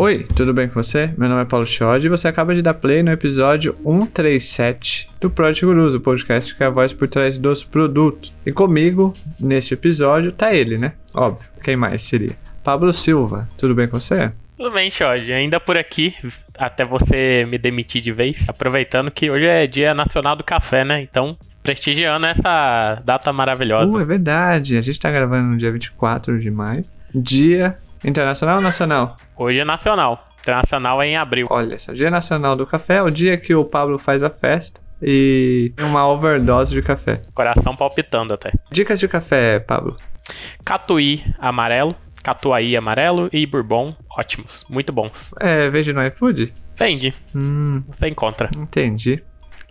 Oi, 0.00 0.24
tudo 0.36 0.54
bem 0.54 0.68
com 0.68 0.74
você? 0.74 1.12
Meu 1.18 1.28
nome 1.28 1.42
é 1.42 1.44
Paulo 1.44 1.66
Chod 1.66 2.06
e 2.06 2.08
você 2.08 2.28
acaba 2.28 2.54
de 2.54 2.62
dar 2.62 2.74
play 2.74 3.02
no 3.02 3.10
episódio 3.10 3.74
137 3.82 5.10
do 5.20 5.28
Project 5.28 5.66
Gurus, 5.66 5.92
o 5.92 6.00
podcast 6.00 6.54
que 6.54 6.62
é 6.62 6.66
a 6.66 6.70
voz 6.70 6.92
por 6.92 7.08
trás 7.08 7.36
dos 7.36 7.64
produtos. 7.64 8.32
E 8.46 8.52
comigo, 8.52 9.12
neste 9.40 9.74
episódio, 9.74 10.30
tá 10.30 10.54
ele, 10.54 10.78
né? 10.78 10.92
Óbvio, 11.12 11.48
quem 11.64 11.74
mais 11.74 12.02
seria? 12.02 12.30
Pablo 12.62 12.92
Silva, 12.92 13.48
tudo 13.58 13.74
bem 13.74 13.88
com 13.88 13.98
você? 13.98 14.30
Tudo 14.56 14.70
bem, 14.70 14.88
Chod. 14.88 15.32
Ainda 15.32 15.58
por 15.58 15.76
aqui, 15.76 16.14
até 16.56 16.84
você 16.84 17.44
me 17.50 17.58
demitir 17.58 18.00
de 18.00 18.12
vez, 18.12 18.44
aproveitando 18.46 19.10
que 19.10 19.28
hoje 19.28 19.46
é 19.46 19.66
Dia 19.66 19.94
Nacional 19.94 20.36
do 20.36 20.44
Café, 20.44 20.84
né? 20.84 21.02
Então, 21.02 21.36
prestigiando 21.60 22.24
essa 22.24 23.02
data 23.04 23.32
maravilhosa. 23.32 23.90
Uh, 23.90 23.98
é 23.98 24.04
verdade. 24.04 24.76
A 24.76 24.80
gente 24.80 25.00
tá 25.00 25.10
gravando 25.10 25.48
no 25.48 25.56
dia 25.56 25.72
24 25.72 26.38
de 26.38 26.52
maio. 26.52 26.84
Dia 27.12 27.76
Internacional 28.04 28.56
ou 28.56 28.62
nacional? 28.62 29.16
Hoje 29.36 29.58
é 29.60 29.64
nacional. 29.64 30.24
Internacional 30.40 31.02
é 31.02 31.06
em 31.08 31.16
abril. 31.16 31.46
Olha 31.50 31.78
só, 31.78 31.92
Dia 31.92 32.10
Nacional 32.10 32.56
do 32.56 32.66
Café 32.66 32.96
é 32.96 33.02
o 33.02 33.10
dia 33.10 33.36
que 33.36 33.54
o 33.54 33.64
Pablo 33.64 33.98
faz 33.98 34.22
a 34.22 34.30
festa 34.30 34.80
e 35.02 35.72
tem 35.76 35.84
uma 35.86 36.06
overdose 36.08 36.72
de 36.74 36.82
café. 36.82 37.20
Coração 37.34 37.76
palpitando 37.76 38.32
até. 38.32 38.52
Dicas 38.70 38.98
de 38.98 39.06
café, 39.08 39.58
Pablo. 39.60 39.94
Catuí 40.64 41.22
amarelo, 41.38 41.94
catuaí 42.22 42.76
amarelo 42.76 43.28
e 43.32 43.46
bourbon, 43.46 43.94
ótimos, 44.16 44.64
muito 44.68 44.92
bons. 44.92 45.32
É, 45.40 45.68
veja 45.70 45.92
no 45.92 46.04
iFood? 46.06 46.52
Vende. 46.76 47.14
Hum, 47.34 47.82
Você 47.88 48.08
encontra. 48.08 48.48
entendi. 48.56 49.22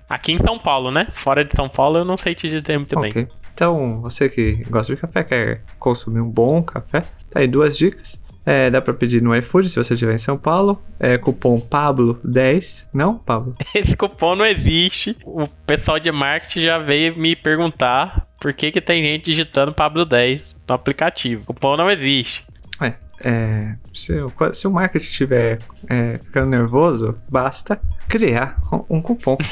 Aqui 0.09 0.31
em 0.31 0.38
São 0.38 0.58
Paulo, 0.58 0.89
né? 0.89 1.05
Fora 1.12 1.44
de 1.44 1.53
São 1.55 1.67
Paulo 1.67 1.98
eu 1.98 2.05
não 2.05 2.16
sei 2.17 2.34
te 2.34 2.48
dizer 2.48 2.78
muito 2.78 2.98
bem. 3.00 3.09
Ok. 3.12 3.28
Então, 3.53 4.00
você 4.02 4.30
que 4.30 4.64
gosta 4.70 4.94
de 4.95 5.02
café, 5.02 5.23
quer 5.23 5.62
consumir 5.80 6.22
um 6.22 6.30
bom 6.30 6.62
café, 6.62 7.03
tá 7.38 7.42
aí 7.42 7.48
duas 7.48 7.78
dicas. 7.78 8.22
É, 8.46 8.70
dá 8.70 8.82
pra 8.82 8.94
pedir 8.94 9.22
no 9.22 9.36
iFood 9.36 9.68
se 9.68 9.76
você 9.76 9.94
estiver 9.94 10.14
em 10.16 10.18
São 10.18 10.38
Paulo. 10.38 10.82
É 11.00 11.18
cupom 11.18 11.60
Pablo10. 11.60 12.88
Não, 12.94 13.18
Pablo? 13.18 13.54
Esse 13.76 13.96
cupom 13.96 14.36
não 14.38 14.46
existe. 14.46 15.18
O 15.26 15.46
pessoal 15.66 16.00
de 16.00 16.10
marketing 16.12 16.62
já 16.62 16.80
veio 16.80 17.18
me 17.18 17.36
perguntar 17.36 18.26
por 18.40 18.54
que, 18.54 18.72
que 18.72 18.80
tem 18.80 19.04
gente 19.04 19.26
digitando 19.26 19.74
Pablo 19.74 20.06
10 20.06 20.56
no 20.68 20.76
aplicativo. 20.76 21.42
O 21.44 21.46
cupom 21.54 21.76
não 21.76 21.92
existe. 21.92 22.46
É. 22.80 22.94
é, 23.22 23.76
se, 23.94 24.14
o- 24.22 24.32
se 24.54 24.66
o 24.68 24.72
marketing 24.72 25.06
estiver 25.06 25.60
é, 25.90 26.18
ficando 26.24 26.50
nervoso, 26.50 27.18
basta 27.30 27.78
criar 28.08 28.62
um, 28.72 28.98
um 28.98 29.02
cupom. 29.02 29.36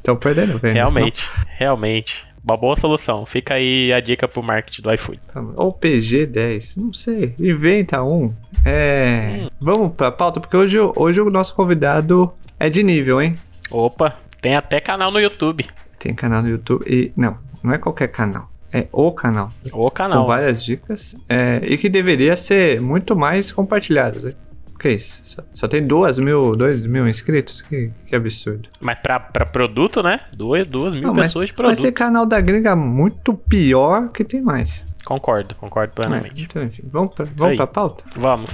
Então 0.00 0.16
perdendo. 0.16 0.58
Realmente, 0.58 1.28
realmente. 1.58 2.24
Uma 2.46 2.56
boa 2.56 2.76
solução. 2.76 3.26
Fica 3.26 3.54
aí 3.54 3.92
a 3.92 3.98
dica 3.98 4.28
pro 4.28 4.40
marketing 4.42 4.82
do 4.82 4.92
iFood. 4.92 5.20
Ou 5.56 5.72
PG10, 5.74 6.76
não 6.76 6.92
sei. 6.92 7.34
Inventa 7.40 8.02
um. 8.04 8.32
É. 8.64 9.48
Vamos 9.60 9.92
pra 9.96 10.12
pauta, 10.12 10.38
porque 10.38 10.56
hoje, 10.56 10.78
hoje 10.78 11.20
o 11.20 11.28
nosso 11.28 11.54
convidado 11.56 12.32
é 12.58 12.70
de 12.70 12.84
nível, 12.84 13.20
hein? 13.20 13.34
Opa, 13.68 14.16
tem 14.40 14.54
até 14.54 14.80
canal 14.80 15.10
no 15.10 15.18
YouTube. 15.18 15.64
Tem 15.98 16.14
canal 16.14 16.40
no 16.42 16.48
YouTube 16.48 16.84
e. 16.88 17.12
Não, 17.16 17.36
não 17.64 17.72
é 17.74 17.78
qualquer 17.78 18.08
canal. 18.08 18.48
É 18.72 18.86
o 18.92 19.10
canal. 19.10 19.50
O 19.64 19.70
Com 19.70 19.90
canal. 19.90 20.26
várias 20.26 20.62
dicas. 20.62 21.16
é, 21.28 21.60
e 21.64 21.76
que 21.76 21.88
deveria 21.88 22.36
ser 22.36 22.80
muito 22.80 23.16
mais 23.16 23.50
compartilhado. 23.50 24.20
Né? 24.20 24.34
Que 24.78 24.90
isso? 24.90 25.22
Só, 25.24 25.42
só 25.54 25.68
tem 25.68 25.86
duas 25.86 26.18
mil, 26.18 26.52
dois 26.52 26.86
mil 26.86 27.08
inscritos? 27.08 27.62
Que, 27.62 27.90
que 28.06 28.14
absurdo. 28.14 28.68
Mas 28.80 28.98
pra, 28.98 29.18
pra 29.18 29.46
produto, 29.46 30.02
né? 30.02 30.18
Duas, 30.36 30.68
duas 30.68 30.92
mil 30.92 31.02
Não, 31.02 31.14
mas 31.14 31.28
pessoas 31.28 31.48
de 31.48 31.52
Vai 31.52 31.56
produto. 31.56 31.80
ser 31.80 31.92
canal 31.92 32.26
da 32.26 32.40
gringa 32.40 32.76
muito 32.76 33.32
pior 33.34 34.10
que 34.10 34.22
tem 34.24 34.42
mais. 34.42 34.84
Concordo, 35.04 35.54
concordo 35.54 35.92
É, 35.92 35.94
plenamente. 35.94 36.42
então, 36.42 36.62
enfim, 36.62 36.82
vamos 36.92 37.14
pra, 37.14 37.24
vamos 37.36 37.56
pra 37.56 37.66
pauta? 37.66 38.04
Vamos. 38.16 38.50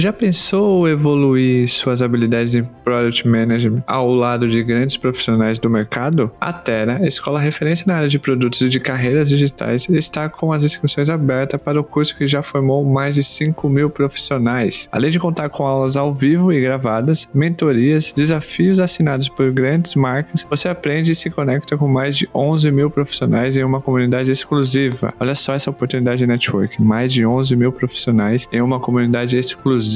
Já 0.00 0.14
pensou 0.14 0.88
evoluir 0.88 1.68
suas 1.68 2.00
habilidades 2.00 2.54
em 2.54 2.64
Product 2.64 3.28
Management 3.28 3.84
ao 3.86 4.10
lado 4.10 4.48
de 4.48 4.62
grandes 4.62 4.96
profissionais 4.96 5.58
do 5.58 5.68
mercado? 5.68 6.32
A 6.40 6.54
Terra, 6.54 7.06
escola 7.06 7.38
referência 7.38 7.84
na 7.86 7.96
área 7.96 8.08
de 8.08 8.18
produtos 8.18 8.62
e 8.62 8.70
de 8.70 8.80
carreiras 8.80 9.28
digitais, 9.28 9.90
está 9.90 10.26
com 10.30 10.54
as 10.54 10.64
inscrições 10.64 11.10
abertas 11.10 11.60
para 11.60 11.78
o 11.78 11.84
curso 11.84 12.16
que 12.16 12.26
já 12.26 12.40
formou 12.40 12.82
mais 12.82 13.16
de 13.16 13.22
5 13.22 13.68
mil 13.68 13.90
profissionais. 13.90 14.88
Além 14.90 15.10
de 15.10 15.18
contar 15.18 15.50
com 15.50 15.66
aulas 15.66 15.98
ao 15.98 16.14
vivo 16.14 16.50
e 16.50 16.62
gravadas, 16.62 17.28
mentorias, 17.34 18.14
desafios 18.16 18.80
assinados 18.80 19.28
por 19.28 19.52
grandes 19.52 19.94
marcas, 19.94 20.46
você 20.48 20.70
aprende 20.70 21.12
e 21.12 21.14
se 21.14 21.28
conecta 21.28 21.76
com 21.76 21.86
mais 21.86 22.16
de 22.16 22.26
11 22.34 22.70
mil 22.70 22.90
profissionais 22.90 23.54
em 23.54 23.64
uma 23.64 23.82
comunidade 23.82 24.30
exclusiva. 24.30 25.12
Olha 25.20 25.34
só 25.34 25.52
essa 25.52 25.68
oportunidade 25.68 26.20
de 26.20 26.26
network, 26.26 26.80
mais 26.80 27.12
de 27.12 27.26
11 27.26 27.54
mil 27.54 27.70
profissionais 27.70 28.48
em 28.50 28.62
uma 28.62 28.80
comunidade 28.80 29.36
exclusiva. 29.36 29.89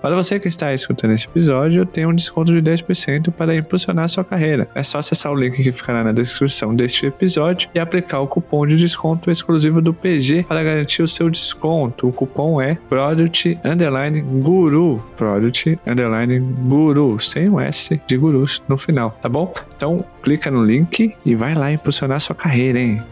Para 0.00 0.16
você 0.16 0.40
que 0.40 0.48
está 0.48 0.72
escutando 0.72 1.12
esse 1.12 1.26
episódio, 1.26 1.84
tem 1.84 2.06
um 2.06 2.14
desconto 2.14 2.52
de 2.52 2.70
10% 2.70 3.30
para 3.30 3.54
impulsionar 3.54 4.08
sua 4.08 4.24
carreira. 4.24 4.66
É 4.74 4.82
só 4.82 4.98
acessar 4.98 5.30
o 5.30 5.34
link 5.34 5.62
que 5.62 5.70
ficará 5.70 6.02
na 6.02 6.10
descrição 6.10 6.74
deste 6.74 7.04
episódio 7.04 7.68
e 7.74 7.78
aplicar 7.78 8.20
o 8.20 8.26
cupom 8.26 8.66
de 8.66 8.76
desconto 8.76 9.30
exclusivo 9.30 9.82
do 9.82 9.92
PG 9.92 10.44
para 10.48 10.64
garantir 10.64 11.02
o 11.02 11.08
seu 11.08 11.28
desconto. 11.28 12.08
O 12.08 12.12
cupom 12.12 12.62
é 12.62 12.76
Product 12.88 13.58
Underline 13.62 14.22
Guru. 14.22 15.04
Product 15.18 15.78
Underline 15.86 16.38
Guru, 16.38 17.20
sem 17.20 17.50
o 17.50 17.60
S 17.60 18.00
de 18.06 18.16
gurus 18.16 18.62
no 18.66 18.78
final, 18.78 19.10
tá 19.20 19.28
bom? 19.28 19.52
Então, 19.76 20.02
clica 20.22 20.50
no 20.50 20.64
link 20.64 21.14
e 21.26 21.34
vai 21.34 21.54
lá 21.54 21.70
impulsionar 21.70 22.20
sua 22.20 22.34
carreira, 22.34 22.78
hein? 22.78 23.02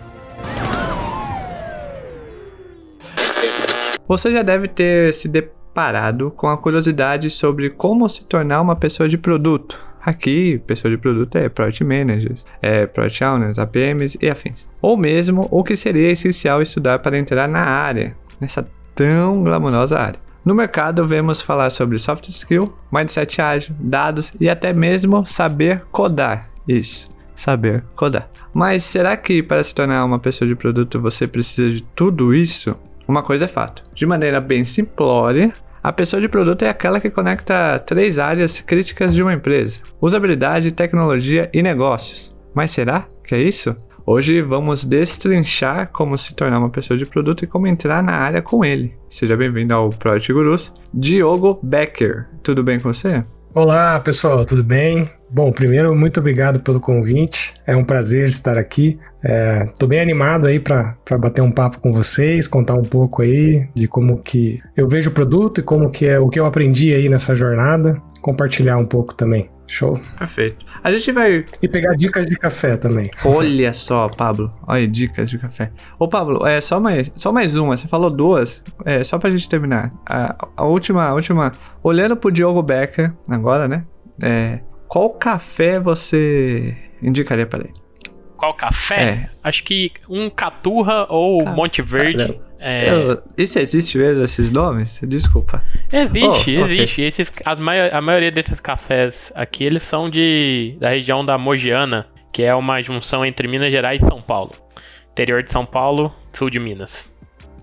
Você 4.07 4.33
já 4.33 4.43
deve 4.43 4.69
ter 4.69 5.13
se 5.13 5.29
deparado 5.29 5.58
com 6.35 6.49
a 6.49 6.57
curiosidade 6.57 7.31
sobre 7.31 7.71
como 7.71 8.09
se 8.09 8.25
tornar 8.25 8.61
uma 8.61 8.75
pessoa 8.75 9.09
de 9.09 9.17
produto. 9.17 9.79
Aqui, 10.01 10.61
pessoa 10.67 10.91
de 10.91 10.97
produto 10.97 11.37
é 11.37 11.49
Product 11.49 11.85
Managers, 11.85 12.47
é 12.63 12.87
Product 12.87 13.25
Owners, 13.25 13.59
APMs 13.59 14.19
e 14.21 14.29
afins. 14.29 14.69
Ou 14.81 14.97
mesmo 14.97 15.47
o 15.51 15.63
que 15.63 15.77
seria 15.77 16.11
essencial 16.11 16.63
estudar 16.63 16.99
para 17.01 17.19
entrar 17.19 17.47
na 17.47 17.61
área, 17.61 18.17
nessa 18.41 18.67
tão 18.95 19.45
glamourosa 19.45 19.99
área. 19.99 20.21
No 20.45 20.55
mercado, 20.55 21.07
vemos 21.07 21.43
falar 21.43 21.69
sobre 21.71 21.99
soft 21.99 22.29
skill, 22.29 22.75
mindset 22.91 23.41
ágil, 23.41 23.77
dados 23.79 24.33
e 24.41 24.49
até 24.49 24.73
mesmo 24.73 25.27
saber 25.27 25.83
codar. 25.93 26.49
Isso, 26.67 27.09
saber 27.37 27.85
codar. 27.95 28.31
Mas 28.55 28.83
será 28.83 29.17
que 29.17 29.43
para 29.43 29.63
se 29.63 29.75
tornar 29.75 30.05
uma 30.05 30.19
pessoa 30.19 30.49
de 30.49 30.55
produto 30.55 31.01
você 31.01 31.27
precisa 31.27 31.69
de 31.71 31.83
tudo 31.95 32.35
isso? 32.35 32.75
Uma 33.09 33.23
coisa 33.23 33.47
é 33.47 33.49
fato. 33.49 33.83
De 33.95 34.05
maneira 34.05 34.39
bem 34.39 34.67
simplória, 34.67 35.51
a 35.83 35.91
pessoa 35.91 36.21
de 36.21 36.29
produto 36.29 36.63
é 36.63 36.69
aquela 36.69 37.01
que 37.01 37.09
conecta 37.09 37.79
três 37.79 38.19
áreas 38.19 38.61
críticas 38.61 39.15
de 39.15 39.23
uma 39.23 39.33
empresa: 39.33 39.81
usabilidade, 39.99 40.73
tecnologia 40.73 41.49
e 41.55 41.63
negócios. 41.63 42.37
Mas 42.55 42.71
será 42.71 43.07
que 43.25 43.35
é 43.35 43.41
isso? 43.41 43.75
Hoje 44.05 44.43
vamos 44.43 44.85
destrinchar 44.85 45.91
como 45.93 46.17
se 46.19 46.35
tornar 46.35 46.59
uma 46.59 46.71
pessoa 46.71 46.99
de 46.99 47.07
produto 47.07 47.45
e 47.45 47.47
como 47.47 47.67
entrar 47.67 48.03
na 48.03 48.13
área 48.13 48.43
com 48.43 48.65
ele. 48.65 48.95
Seja 49.09 49.37
bem-vindo 49.37 49.73
ao 49.73 49.91
Project 49.91 50.33
Gurus, 50.33 50.73
Diogo 50.93 51.59
Becker. 51.63 52.29
Tudo 52.43 52.63
bem 52.63 52.79
com 52.79 52.93
você? 52.93 53.25
Olá, 53.55 54.01
pessoal, 54.01 54.45
tudo 54.45 54.63
bem? 54.63 55.18
Bom, 55.31 55.53
primeiro, 55.53 55.95
muito 55.95 56.21
obrigado 56.21 56.61
pelo 56.61 56.81
convite. 56.81 57.53
É 57.67 57.77
um 57.77 57.85
prazer 57.85 58.27
estar 58.27 58.57
aqui. 58.57 58.99
Estou 59.73 59.89
bem 59.89 60.01
animado 60.01 60.47
aí 60.47 60.59
para 60.59 60.97
bater 61.19 61.43
um 61.43 61.51
papo 61.51 61.81
com 61.81 61.93
vocês, 61.93 62.47
contar 62.47 62.75
um 62.75 62.83
pouco 62.83 63.23
aí 63.23 63.69
de 63.75 63.87
como 63.87 64.19
que 64.23 64.61
eu 64.77 64.89
vejo 64.89 65.11
o 65.11 65.13
produto 65.13 65.61
e 65.61 65.63
como 65.63 65.91
que 65.91 66.07
é 66.07 66.19
o 66.19 66.29
que 66.29 66.41
eu 66.41 66.47
aprendi 66.47 66.95
aí 66.95 67.09
nessa 67.09 67.35
jornada, 67.35 68.01
compartilhar 68.23 68.79
um 68.79 68.87
pouco 68.87 69.15
também. 69.15 69.51
Show? 69.71 70.01
Perfeito. 70.19 70.65
A 70.83 70.91
gente 70.91 71.13
vai 71.13 71.45
E 71.61 71.69
pegar 71.69 71.95
dicas 71.95 72.27
de 72.27 72.39
café 72.39 72.79
também. 72.79 73.11
Olha 73.23 73.71
só, 73.75 74.09
Pablo. 74.09 74.51
Olha 74.67 74.89
dicas 74.89 75.29
de 75.29 75.37
café. 75.37 75.71
Ô, 75.99 76.09
Pablo, 76.09 76.47
é 76.47 76.59
só 76.59 76.81
mais, 76.81 77.13
só 77.15 77.31
mais 77.31 77.55
uma. 77.55 77.77
Você 77.77 77.87
falou 77.87 78.09
duas. 78.09 78.65
É, 78.87 79.05
só 79.05 79.19
pra 79.19 79.29
gente 79.29 79.47
terminar. 79.47 79.93
A, 80.09 80.49
a 80.57 80.65
última, 80.65 81.05
a 81.05 81.13
última. 81.13 81.53
Olhando 81.83 82.17
pro 82.17 82.31
Diogo 82.31 82.63
Becker, 82.63 83.13
agora, 83.29 83.69
né? 83.69 83.85
É, 84.23 84.61
qual 84.89 85.11
café 85.11 85.79
você 85.79 86.77
indicaria 87.03 87.47
para 87.47 87.65
ele? 87.65 87.75
Qual 88.37 88.55
café? 88.55 89.01
É. 89.03 89.31
Acho 89.43 89.65
que 89.65 89.93
um 90.09 90.31
Caturra 90.31 91.07
ou 91.09 91.45
Monte 91.45 91.83
Verde. 91.83 92.19
Caramba. 92.19 92.49
É, 92.61 92.89
Eu- 92.91 93.23
isso 93.37 93.59
existe 93.61 93.97
mesmo, 93.99 94.23
esses 94.25 94.51
nomes? 94.51 95.01
Desculpa. 95.07 95.63
Existe, 95.93 96.57
Oh, 96.59 96.67
existe. 96.67 97.03
Esses, 97.03 97.33
as 97.45 97.61
mai- 97.61 97.89
a 97.91 98.01
maioria 98.01 98.31
desses 98.33 98.59
cafés 98.59 99.31
aqui, 99.35 99.63
eles 99.65 99.83
são 99.85 100.11
de 100.11 100.77
da 100.81 100.89
região 100.91 101.25
da 101.25 101.39
Mogiana, 101.39 102.07
que 102.33 102.43
é 102.43 102.53
uma 102.55 102.83
junção 102.83 103.25
entre 103.25 103.47
Minas 103.47 103.71
Gerais 103.71 104.03
e 104.03 104.07
São 104.07 104.21
Paulo. 104.21 104.51
Interior 105.13 105.43
de 105.43 105.51
São 105.53 105.65
Paulo, 105.65 106.13
sul 106.33 106.51
de 106.51 106.59
Minas. 106.59 107.09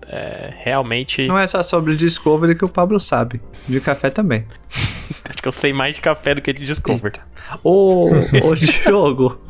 É, 0.08 0.52
realmente, 0.58 1.26
Não 1.26 1.38
é 1.38 1.46
só 1.46 1.62
sobre 1.62 1.96
Discovery 1.96 2.54
que 2.54 2.64
o 2.64 2.68
Pablo 2.68 3.00
sabe. 3.00 3.40
De 3.66 3.80
café 3.80 4.08
também. 4.08 4.44
acho 5.28 5.42
que 5.42 5.48
eu 5.48 5.52
sei 5.52 5.72
mais 5.72 5.96
de 5.96 6.00
café 6.00 6.34
do 6.34 6.40
que 6.40 6.52
de 6.52 6.64
Discover. 6.64 7.12
Ô, 7.62 8.08
ô 8.44 8.54
Diogo, 8.54 9.40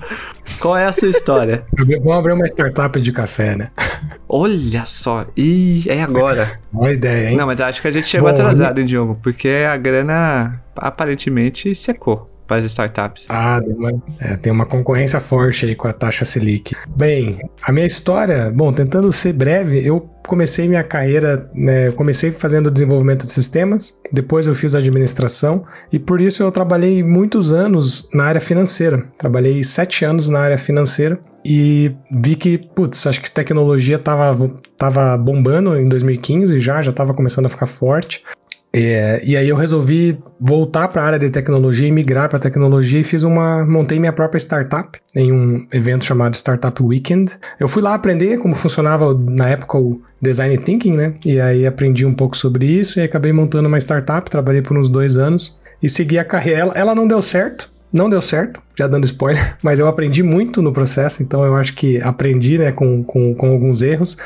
Qual 0.58 0.76
é 0.76 0.86
a 0.86 0.92
sua 0.92 1.08
história? 1.08 1.62
Vamos 1.72 2.12
abrir 2.12 2.32
uma 2.32 2.46
startup 2.46 2.98
de 2.98 3.12
café, 3.12 3.54
né? 3.54 3.70
Olha 4.28 4.84
só. 4.86 5.26
Ih, 5.36 5.84
é 5.88 6.02
agora. 6.02 6.58
Boa 6.72 6.92
ideia, 6.92 7.30
hein? 7.30 7.36
Não, 7.36 7.46
mas 7.46 7.60
acho 7.60 7.82
que 7.82 7.88
a 7.88 7.90
gente 7.90 8.06
chegou 8.06 8.28
Bom, 8.28 8.34
atrasado, 8.34 8.78
hein, 8.78 8.86
Diogo? 8.86 9.18
Porque 9.22 9.48
a 9.48 9.76
grana 9.76 10.62
aparentemente 10.74 11.74
secou 11.74 12.26
para 12.46 12.56
as 12.56 12.64
startups. 12.64 13.26
Ah, 13.28 13.60
tem 13.64 13.75
uma, 13.75 14.02
é, 14.20 14.37
tem 14.37 14.52
uma 14.52 14.66
concorrência 14.66 15.20
forte 15.20 15.66
aí 15.66 15.75
com 15.75 15.88
a 15.88 15.93
taxa 15.93 16.25
Selic. 16.25 16.75
Bem, 16.96 17.38
a 17.62 17.72
minha 17.72 17.87
história, 17.87 18.50
bom, 18.54 18.72
tentando 18.72 19.10
ser 19.12 19.32
breve, 19.32 19.84
eu 19.84 20.00
comecei 20.26 20.69
minha 20.69 20.82
carreira, 20.82 21.48
né, 21.54 21.90
comecei 21.93 22.32
fazendo 22.32 22.70
desenvolvimento 22.70 23.25
de 23.25 23.31
sistemas, 23.31 23.98
depois 24.12 24.46
eu 24.46 24.54
fiz 24.54 24.75
administração 24.75 25.64
e 25.93 25.98
por 25.98 26.20
isso 26.20 26.43
eu 26.43 26.50
trabalhei 26.50 27.02
muitos 27.02 27.52
anos 27.52 28.10
na 28.12 28.25
área 28.25 28.40
financeira. 28.40 29.04
Trabalhei 29.16 29.62
sete 29.62 30.04
anos 30.04 30.28
na 30.28 30.40
área 30.40 30.58
financeira 30.58 31.19
e 31.44 31.94
vi 32.10 32.34
que, 32.34 32.58
putz, 32.58 33.06
acho 33.06 33.20
que 33.20 33.31
tecnologia 33.31 33.99
tava, 33.99 34.50
tava 34.76 35.16
bombando 35.16 35.76
em 35.78 35.88
2015 35.88 36.58
já, 36.58 36.82
já 36.82 36.92
tava 36.92 37.14
começando 37.14 37.46
a 37.46 37.49
ficar 37.49 37.66
forte. 37.66 38.25
É, 38.78 39.23
e 39.25 39.34
aí 39.38 39.49
eu 39.49 39.56
resolvi 39.56 40.19
voltar 40.38 40.88
para 40.88 41.00
a 41.00 41.06
área 41.06 41.19
de 41.19 41.31
tecnologia 41.31 41.88
e 41.88 41.90
migrar 41.90 42.28
para 42.28 42.38
tecnologia 42.38 43.00
e 43.00 43.05
fiz 43.05 43.23
uma 43.23 43.64
montei 43.64 43.99
minha 43.99 44.12
própria 44.12 44.38
startup 44.38 45.00
em 45.14 45.32
um 45.32 45.67
evento 45.73 46.05
chamado 46.05 46.34
Startup 46.34 46.82
Weekend. 46.82 47.38
Eu 47.58 47.69
fui 47.69 47.82
lá 47.82 47.94
aprender 47.94 48.37
como 48.37 48.55
funcionava 48.55 49.14
na 49.14 49.49
época 49.49 49.78
o 49.78 50.02
design 50.20 50.58
thinking, 50.58 50.93
né? 50.93 51.14
E 51.25 51.40
aí 51.40 51.64
aprendi 51.64 52.05
um 52.05 52.12
pouco 52.12 52.37
sobre 52.37 52.67
isso 52.67 53.00
e 53.00 53.02
acabei 53.02 53.32
montando 53.32 53.67
uma 53.67 53.78
startup. 53.78 54.31
Trabalhei 54.31 54.61
por 54.61 54.76
uns 54.76 54.90
dois 54.90 55.17
anos 55.17 55.58
e 55.82 55.88
segui 55.88 56.19
a 56.19 56.25
carreira. 56.25 56.61
Ela, 56.61 56.75
ela 56.75 56.94
não 56.94 57.08
deu 57.08 57.23
certo. 57.23 57.70
Não 57.96 58.10
deu 58.10 58.20
certo, 58.20 58.60
já 58.76 58.87
dando 58.87 59.04
spoiler, 59.04 59.56
mas 59.64 59.78
eu 59.78 59.87
aprendi 59.87 60.22
muito 60.22 60.60
no 60.60 60.72
processo, 60.72 61.22
então 61.22 61.44
eu 61.44 61.56
acho 61.56 61.75
que 61.75 62.00
aprendi 62.02 62.58
né, 62.58 62.70
com, 62.70 63.02
com, 63.02 63.34
com 63.34 63.50
alguns 63.50 63.81
erros 63.81 64.19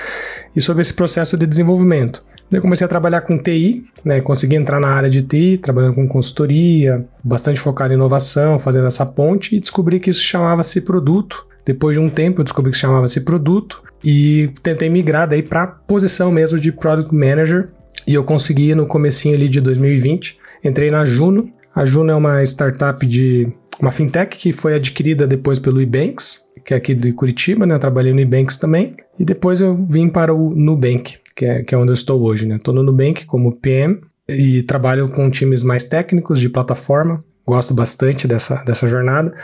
e 0.54 0.60
sobre 0.60 0.82
esse 0.82 0.92
processo 0.92 1.36
de 1.36 1.46
desenvolvimento. 1.46 2.24
Daí 2.50 2.60
comecei 2.60 2.84
a 2.84 2.88
trabalhar 2.88 3.20
com 3.20 3.38
TI, 3.38 3.84
né? 4.04 4.20
Consegui 4.20 4.56
entrar 4.56 4.80
na 4.80 4.88
área 4.88 5.08
de 5.08 5.22
TI, 5.22 5.56
trabalhando 5.56 5.94
com 5.94 6.08
consultoria, 6.08 7.06
bastante 7.22 7.60
focado 7.60 7.92
em 7.92 7.96
inovação, 7.96 8.58
fazendo 8.58 8.88
essa 8.88 9.06
ponte, 9.06 9.54
e 9.54 9.60
descobri 9.60 10.00
que 10.00 10.10
isso 10.10 10.20
chamava-se 10.20 10.80
produto. 10.80 11.46
Depois 11.64 11.96
de 11.96 12.02
um 12.02 12.10
tempo 12.10 12.40
eu 12.40 12.44
descobri 12.44 12.72
que 12.72 12.78
chamava-se 12.78 13.20
produto 13.20 13.80
e 14.02 14.50
tentei 14.64 14.88
migrar 14.88 15.28
daí 15.28 15.44
para 15.44 15.68
posição 15.68 16.32
mesmo 16.32 16.58
de 16.58 16.72
Product 16.72 17.14
Manager 17.14 17.68
e 18.04 18.14
eu 18.14 18.24
consegui 18.24 18.74
no 18.74 18.84
comecinho 18.84 19.36
ali 19.36 19.48
de 19.48 19.60
2020. 19.60 20.36
Entrei 20.64 20.90
na 20.90 21.04
Juno. 21.04 21.52
A 21.72 21.84
Juno 21.84 22.10
é 22.10 22.14
uma 22.16 22.42
startup 22.42 23.06
de 23.06 23.52
uma 23.80 23.90
fintech 23.90 24.36
que 24.36 24.52
foi 24.52 24.74
adquirida 24.74 25.26
depois 25.26 25.58
pelo 25.58 25.80
Ebanks, 25.80 26.50
que 26.64 26.74
é 26.74 26.76
aqui 26.76 26.94
de 26.94 27.12
Curitiba, 27.12 27.66
né? 27.66 27.74
Eu 27.74 27.78
trabalhei 27.78 28.12
no 28.12 28.20
Ebanks 28.20 28.56
também. 28.56 28.96
E 29.18 29.24
depois 29.24 29.60
eu 29.60 29.76
vim 29.88 30.08
para 30.08 30.34
o 30.34 30.54
Nubank, 30.54 31.18
que 31.34 31.44
é, 31.44 31.62
que 31.62 31.74
é 31.74 31.78
onde 31.78 31.90
eu 31.90 31.94
estou 31.94 32.22
hoje, 32.22 32.46
né? 32.46 32.56
Estou 32.56 32.74
no 32.74 32.82
Nubank 32.82 33.26
como 33.26 33.52
PM 33.52 34.00
e 34.28 34.62
trabalho 34.62 35.10
com 35.10 35.30
times 35.30 35.62
mais 35.62 35.84
técnicos 35.84 36.40
de 36.40 36.48
plataforma. 36.48 37.22
Gosto 37.46 37.74
bastante 37.74 38.28
dessa, 38.28 38.62
dessa 38.64 38.86
jornada. 38.86 39.34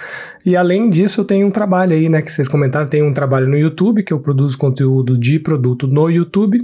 E 0.44 0.54
além 0.54 0.88
disso, 0.88 1.22
eu 1.22 1.24
tenho 1.24 1.46
um 1.46 1.50
trabalho 1.50 1.92
aí, 1.92 2.08
né? 2.08 2.22
Que 2.22 2.30
vocês 2.30 2.46
comentaram, 2.46 2.86
tem 2.86 3.02
um 3.02 3.12
trabalho 3.12 3.48
no 3.48 3.58
YouTube, 3.58 4.04
que 4.04 4.12
eu 4.12 4.20
produzo 4.20 4.56
conteúdo 4.56 5.18
de 5.18 5.40
produto 5.40 5.88
no 5.88 6.08
YouTube, 6.08 6.60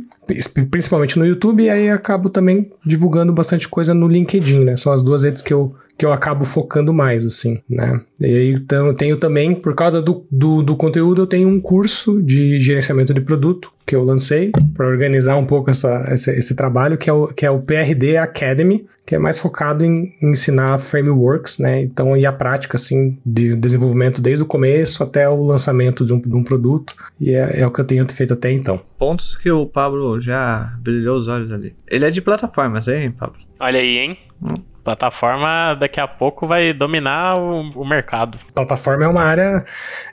principalmente 0.71 1.19
no 1.19 1.27
YouTube, 1.27 1.65
e 1.65 1.71
aí 1.71 1.91
acabo 1.91 2.31
também 2.31 2.71
divulgando 2.87 3.33
bastante 3.33 3.67
coisa 3.67 3.93
no 3.93 4.07
LinkedIn, 4.07 4.63
né? 4.65 4.77
São 4.77 4.93
as 4.93 5.03
duas 5.03 5.25
redes 5.25 5.43
que 5.43 5.53
eu, 5.53 5.75
que 6.03 6.07
eu 6.07 6.13
acabo 6.13 6.45
focando 6.45 6.93
mais, 6.93 7.25
assim, 7.25 7.63
né? 7.71 8.01
E 8.21 8.25
aí, 8.25 8.51
então, 8.55 8.89
eu 8.89 8.95
tenho 8.95 9.17
também, 9.17 9.55
por 9.55 9.73
causa 9.73 10.03
do, 10.03 10.27
do, 10.29 10.61
do 10.61 10.75
conteúdo, 10.75 11.23
eu 11.23 11.27
tenho 11.29 11.49
um 11.49 11.61
curso 11.61 12.21
de 12.21 12.59
gerenciamento 12.59 13.15
de 13.15 13.21
produto 13.21 13.71
que 13.87 13.95
eu 13.95 14.03
lancei 14.03 14.51
para 14.75 14.89
organizar 14.89 15.37
um 15.37 15.45
pouco 15.45 15.71
essa, 15.71 16.09
esse, 16.13 16.37
esse, 16.37 16.57
trabalho, 16.57 16.99
que 16.99 17.09
é, 17.09 17.13
o, 17.13 17.29
que 17.29 17.47
é 17.47 17.51
o 17.53 17.61
PRD 17.61 18.17
Academy, 18.17 18.85
que 19.07 19.15
é 19.15 19.19
mais 19.19 19.39
focado 19.39 19.85
em, 19.85 20.13
em 20.21 20.31
ensinar 20.33 20.81
frameworks, 20.81 21.61
né? 21.61 21.83
Então, 21.83 22.17
e 22.17 22.27
a 22.27 22.33
prática, 22.33 22.77
assim, 22.77 23.17
de 23.25 23.55
desenvolvimento 23.55 24.21
desde 24.21 24.43
o 24.43 24.47
começo 24.47 25.05
até 25.05 25.29
o 25.29 25.45
lançamento 25.45 26.05
de 26.05 26.13
um, 26.13 26.21
de 26.21 26.35
um 26.35 26.43
produto. 26.43 26.97
E 27.21 27.33
é, 27.33 27.61
é, 27.61 27.65
o 27.65 27.71
que 27.71 27.81
eu 27.81 27.85
tenho 27.85 28.05
feito 28.13 28.35
até 28.35 28.51
então. 28.51 28.81
Pontos 28.99 29.37
que 29.37 29.53
o 29.53 29.67
Pablo 29.67 30.21
já 30.21 30.77
brilhou 30.81 31.17
os 31.17 31.29
olhos 31.29 31.53
ali. 31.53 31.77
Ele 31.89 32.05
é 32.05 32.11
de 32.11 32.21
plataformas, 32.21 32.89
hein, 32.89 33.13
Pablo? 33.13 33.39
Olha 33.61 33.79
aí, 33.79 33.99
hein? 33.99 34.19
Hum. 34.43 34.72
Plataforma 34.85 35.75
daqui 35.79 36.01
a 36.01 36.09
pouco 36.09 36.47
vai 36.47 36.73
dominar 36.73 37.39
o, 37.39 37.61
o 37.81 37.85
mercado. 37.85 38.39
Plataforma 38.55 39.05
é 39.05 39.09
uma 39.09 39.23
área. 39.23 39.65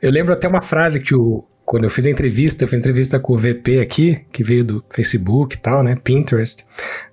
Eu 0.01 0.11
lembro 0.11 0.33
até 0.33 0.47
uma 0.47 0.61
frase 0.61 0.99
que 0.99 1.15
o, 1.15 1.43
quando 1.65 1.83
eu 1.83 1.89
fiz 1.89 2.05
a 2.05 2.09
entrevista, 2.09 2.63
eu 2.63 2.67
fiz 2.67 2.79
entrevista 2.79 3.19
com 3.19 3.33
o 3.33 3.37
VP 3.37 3.79
aqui, 3.81 4.25
que 4.31 4.43
veio 4.43 4.63
do 4.63 4.83
Facebook 4.89 5.55
e 5.55 5.59
tal, 5.59 5.83
né? 5.83 5.95
Pinterest. 6.03 6.65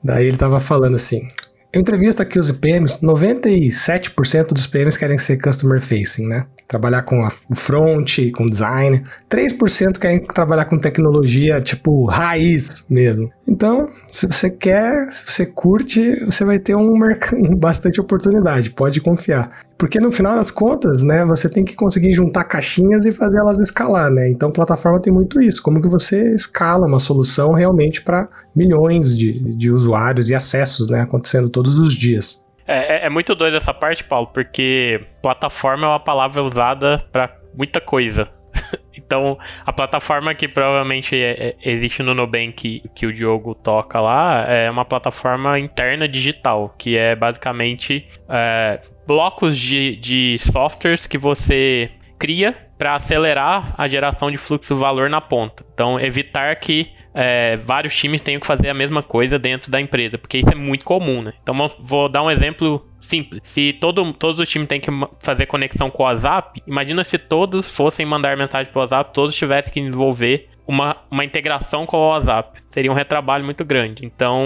Daí 0.03 0.27
ele 0.27 0.37
tava 0.37 0.61
falando 0.61 0.95
assim: 0.97 1.29
eu 1.77 1.81
entrevisto 1.81 2.23
aqui 2.23 2.39
os 2.39 2.51
PMs, 2.51 3.03
97% 3.03 4.55
dos 4.55 4.67
PMs 4.67 4.97
querem 4.97 5.19
ser 5.19 5.37
customer 5.37 5.83
facing, 5.83 6.27
né? 6.27 6.47
Trabalhar 6.67 7.03
com 7.03 7.23
o 7.23 7.55
front, 7.55 8.19
com 8.35 8.47
design. 8.47 9.03
3% 9.29 9.99
querem 9.99 10.25
trabalhar 10.25 10.65
com 10.65 10.79
tecnologia, 10.79 11.61
tipo, 11.61 12.07
raiz 12.07 12.87
mesmo. 12.89 13.31
Então, 13.47 13.87
se 14.11 14.27
você 14.27 14.49
quer, 14.49 15.13
se 15.13 15.31
você 15.31 15.45
curte, 15.45 16.25
você 16.25 16.47
vai 16.47 16.59
ter 16.59 16.75
um 16.75 16.89
bastante 17.61 18.01
oportunidade, 18.01 18.71
pode 18.71 18.99
confiar. 19.03 19.66
Porque 19.79 20.01
no 20.01 20.11
final 20.11 20.35
das 20.35 20.51
contas, 20.51 21.03
né, 21.03 21.25
você 21.25 21.51
tem 21.51 21.65
que 21.65 21.75
conseguir 21.75 22.13
juntar 22.13 22.45
caixinhas 22.45 23.05
e 23.05 23.13
fazer 23.13 23.39
elas 23.39 23.59
escalar, 23.59 24.11
né? 24.11 24.29
Então, 24.29 24.51
plataforma 24.51 25.01
tem 25.01 25.13
muito 25.13 25.41
isso. 25.41 25.63
Como 25.63 25.83
que 25.83 25.89
você 25.89 26.35
escala 26.35 26.87
uma 26.87 26.99
solução 26.99 27.53
realmente 27.53 28.03
para 28.03 28.29
milhões 28.55 29.17
de, 29.17 29.55
de 29.55 29.71
usuários 29.71 30.31
e 30.31 30.35
acessos, 30.35 30.89
né, 30.89 31.03
acontecendo 31.03 31.51
todos 31.51 31.79
os 31.79 31.95
dias. 31.95 32.47
É, 32.67 33.05
é, 33.05 33.07
é 33.07 33.11
muito 33.11 33.35
doido 33.35 33.57
essa 33.57 33.75
parte, 33.75 34.03
Paulo, 34.03 34.29
porque 34.33 35.05
plataforma 35.23 35.85
é 35.85 35.89
uma 35.89 36.01
palavra 36.01 36.43
usada 36.43 37.05
para 37.13 37.37
muita 37.55 37.81
coisa. 37.81 38.29
Então, 38.99 39.39
a 39.65 39.73
plataforma 39.73 40.35
que 40.35 40.49
provavelmente 40.49 41.15
é, 41.15 41.55
é, 41.63 41.71
existe 41.71 42.03
no 42.03 42.13
Nubank 42.13 42.83
que 42.93 43.07
o 43.07 43.13
Diogo 43.13 43.55
toca 43.55 44.01
lá 44.01 44.45
é 44.49 44.69
uma 44.69 44.85
plataforma 44.85 45.61
interna 45.61 46.09
digital, 46.09 46.75
que 46.77 46.97
é 46.97 47.15
basicamente 47.15 48.09
é, 48.29 48.81
blocos 49.07 49.57
de, 49.59 49.97
de 49.97 50.37
softwares 50.39 51.07
que 51.07 51.17
você 51.17 51.91
cria 52.19 52.57
para 52.79 52.95
acelerar 52.95 53.75
a 53.79 53.89
geração 53.89 54.31
de 54.31 54.37
fluxo 54.37 54.75
de 54.75 54.81
valor 54.81 55.09
na 55.09 55.21
ponta. 55.21 55.65
Então, 55.73 55.99
evitar 55.99 56.55
que 56.57 56.91
é, 57.15 57.57
vários 57.57 57.97
times 57.97 58.21
tenham 58.21 58.41
que 58.41 58.47
fazer 58.47 58.69
a 58.69 58.75
mesma 58.75 59.03
coisa 59.03 59.39
dentro 59.39 59.71
da 59.71 59.81
empresa, 59.81 60.19
porque 60.19 60.39
isso 60.39 60.51
é 60.51 60.55
muito 60.55 60.85
comum, 60.85 61.23
né? 61.23 61.33
Então, 61.43 61.57
vou 61.81 62.09
dar 62.09 62.23
um 62.23 62.31
exemplo 62.31 62.87
simples. 63.01 63.41
Se 63.45 63.73
todo, 63.75 64.13
todos 64.13 64.41
os 64.41 64.49
times 64.49 64.69
têm 64.69 64.81
que 64.81 64.91
fazer 65.21 65.47
conexão 65.47 65.91
com 65.91 66.03
o 66.03 66.07
WhatsApp, 66.07 66.63
imagina 66.67 67.03
se 67.05 67.17
todos 67.17 67.69
fossem 67.69 68.05
mandar 68.05 68.37
mensagem 68.37 68.71
para 68.71 68.79
o 68.79 68.83
WhatsApp, 68.83 69.15
todos 69.15 69.35
tivessem 69.35 69.73
que 69.73 69.81
desenvolver 69.81 70.49
uma, 70.67 70.97
uma 71.11 71.25
integração 71.25 71.87
com 71.87 71.97
o 71.97 72.09
WhatsApp. 72.09 72.61
Seria 72.69 72.91
um 72.91 72.95
retrabalho 72.95 73.45
muito 73.45 73.65
grande. 73.65 74.05
Então, 74.05 74.45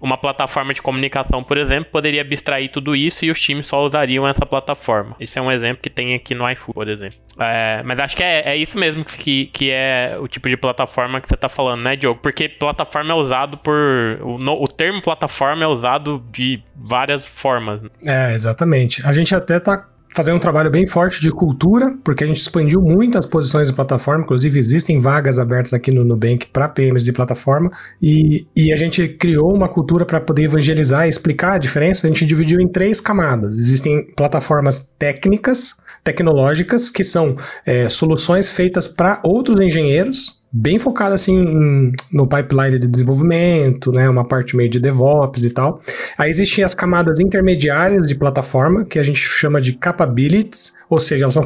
uma 0.00 0.18
plataforma 0.18 0.74
de 0.74 0.82
comunicação, 0.82 1.42
por 1.42 1.56
exemplo, 1.56 1.90
poderia 1.90 2.20
abstrair 2.20 2.70
tudo 2.70 2.94
isso 2.94 3.24
e 3.24 3.30
os 3.30 3.40
times 3.40 3.66
só 3.66 3.84
usariam 3.84 4.26
essa 4.26 4.44
plataforma. 4.44 5.16
Esse 5.18 5.38
é 5.38 5.42
um 5.42 5.50
exemplo 5.50 5.82
que 5.82 5.88
tem 5.88 6.14
aqui 6.14 6.34
no 6.34 6.50
iFood, 6.50 6.74
por 6.74 6.88
exemplo. 6.88 7.18
É, 7.38 7.82
mas 7.84 7.98
acho 7.98 8.16
que 8.16 8.22
é, 8.22 8.50
é 8.50 8.56
isso 8.56 8.78
mesmo 8.78 9.04
que, 9.04 9.46
que 9.46 9.70
é 9.70 10.16
o 10.20 10.28
tipo 10.28 10.48
de 10.48 10.56
plataforma 10.56 11.20
que 11.20 11.28
você 11.28 11.34
está 11.34 11.48
falando, 11.48 11.82
né, 11.82 11.96
Diogo? 11.96 12.20
Porque 12.20 12.48
plataforma 12.48 13.12
é 13.12 13.14
usado 13.14 13.56
por. 13.56 13.74
O, 14.20 14.64
o 14.64 14.68
termo 14.68 15.00
plataforma 15.00 15.64
é 15.64 15.66
usado 15.66 16.22
de 16.30 16.62
várias 16.76 17.26
formas. 17.26 17.80
É, 18.04 18.34
exatamente. 18.34 19.06
A 19.06 19.12
gente 19.12 19.34
até 19.34 19.56
está 19.56 19.88
fazer 20.14 20.32
um 20.32 20.38
trabalho 20.38 20.70
bem 20.70 20.86
forte 20.86 21.20
de 21.20 21.30
cultura, 21.30 21.94
porque 22.04 22.24
a 22.24 22.26
gente 22.26 22.40
expandiu 22.40 22.80
muito 22.80 23.16
as 23.16 23.26
posições 23.26 23.68
de 23.68 23.74
plataforma, 23.74 24.24
inclusive 24.24 24.58
existem 24.58 25.00
vagas 25.00 25.38
abertas 25.38 25.72
aqui 25.72 25.90
no 25.90 26.04
Nubank 26.04 26.48
para 26.52 26.68
PMs 26.68 27.04
de 27.04 27.12
plataforma, 27.12 27.70
e, 28.02 28.46
e 28.54 28.72
a 28.72 28.76
gente 28.76 29.08
criou 29.08 29.54
uma 29.54 29.68
cultura 29.68 30.04
para 30.04 30.20
poder 30.20 30.44
evangelizar 30.44 31.06
e 31.06 31.08
explicar 31.08 31.54
a 31.54 31.58
diferença. 31.58 32.06
A 32.06 32.10
gente 32.10 32.26
dividiu 32.26 32.60
em 32.60 32.68
três 32.68 33.00
camadas. 33.00 33.56
Existem 33.56 34.12
plataformas 34.16 34.94
técnicas, 34.98 35.76
tecnológicas, 36.02 36.90
que 36.90 37.04
são 37.04 37.36
é, 37.64 37.88
soluções 37.88 38.50
feitas 38.50 38.88
para 38.88 39.20
outros 39.24 39.60
engenheiros, 39.60 40.40
bem 40.52 40.78
focado 40.78 41.14
assim 41.14 41.92
no 42.12 42.26
pipeline 42.26 42.78
de 42.78 42.88
desenvolvimento, 42.88 43.92
né, 43.92 44.08
uma 44.08 44.26
parte 44.26 44.56
meio 44.56 44.68
de 44.68 44.80
DevOps 44.80 45.44
e 45.44 45.50
tal. 45.50 45.80
Aí 46.18 46.28
existem 46.28 46.64
as 46.64 46.74
camadas 46.74 47.20
intermediárias 47.20 48.06
de 48.06 48.14
plataforma, 48.16 48.84
que 48.84 48.98
a 48.98 49.02
gente 49.02 49.20
chama 49.20 49.60
de 49.60 49.74
capabilities, 49.74 50.74
ou 50.88 50.98
seja, 50.98 51.24
elas 51.24 51.34
são 51.34 51.44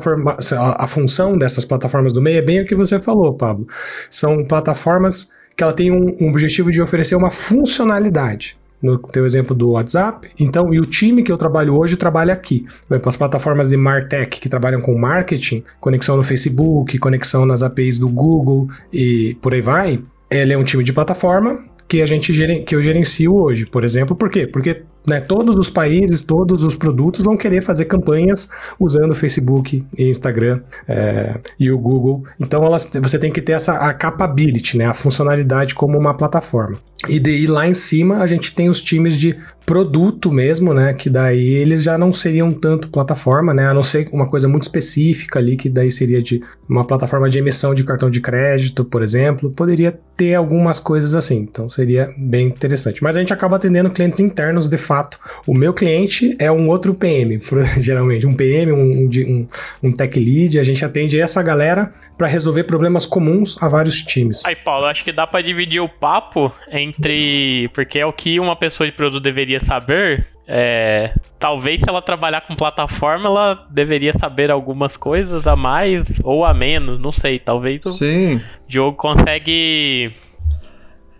a 0.56 0.86
função 0.86 1.36
dessas 1.36 1.64
plataformas 1.64 2.12
do 2.12 2.22
meio 2.22 2.38
é 2.38 2.42
bem 2.42 2.60
o 2.60 2.66
que 2.66 2.74
você 2.74 2.98
falou, 2.98 3.34
Pablo. 3.34 3.66
São 4.08 4.44
plataformas 4.44 5.32
que 5.56 5.62
ela 5.62 5.72
tem 5.72 5.90
um, 5.90 6.16
um 6.20 6.28
objetivo 6.30 6.70
de 6.70 6.80
oferecer 6.80 7.14
uma 7.14 7.30
funcionalidade. 7.30 8.56
No 8.84 8.98
teu 8.98 9.24
exemplo 9.24 9.54
do 9.56 9.70
WhatsApp. 9.70 10.28
Então, 10.38 10.72
e 10.72 10.78
o 10.78 10.84
time 10.84 11.22
que 11.22 11.32
eu 11.32 11.38
trabalho 11.38 11.76
hoje 11.76 11.96
trabalha 11.96 12.34
aqui. 12.34 12.66
Por 12.86 12.94
exemplo, 12.94 13.08
as 13.08 13.16
plataformas 13.16 13.70
de 13.70 13.76
Martech 13.76 14.38
que 14.40 14.48
trabalham 14.48 14.80
com 14.80 14.96
marketing, 14.96 15.64
conexão 15.80 16.16
no 16.16 16.22
Facebook, 16.22 16.98
conexão 16.98 17.46
nas 17.46 17.62
APIs 17.62 17.98
do 17.98 18.08
Google 18.08 18.68
e 18.92 19.36
por 19.40 19.54
aí 19.54 19.60
vai. 19.60 20.02
Ele 20.30 20.52
é 20.52 20.58
um 20.58 20.64
time 20.64 20.84
de 20.84 20.92
plataforma 20.92 21.64
que 21.94 22.02
a 22.02 22.06
gente 22.06 22.32
que 22.64 22.74
eu 22.74 22.82
gerencio 22.82 23.32
hoje, 23.36 23.66
por 23.66 23.84
exemplo. 23.84 24.16
Por 24.16 24.28
quê? 24.28 24.48
Porque 24.48 24.82
né, 25.06 25.20
todos 25.20 25.56
os 25.56 25.68
países, 25.70 26.24
todos 26.24 26.64
os 26.64 26.74
produtos 26.74 27.22
vão 27.22 27.36
querer 27.36 27.62
fazer 27.62 27.84
campanhas 27.84 28.50
usando 28.80 29.14
Facebook 29.14 29.84
Instagram 29.96 30.60
é, 30.88 31.38
e 31.58 31.70
o 31.70 31.78
Google. 31.78 32.24
Então 32.40 32.64
elas, 32.64 32.90
você 33.00 33.16
tem 33.16 33.30
que 33.30 33.40
ter 33.40 33.52
essa 33.52 33.74
a 33.74 33.94
capability, 33.94 34.76
né, 34.76 34.86
a 34.86 34.94
funcionalidade 34.94 35.74
como 35.74 35.96
uma 35.96 36.16
plataforma. 36.16 36.78
E 37.08 37.20
daí 37.20 37.46
lá 37.46 37.66
em 37.66 37.74
cima 37.74 38.16
a 38.16 38.26
gente 38.26 38.52
tem 38.54 38.68
os 38.68 38.82
times 38.82 39.16
de 39.16 39.38
produto 39.64 40.30
mesmo, 40.30 40.74
né? 40.74 40.92
Que 40.92 41.08
daí 41.08 41.54
eles 41.54 41.82
já 41.82 41.96
não 41.96 42.12
seriam 42.12 42.52
tanto 42.52 42.88
plataforma, 42.88 43.54
né? 43.54 43.66
A 43.66 43.74
não 43.74 43.82
ser 43.82 44.08
uma 44.12 44.28
coisa 44.28 44.46
muito 44.48 44.64
específica 44.64 45.38
ali, 45.38 45.56
que 45.56 45.68
daí 45.68 45.90
seria 45.90 46.22
de 46.22 46.42
uma 46.68 46.84
plataforma 46.84 47.28
de 47.28 47.38
emissão 47.38 47.74
de 47.74 47.84
cartão 47.84 48.10
de 48.10 48.20
crédito, 48.20 48.84
por 48.84 49.02
exemplo. 49.02 49.50
Poderia 49.50 49.98
ter 50.16 50.34
algumas 50.34 50.78
coisas 50.78 51.14
assim, 51.14 51.38
então 51.38 51.68
seria 51.68 52.12
bem 52.16 52.46
interessante. 52.46 53.02
Mas 53.02 53.16
a 53.16 53.20
gente 53.20 53.32
acaba 53.32 53.56
atendendo 53.56 53.90
clientes 53.90 54.20
internos 54.20 54.68
de 54.68 54.78
fato. 54.78 55.18
O 55.46 55.54
meu 55.54 55.72
cliente 55.72 56.36
é 56.38 56.50
um 56.50 56.68
outro 56.68 56.94
PM, 56.94 57.40
geralmente, 57.80 58.26
um 58.26 58.34
PM, 58.34 58.72
um, 58.72 59.08
um, 59.08 59.46
um 59.82 59.92
tech 59.92 60.18
lead. 60.18 60.58
A 60.58 60.64
gente 60.64 60.84
atende 60.84 61.20
essa 61.20 61.42
galera 61.42 61.92
para 62.16 62.28
resolver 62.28 62.64
problemas 62.64 63.04
comuns 63.04 63.60
a 63.62 63.68
vários 63.68 64.02
times. 64.02 64.44
Aí, 64.44 64.54
Paulo, 64.54 64.86
acho 64.86 65.02
que 65.02 65.10
dá 65.12 65.26
para 65.26 65.42
dividir 65.42 65.80
o 65.80 65.88
papo 65.88 66.52
entre. 66.70 67.68
Porque 67.72 67.98
é 67.98 68.06
o 68.06 68.12
que 68.12 68.38
uma 68.38 68.54
pessoa 68.56 68.86
de 68.86 68.92
produto 68.92 69.22
deveria 69.22 69.53
saber. 69.60 70.26
É, 70.46 71.14
talvez 71.38 71.80
se 71.80 71.88
ela 71.88 72.02
trabalhar 72.02 72.42
com 72.42 72.54
plataforma, 72.54 73.26
ela 73.26 73.66
deveria 73.70 74.12
saber 74.12 74.50
algumas 74.50 74.96
coisas 74.96 75.46
a 75.46 75.56
mais 75.56 76.20
ou 76.22 76.44
a 76.44 76.52
menos, 76.52 77.00
não 77.00 77.12
sei. 77.12 77.38
Talvez 77.38 77.84
o 77.86 77.92
Sim. 77.92 78.40
Diogo 78.68 78.96
consegue. 78.96 80.12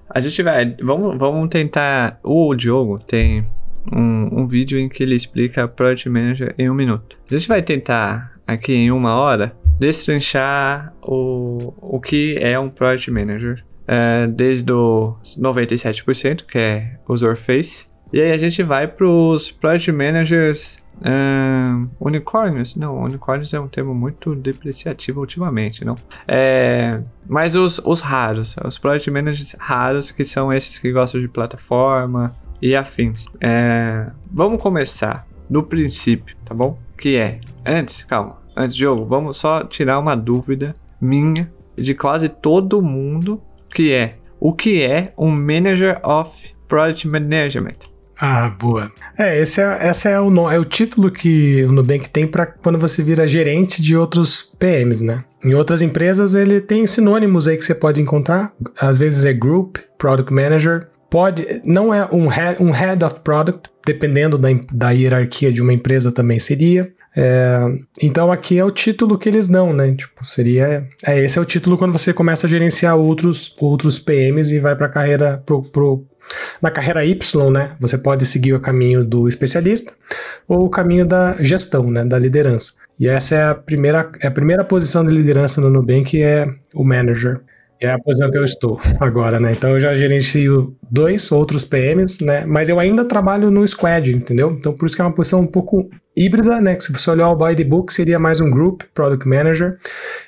A 0.08 0.20
gente 0.20 0.42
vai. 0.42 0.76
Vamos, 0.82 1.18
vamos 1.18 1.48
tentar. 1.48 2.20
O 2.22 2.54
Diogo 2.54 2.98
tem 2.98 3.44
um, 3.92 4.40
um 4.40 4.46
vídeo 4.46 4.78
em 4.78 4.88
que 4.88 5.02
ele 5.02 5.14
explica 5.14 5.66
Project 5.66 6.08
Manager 6.08 6.54
em 6.58 6.68
um 6.68 6.74
minuto. 6.74 7.16
A 7.30 7.36
gente 7.36 7.48
vai 7.48 7.62
tentar 7.62 8.32
aqui 8.46 8.74
em 8.74 8.90
uma 8.90 9.16
hora 9.16 9.56
destrinchar 9.78 10.92
o, 11.02 11.72
o 11.80 12.00
que 12.00 12.36
é 12.38 12.58
um 12.58 12.68
Project 12.68 13.10
Manager. 13.10 13.64
É, 13.86 14.26
desde 14.26 14.72
o 14.72 15.14
97%, 15.38 16.44
que 16.46 16.58
é 16.58 16.96
user 17.06 17.36
face. 17.36 17.86
E 18.14 18.22
aí 18.22 18.30
a 18.30 18.38
gente 18.38 18.62
vai 18.62 18.86
para 18.86 19.08
os 19.08 19.50
Project 19.50 19.90
Managers 19.90 20.78
um, 21.04 21.88
unicórnios? 21.98 22.76
Não, 22.76 23.02
unicórnios 23.02 23.52
é 23.52 23.58
um 23.58 23.66
termo 23.66 23.92
muito 23.92 24.36
depreciativo 24.36 25.18
ultimamente, 25.18 25.84
não? 25.84 25.96
É, 26.28 27.02
mas 27.26 27.56
os, 27.56 27.80
os 27.80 28.00
raros, 28.00 28.54
os 28.64 28.78
Project 28.78 29.10
Managers 29.10 29.56
raros, 29.58 30.12
que 30.12 30.24
são 30.24 30.52
esses 30.52 30.78
que 30.78 30.92
gostam 30.92 31.20
de 31.20 31.26
plataforma 31.26 32.32
e 32.62 32.76
afins. 32.76 33.26
É, 33.40 34.06
vamos 34.30 34.62
começar 34.62 35.26
do 35.50 35.64
princípio, 35.64 36.36
tá 36.44 36.54
bom? 36.54 36.78
Que 36.96 37.16
é, 37.16 37.40
antes, 37.66 38.04
calma, 38.04 38.38
antes, 38.56 38.76
Diogo, 38.76 39.04
vamos 39.06 39.38
só 39.38 39.64
tirar 39.64 39.98
uma 39.98 40.14
dúvida 40.14 40.72
minha 41.00 41.52
de 41.76 41.96
quase 41.96 42.28
todo 42.28 42.80
mundo, 42.80 43.42
que 43.74 43.92
é 43.92 44.10
o 44.38 44.52
que 44.52 44.84
é 44.84 45.12
um 45.18 45.32
Manager 45.32 45.98
of 46.04 46.54
Project 46.68 47.08
Management? 47.08 47.92
Ah, 48.20 48.48
boa. 48.48 48.92
É, 49.18 49.40
esse 49.40 49.60
é, 49.60 49.92
é, 50.06 50.20
o, 50.20 50.50
é 50.50 50.58
o 50.58 50.64
título 50.64 51.10
que 51.10 51.64
o 51.64 51.72
Nubank 51.72 52.08
tem 52.10 52.26
para 52.26 52.46
quando 52.46 52.78
você 52.78 53.02
vira 53.02 53.26
gerente 53.26 53.82
de 53.82 53.96
outros 53.96 54.54
PMs, 54.58 55.04
né? 55.04 55.24
Em 55.44 55.54
outras 55.54 55.82
empresas 55.82 56.34
ele 56.34 56.60
tem 56.60 56.86
sinônimos 56.86 57.46
aí 57.48 57.56
que 57.56 57.64
você 57.64 57.74
pode 57.74 58.00
encontrar. 58.00 58.52
Às 58.80 58.96
vezes 58.96 59.24
é 59.24 59.32
Group, 59.32 59.78
Product 59.98 60.32
Manager. 60.32 60.88
Pode, 61.10 61.46
não 61.64 61.92
é 61.92 62.08
um 62.10 62.26
head, 62.26 62.62
um 62.62 62.70
head 62.70 63.04
of 63.04 63.20
Product, 63.20 63.70
dependendo 63.86 64.38
da, 64.38 64.48
da 64.72 64.90
hierarquia 64.90 65.52
de 65.52 65.60
uma 65.60 65.72
empresa 65.72 66.10
também 66.10 66.38
seria. 66.38 66.92
É, 67.16 67.58
então 68.02 68.32
aqui 68.32 68.58
é 68.58 68.64
o 68.64 68.70
título 68.70 69.16
que 69.16 69.28
eles 69.28 69.46
dão, 69.46 69.72
né? 69.72 69.94
Tipo, 69.94 70.24
seria. 70.24 70.86
É, 71.06 71.24
esse 71.24 71.38
é 71.38 71.42
o 71.42 71.44
título 71.44 71.78
quando 71.78 71.92
você 71.92 72.12
começa 72.12 72.46
a 72.46 72.50
gerenciar 72.50 72.96
outros, 72.96 73.54
outros 73.60 73.98
PMs 73.98 74.50
e 74.50 74.58
vai 74.58 74.74
para 74.74 74.86
a 74.86 74.90
carreira 74.90 75.42
pro, 75.46 75.62
pro, 75.62 76.04
na 76.60 76.70
carreira 76.70 77.04
Y, 77.04 77.50
né? 77.50 77.76
Você 77.78 77.96
pode 77.96 78.26
seguir 78.26 78.52
o 78.54 78.60
caminho 78.60 79.04
do 79.04 79.28
especialista 79.28 79.92
ou 80.48 80.64
o 80.64 80.70
caminho 80.70 81.06
da 81.06 81.34
gestão, 81.40 81.90
né? 81.90 82.04
Da 82.04 82.18
liderança. 82.18 82.72
E 82.98 83.08
essa 83.08 83.34
é 83.34 83.42
a 83.44 83.54
primeira, 83.54 84.10
é 84.20 84.26
a 84.26 84.30
primeira 84.30 84.64
posição 84.64 85.04
de 85.04 85.10
liderança 85.10 85.60
no 85.60 85.70
Nubank, 85.70 86.20
é 86.20 86.48
o 86.72 86.84
manager. 86.84 87.40
É 87.80 87.90
a 87.90 87.98
posição 87.98 88.30
que 88.30 88.38
eu 88.38 88.44
estou 88.44 88.80
agora, 88.98 89.38
né? 89.38 89.52
Então 89.52 89.70
eu 89.70 89.80
já 89.80 89.94
gerencio 89.94 90.74
dois 90.90 91.30
outros 91.30 91.64
PMs, 91.64 92.24
né? 92.24 92.44
Mas 92.46 92.68
eu 92.68 92.80
ainda 92.80 93.04
trabalho 93.04 93.50
no 93.50 93.66
squad, 93.66 94.12
entendeu? 94.12 94.56
Então 94.58 94.72
por 94.72 94.86
isso 94.86 94.96
que 94.96 95.02
é 95.02 95.04
uma 95.04 95.14
posição 95.14 95.40
um 95.40 95.46
pouco 95.46 95.90
híbrida, 96.16 96.60
né? 96.60 96.76
Que 96.76 96.84
se 96.84 96.92
você 96.92 97.10
olhar 97.10 97.30
o 97.30 97.36
by 97.36 97.54
the 97.56 97.64
book, 97.64 97.92
seria 97.92 98.18
mais 98.18 98.40
um 98.40 98.50
group, 98.50 98.82
product 98.92 99.26
manager. 99.26 99.78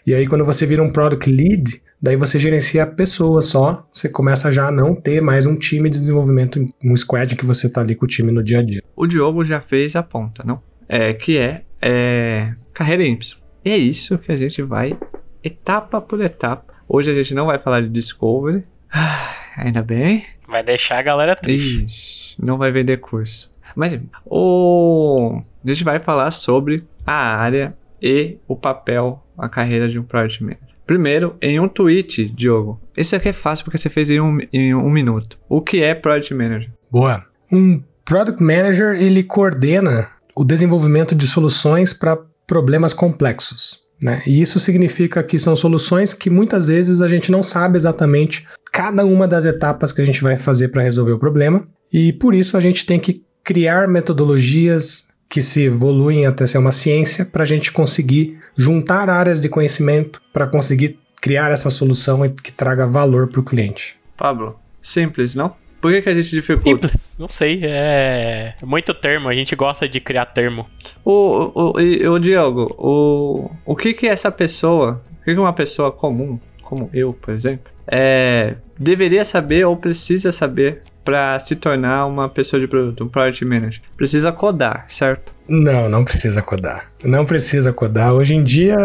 E 0.07 0.14
aí 0.14 0.26
quando 0.26 0.45
você 0.45 0.66
vira 0.66 0.83
um 0.83 0.90
product 0.90 1.31
lead, 1.31 1.83
daí 2.00 2.16
você 2.16 2.38
gerencia 2.38 2.87
pessoas 2.87 3.47
só, 3.47 3.87
você 3.93 4.09
começa 4.09 4.50
já 4.52 4.69
a 4.69 4.73
não 4.73 4.95
ter 4.95 5.21
mais 5.21 5.47
um 5.47 5.57
time 5.57 5.88
de 5.88 5.99
desenvolvimento, 5.99 6.64
um 6.85 6.97
squad 6.97 7.37
que 7.37 7.45
você 7.45 7.69
tá 7.69 7.81
ali 7.81 7.95
com 7.95 8.05
o 8.05 8.09
time 8.09 8.33
no 8.33 8.43
dia 8.43 8.61
a 8.61 8.62
dia. 8.62 8.83
O 8.95 9.07
Diogo 9.07 9.45
já 9.45 9.61
fez 9.61 9.97
a 9.97 10.02
ponta, 10.02 10.43
não? 10.45 10.61
É, 10.88 11.12
que 11.14 11.38
é, 11.38 11.62
é 11.81 12.52
carreira 12.73 13.05
Y. 13.05 13.38
E 13.64 13.71
é 13.71 13.76
isso 13.76 14.16
que 14.19 14.31
a 14.31 14.37
gente 14.37 14.62
vai 14.62 14.97
etapa 15.43 16.00
por 16.00 16.21
etapa. 16.21 16.75
Hoje 16.88 17.11
a 17.11 17.14
gente 17.14 17.35
não 17.35 17.47
vai 17.47 17.59
falar 17.59 17.81
de 17.81 17.88
Discovery. 17.88 18.64
Ah, 18.93 19.35
ainda 19.57 19.83
bem. 19.83 20.25
Vai 20.47 20.62
deixar 20.62 20.99
a 20.99 21.02
galera 21.02 21.35
triste. 21.35 21.85
Ixi, 21.85 22.37
não 22.38 22.57
vai 22.57 22.71
vender 22.71 22.99
curso. 22.99 23.55
Mas 23.76 23.97
o... 24.25 25.40
a 25.64 25.68
gente 25.68 25.85
vai 25.85 25.99
falar 25.99 26.30
sobre 26.30 26.83
a 27.06 27.37
área 27.37 27.76
e 28.02 28.38
o 28.49 28.56
papel, 28.56 29.23
a 29.37 29.49
carreira 29.49 29.88
de 29.88 29.99
um 29.99 30.02
Project 30.02 30.42
Manager. 30.42 30.66
Primeiro, 30.87 31.37
em 31.42 31.61
um 31.61 31.68
tweet, 31.68 32.28
Diogo. 32.28 32.80
Isso 32.97 33.14
aqui 33.14 33.28
é 33.28 33.33
fácil 33.33 33.64
porque 33.64 33.76
você 33.76 33.90
fez 33.90 34.09
em 34.09 34.21
um, 34.21 34.38
em 34.52 34.75
um 34.75 34.88
minuto. 34.88 35.38
O 35.49 35.61
que 35.61 35.83
é 35.83 35.95
Project 35.95 36.33
Manager? 36.33 36.71
Boa. 36.90 37.25
Um 37.52 37.83
Product 38.04 38.42
Manager, 38.42 38.95
ele 39.00 39.23
coordena 39.23 40.09
o 40.35 40.45
desenvolvimento 40.45 41.14
de 41.14 41.26
soluções 41.26 41.92
para 41.92 42.18
problemas 42.47 42.92
complexos. 42.92 43.85
Né? 44.00 44.23
E 44.26 44.40
isso 44.40 44.61
significa 44.61 45.23
que 45.23 45.38
são 45.38 45.56
soluções 45.56 46.14
que 46.14 46.30
muitas 46.30 46.64
vezes 46.64 47.00
a 47.00 47.09
gente 47.09 47.33
não 47.33 47.42
sabe 47.42 47.76
exatamente 47.76 48.47
cada 48.71 49.04
uma 49.04 49.26
das 49.26 49.47
etapas 49.47 49.90
que 49.90 50.02
a 50.02 50.04
gente 50.04 50.23
vai 50.23 50.37
fazer 50.37 50.68
para 50.68 50.83
resolver 50.83 51.12
o 51.12 51.18
problema, 51.18 51.66
e 51.90 52.12
por 52.12 52.35
isso 52.35 52.56
a 52.56 52.61
gente 52.61 52.85
tem 52.85 53.00
que 53.00 53.25
criar 53.46 53.86
metodologias 53.86 55.08
que 55.28 55.40
se 55.40 55.62
evoluem 55.66 56.26
até 56.26 56.44
ser 56.48 56.58
uma 56.58 56.72
ciência 56.72 57.24
para 57.24 57.44
a 57.44 57.46
gente 57.46 57.70
conseguir 57.70 58.40
juntar 58.56 59.08
áreas 59.08 59.40
de 59.40 59.48
conhecimento 59.48 60.20
para 60.32 60.48
conseguir 60.48 60.98
criar 61.22 61.52
essa 61.52 61.70
solução 61.70 62.28
que 62.28 62.50
traga 62.50 62.88
valor 62.88 63.28
para 63.28 63.40
o 63.40 63.44
cliente. 63.44 63.96
Pablo, 64.16 64.58
simples, 64.82 65.36
não? 65.36 65.54
Por 65.80 65.92
que, 65.92 66.02
que 66.02 66.08
a 66.08 66.14
gente 66.14 66.30
dificulta? 66.30 66.88
Simples. 66.88 67.06
Não 67.16 67.28
sei, 67.28 67.60
é... 67.62 68.54
é 68.60 68.66
muito 68.66 68.92
termo, 68.92 69.28
a 69.28 69.34
gente 69.34 69.54
gosta 69.54 69.88
de 69.88 70.00
criar 70.00 70.26
termo. 70.26 70.66
O, 71.04 71.12
o, 71.54 71.72
o, 71.78 72.12
o 72.14 72.18
Diogo, 72.18 72.74
o, 72.76 73.50
o 73.64 73.76
que 73.76 73.94
que 73.94 74.08
essa 74.08 74.32
pessoa, 74.32 75.04
o 75.20 75.24
que 75.24 75.32
que 75.32 75.40
uma 75.40 75.52
pessoa 75.52 75.92
comum, 75.92 76.40
como 76.62 76.90
eu, 76.92 77.12
por 77.12 77.32
exemplo, 77.32 77.70
é, 77.87 78.55
deveria 78.78 79.25
saber 79.25 79.64
ou 79.64 79.76
precisa 79.76 80.33
saber 80.33 80.81
para 81.05 81.38
se 81.38 81.55
tornar 81.55 82.07
uma 82.07 82.28
pessoa 82.28 82.59
de 82.59 82.66
produto, 82.66 83.05
um 83.05 83.09
product 83.09 83.45
manager? 83.45 83.81
Precisa 83.97 84.33
codar, 84.33 84.85
certo? 84.88 85.33
Não, 85.49 85.88
não 85.88 86.05
precisa 86.05 86.43
codar. 86.43 86.90
Não 87.05 87.25
precisa 87.25 87.73
codar. 87.73 88.12
Hoje 88.12 88.35
em 88.35 88.43
dia 88.43 88.76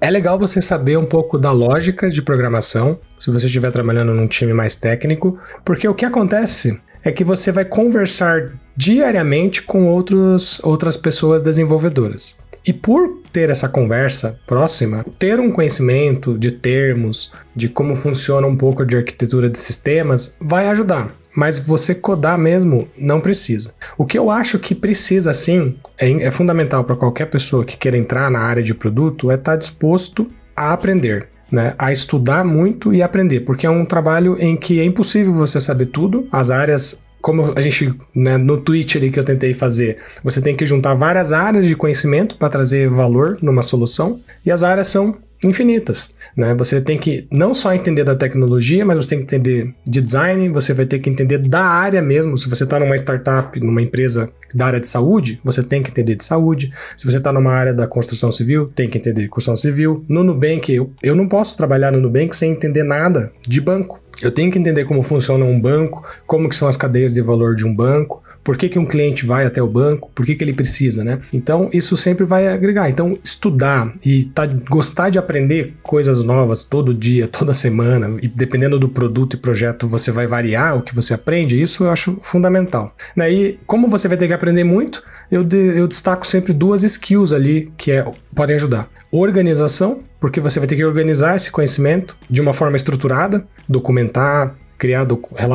é 0.00 0.10
legal 0.10 0.38
você 0.38 0.60
saber 0.60 0.98
um 0.98 1.06
pouco 1.06 1.38
da 1.38 1.50
lógica 1.50 2.10
de 2.10 2.20
programação, 2.20 2.98
se 3.18 3.30
você 3.30 3.46
estiver 3.46 3.70
trabalhando 3.70 4.12
num 4.12 4.26
time 4.26 4.52
mais 4.52 4.76
técnico, 4.76 5.38
porque 5.64 5.88
o 5.88 5.94
que 5.94 6.04
acontece 6.04 6.78
é 7.02 7.10
que 7.10 7.24
você 7.24 7.50
vai 7.50 7.64
conversar 7.64 8.52
diariamente 8.76 9.62
com 9.62 9.86
outros, 9.86 10.60
outras 10.62 10.96
pessoas 10.96 11.42
desenvolvedoras. 11.42 12.38
E 12.66 12.72
por 12.72 13.18
ter 13.30 13.50
essa 13.50 13.68
conversa 13.68 14.40
próxima, 14.46 15.04
ter 15.18 15.38
um 15.38 15.50
conhecimento 15.50 16.38
de 16.38 16.50
termos, 16.50 17.32
de 17.54 17.68
como 17.68 17.94
funciona 17.94 18.46
um 18.46 18.56
pouco 18.56 18.86
de 18.86 18.96
arquitetura 18.96 19.50
de 19.50 19.58
sistemas, 19.58 20.38
vai 20.40 20.68
ajudar. 20.68 21.12
Mas 21.36 21.58
você 21.58 21.94
codar 21.94 22.38
mesmo 22.38 22.88
não 22.96 23.20
precisa. 23.20 23.74
O 23.98 24.06
que 24.06 24.16
eu 24.16 24.30
acho 24.30 24.58
que 24.58 24.74
precisa 24.74 25.34
sim, 25.34 25.76
é, 25.98 26.10
é 26.10 26.30
fundamental 26.30 26.84
para 26.84 26.96
qualquer 26.96 27.26
pessoa 27.26 27.64
que 27.64 27.76
queira 27.76 27.98
entrar 27.98 28.30
na 28.30 28.38
área 28.38 28.62
de 28.62 28.72
produto, 28.72 29.30
é 29.30 29.34
estar 29.34 29.52
tá 29.52 29.58
disposto 29.58 30.28
a 30.56 30.72
aprender. 30.72 31.28
Né, 31.52 31.72
a 31.78 31.92
estudar 31.92 32.44
muito 32.44 32.92
e 32.92 33.00
aprender, 33.00 33.40
porque 33.40 33.64
é 33.64 33.70
um 33.70 33.84
trabalho 33.84 34.36
em 34.40 34.56
que 34.56 34.80
é 34.80 34.84
impossível 34.84 35.32
você 35.32 35.60
saber 35.60 35.86
tudo, 35.86 36.26
as 36.32 36.50
áreas 36.50 37.03
como 37.24 37.54
a 37.56 37.60
gente, 37.62 37.90
né, 38.14 38.36
no 38.36 38.58
tweet 38.58 38.98
ali 38.98 39.10
que 39.10 39.18
eu 39.18 39.24
tentei 39.24 39.54
fazer, 39.54 39.96
você 40.22 40.42
tem 40.42 40.54
que 40.54 40.66
juntar 40.66 40.92
várias 40.92 41.32
áreas 41.32 41.64
de 41.64 41.74
conhecimento 41.74 42.36
para 42.36 42.50
trazer 42.50 42.86
valor 42.90 43.38
numa 43.40 43.62
solução, 43.62 44.20
e 44.44 44.50
as 44.50 44.62
áreas 44.62 44.88
são 44.88 45.16
infinitas. 45.42 46.14
Né? 46.36 46.54
Você 46.54 46.82
tem 46.82 46.98
que 46.98 47.26
não 47.30 47.54
só 47.54 47.72
entender 47.72 48.04
da 48.04 48.14
tecnologia, 48.14 48.84
mas 48.84 48.98
você 48.98 49.10
tem 49.10 49.18
que 49.20 49.24
entender 49.24 49.74
de 49.86 50.02
design, 50.02 50.50
você 50.50 50.74
vai 50.74 50.84
ter 50.84 50.98
que 50.98 51.08
entender 51.08 51.38
da 51.38 51.62
área 51.62 52.02
mesmo. 52.02 52.36
Se 52.36 52.46
você 52.46 52.64
está 52.64 52.78
numa 52.78 52.94
startup, 52.94 53.58
numa 53.58 53.80
empresa 53.80 54.30
da 54.54 54.66
área 54.66 54.80
de 54.80 54.88
saúde, 54.88 55.40
você 55.42 55.62
tem 55.62 55.82
que 55.82 55.90
entender 55.90 56.16
de 56.16 56.24
saúde. 56.24 56.72
Se 56.94 57.10
você 57.10 57.16
está 57.16 57.32
numa 57.32 57.52
área 57.52 57.72
da 57.72 57.86
construção 57.86 58.30
civil, 58.30 58.70
tem 58.74 58.90
que 58.90 58.98
entender 58.98 59.22
de 59.22 59.28
construção 59.28 59.56
civil. 59.56 60.04
No 60.10 60.22
Nubank, 60.22 60.70
eu, 60.72 60.92
eu 61.02 61.14
não 61.14 61.26
posso 61.26 61.56
trabalhar 61.56 61.90
no 61.90 62.00
Nubank 62.00 62.36
sem 62.36 62.52
entender 62.52 62.82
nada 62.82 63.32
de 63.46 63.60
banco. 63.62 64.03
Eu 64.22 64.30
tenho 64.30 64.50
que 64.50 64.58
entender 64.58 64.84
como 64.84 65.02
funciona 65.02 65.44
um 65.44 65.60
banco, 65.60 66.04
como 66.26 66.48
que 66.48 66.56
são 66.56 66.68
as 66.68 66.76
cadeias 66.76 67.14
de 67.14 67.20
valor 67.20 67.54
de 67.54 67.66
um 67.66 67.74
banco, 67.74 68.22
por 68.44 68.58
que, 68.58 68.68
que 68.68 68.78
um 68.78 68.84
cliente 68.84 69.24
vai 69.24 69.46
até 69.46 69.62
o 69.62 69.66
banco? 69.66 70.10
Por 70.14 70.26
que, 70.26 70.36
que 70.36 70.44
ele 70.44 70.52
precisa, 70.52 71.02
né? 71.02 71.18
Então, 71.32 71.70
isso 71.72 71.96
sempre 71.96 72.26
vai 72.26 72.46
agregar. 72.46 72.90
Então, 72.90 73.18
estudar 73.24 73.94
e 74.04 74.26
tá, 74.26 74.46
gostar 74.46 75.08
de 75.08 75.18
aprender 75.18 75.74
coisas 75.82 76.22
novas 76.22 76.62
todo 76.62 76.92
dia, 76.92 77.26
toda 77.26 77.54
semana, 77.54 78.18
e 78.20 78.28
dependendo 78.28 78.78
do 78.78 78.88
produto 78.88 79.34
e 79.34 79.38
projeto, 79.38 79.88
você 79.88 80.12
vai 80.12 80.26
variar 80.26 80.76
o 80.76 80.82
que 80.82 80.94
você 80.94 81.14
aprende, 81.14 81.60
isso 81.60 81.84
eu 81.84 81.90
acho 81.90 82.18
fundamental. 82.20 82.94
Né? 83.16 83.32
E 83.32 83.58
como 83.66 83.88
você 83.88 84.06
vai 84.06 84.18
ter 84.18 84.26
que 84.26 84.34
aprender 84.34 84.64
muito, 84.64 85.02
eu, 85.30 85.42
de, 85.42 85.56
eu 85.56 85.88
destaco 85.88 86.26
sempre 86.26 86.52
duas 86.52 86.82
skills 86.82 87.32
ali 87.32 87.72
que 87.78 87.92
é, 87.92 88.04
podem 88.34 88.56
ajudar. 88.56 88.90
Organização, 89.10 90.02
porque 90.24 90.40
você 90.40 90.58
vai 90.58 90.66
ter 90.66 90.74
que 90.74 90.84
organizar 90.86 91.36
esse 91.36 91.50
conhecimento 91.50 92.16
de 92.30 92.40
uma 92.40 92.54
forma 92.54 92.78
estruturada, 92.78 93.44
documentar, 93.68 94.54
criar 94.78 95.06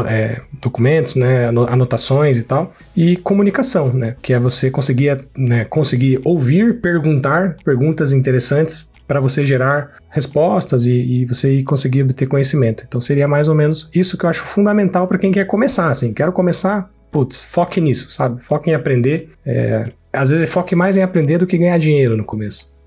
é, 0.08 0.42
documentos, 0.62 1.16
né, 1.16 1.48
anotações 1.48 2.38
e 2.38 2.44
tal, 2.44 2.72
e 2.96 3.16
comunicação, 3.16 3.92
né, 3.92 4.16
que 4.22 4.32
é 4.32 4.40
você 4.40 4.70
conseguir, 4.70 5.26
né, 5.36 5.66
conseguir 5.66 6.22
ouvir, 6.24 6.82
perguntar 6.82 7.58
perguntas 7.66 8.12
interessantes 8.12 8.88
para 9.08 9.20
você 9.20 9.44
gerar 9.44 9.98
respostas 10.08 10.86
e, 10.86 11.22
e, 11.22 11.26
você 11.26 11.64
conseguir 11.64 12.04
obter 12.04 12.28
conhecimento. 12.28 12.84
Então 12.88 13.02
seria 13.02 13.28
mais 13.28 13.48
ou 13.48 13.56
menos 13.56 13.90
isso 13.92 14.20
que 14.20 14.24
eu 14.24 14.30
acho 14.30 14.44
fundamental 14.44 15.08
para 15.08 15.18
quem 15.18 15.32
quer 15.32 15.46
começar. 15.46 15.90
Assim, 15.90 16.14
quero 16.14 16.32
começar, 16.32 16.92
putz, 17.10 17.44
foque 17.44 17.82
nisso, 17.82 18.12
sabe? 18.12 18.40
Foque 18.44 18.70
em 18.70 18.76
aprender. 18.76 19.30
É, 19.44 19.90
às 20.14 20.30
vezes 20.30 20.48
foque 20.48 20.76
mais 20.76 20.96
em 20.96 21.02
aprender 21.02 21.40
do 21.40 21.48
que 21.48 21.58
ganhar 21.58 21.80
dinheiro 21.80 22.16
no 22.16 22.24
começo. 22.24 22.78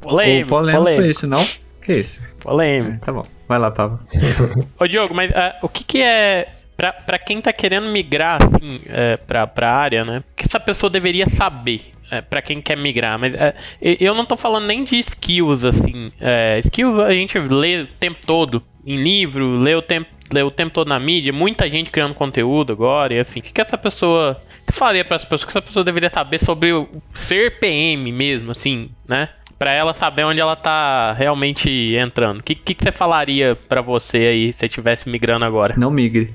Polêmico, 0.00 0.48
polêmico, 0.48 0.78
polêmico. 0.78 1.04
isso, 1.04 1.26
não? 1.26 1.44
Que 1.80 1.94
isso? 1.94 2.22
Polêmico. 2.40 2.96
É, 2.96 3.00
tá 3.00 3.12
bom. 3.12 3.26
Vai 3.48 3.58
lá, 3.58 3.70
Pablo. 3.70 4.00
Ô, 4.78 4.86
Diogo, 4.86 5.14
mas 5.14 5.30
uh, 5.30 5.54
o 5.62 5.68
que, 5.68 5.84
que 5.84 6.02
é. 6.02 6.48
Pra, 6.76 6.92
pra 6.92 7.18
quem 7.18 7.40
tá 7.40 7.54
querendo 7.54 7.88
migrar, 7.88 8.38
assim, 8.42 8.80
é, 8.88 9.16
pra, 9.16 9.46
pra 9.46 9.72
área, 9.72 10.04
né? 10.04 10.18
O 10.18 10.36
que 10.36 10.44
essa 10.44 10.60
pessoa 10.60 10.90
deveria 10.90 11.26
saber? 11.26 11.92
É, 12.10 12.20
para 12.20 12.40
quem 12.40 12.60
quer 12.60 12.76
migrar, 12.76 13.18
mas 13.18 13.34
é, 13.34 13.54
eu 13.80 14.14
não 14.14 14.24
tô 14.24 14.36
falando 14.36 14.66
nem 14.66 14.84
de 14.84 14.96
skills 14.96 15.64
assim. 15.64 16.12
É, 16.20 16.60
skills 16.64 17.00
a 17.00 17.10
gente 17.10 17.36
lê 17.38 17.80
o 17.82 17.86
tempo 17.86 18.24
todo 18.24 18.62
em 18.84 18.94
livro, 18.94 19.58
lê 19.58 19.74
o 19.74 19.82
tempo, 19.82 20.08
lê 20.32 20.40
o 20.42 20.50
tempo 20.50 20.72
todo 20.72 20.86
na 20.86 21.00
mídia, 21.00 21.32
muita 21.32 21.68
gente 21.68 21.90
criando 21.90 22.14
conteúdo 22.14 22.72
agora, 22.72 23.14
e 23.14 23.18
assim. 23.18 23.40
O 23.40 23.42
que, 23.42 23.52
que 23.52 23.60
essa 23.60 23.76
pessoa. 23.76 24.40
Você 24.64 24.72
falaria 24.72 25.04
para 25.04 25.16
as 25.16 25.24
pessoas 25.24 25.44
que 25.44 25.50
essa 25.50 25.62
pessoa 25.62 25.84
deveria 25.84 26.10
saber 26.10 26.38
sobre 26.38 26.72
o 26.72 26.88
ser 27.12 27.58
PM 27.58 28.12
mesmo, 28.12 28.52
assim, 28.52 28.90
né? 29.08 29.28
Para 29.58 29.72
ela 29.72 29.94
saber 29.94 30.24
onde 30.24 30.40
ela 30.40 30.56
tá 30.56 31.12
realmente 31.12 31.94
entrando. 31.96 32.40
O 32.40 32.42
que, 32.42 32.54
que, 32.54 32.74
que, 32.74 32.84
você 32.84 32.92
falaria 32.92 33.56
para 33.68 33.80
você 33.80 34.18
aí 34.18 34.52
se 34.52 34.58
você 34.58 34.66
estivesse 34.66 35.08
migrando 35.08 35.44
agora? 35.44 35.74
Não 35.76 35.90
migre. 35.90 36.34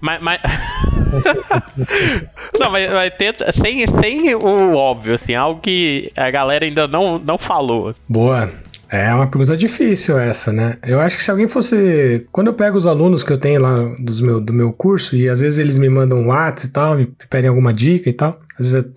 Mas. 0.00 0.20
mas... 0.20 0.40
não, 2.58 2.70
mas, 2.70 2.92
mas 2.92 3.14
tenta, 3.14 3.52
sem, 3.52 3.86
sem 3.86 4.34
o 4.34 4.74
óbvio, 4.74 5.14
assim, 5.14 5.34
algo 5.34 5.60
que 5.60 6.12
a 6.16 6.30
galera 6.30 6.64
ainda 6.64 6.86
não, 6.86 7.18
não 7.18 7.38
falou. 7.38 7.92
Boa. 8.08 8.50
É 8.90 9.12
uma 9.14 9.26
pergunta 9.26 9.56
difícil 9.56 10.18
essa, 10.18 10.52
né? 10.52 10.76
Eu 10.86 11.00
acho 11.00 11.16
que 11.16 11.24
se 11.24 11.30
alguém 11.30 11.48
fosse. 11.48 12.26
Quando 12.30 12.48
eu 12.48 12.54
pego 12.54 12.76
os 12.76 12.86
alunos 12.86 13.22
que 13.22 13.32
eu 13.32 13.38
tenho 13.38 13.60
lá 13.60 13.94
dos 13.98 14.20
meu, 14.20 14.40
do 14.40 14.52
meu 14.52 14.72
curso, 14.72 15.16
e 15.16 15.28
às 15.28 15.40
vezes 15.40 15.58
eles 15.58 15.78
me 15.78 15.88
mandam 15.88 16.18
um 16.18 16.28
WhatsApp 16.28 16.66
e 16.66 16.72
tal, 16.72 16.96
me 16.96 17.12
pedem 17.28 17.48
alguma 17.48 17.72
dica 17.72 18.08
e 18.08 18.12
tal. 18.12 18.40
Às 18.58 18.72
vezes, 18.72 18.90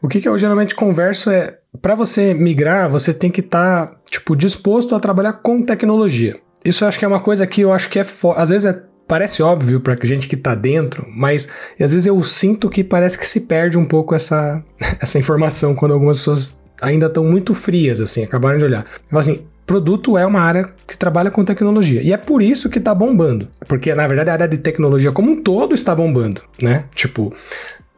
o 0.00 0.08
que, 0.08 0.20
que 0.20 0.28
eu 0.28 0.38
geralmente 0.38 0.74
converso 0.74 1.30
é 1.30 1.58
para 1.80 1.94
você 1.94 2.34
migrar, 2.34 2.90
você 2.90 3.14
tem 3.14 3.30
que 3.30 3.40
estar, 3.40 3.86
tá, 3.86 3.96
tipo, 4.10 4.36
disposto 4.36 4.94
a 4.94 5.00
trabalhar 5.00 5.32
com 5.34 5.62
tecnologia. 5.62 6.38
Isso 6.64 6.84
eu 6.84 6.88
acho 6.88 6.98
que 6.98 7.04
é 7.04 7.08
uma 7.08 7.20
coisa 7.20 7.46
que 7.46 7.62
eu 7.62 7.72
acho 7.72 7.88
que 7.88 7.98
é. 7.98 8.06
Às 8.36 8.50
vezes 8.50 8.64
é, 8.64 8.82
parece 9.08 9.42
óbvio 9.42 9.80
pra 9.80 9.96
gente 10.02 10.28
que 10.28 10.36
tá 10.36 10.54
dentro, 10.54 11.06
mas 11.08 11.48
às 11.80 11.92
vezes 11.92 12.06
eu 12.06 12.22
sinto 12.22 12.70
que 12.70 12.84
parece 12.84 13.18
que 13.18 13.26
se 13.26 13.40
perde 13.40 13.76
um 13.76 13.84
pouco 13.84 14.14
essa, 14.14 14.62
essa 15.00 15.18
informação 15.18 15.74
quando 15.74 15.92
algumas 15.92 16.18
pessoas 16.18 16.61
ainda 16.82 17.06
estão 17.06 17.24
muito 17.24 17.54
frias, 17.54 18.00
assim, 18.00 18.24
acabaram 18.24 18.58
de 18.58 18.64
olhar. 18.64 18.84
Falo 19.08 19.20
assim, 19.20 19.46
produto 19.64 20.18
é 20.18 20.26
uma 20.26 20.40
área 20.40 20.68
que 20.86 20.98
trabalha 20.98 21.30
com 21.30 21.44
tecnologia. 21.44 22.02
E 22.02 22.12
é 22.12 22.16
por 22.16 22.42
isso 22.42 22.68
que 22.68 22.78
está 22.78 22.94
bombando. 22.94 23.48
Porque, 23.66 23.94
na 23.94 24.06
verdade, 24.06 24.30
a 24.30 24.32
área 24.34 24.48
de 24.48 24.58
tecnologia 24.58 25.12
como 25.12 25.30
um 25.30 25.42
todo 25.42 25.74
está 25.74 25.94
bombando, 25.94 26.42
né? 26.60 26.84
Tipo, 26.94 27.32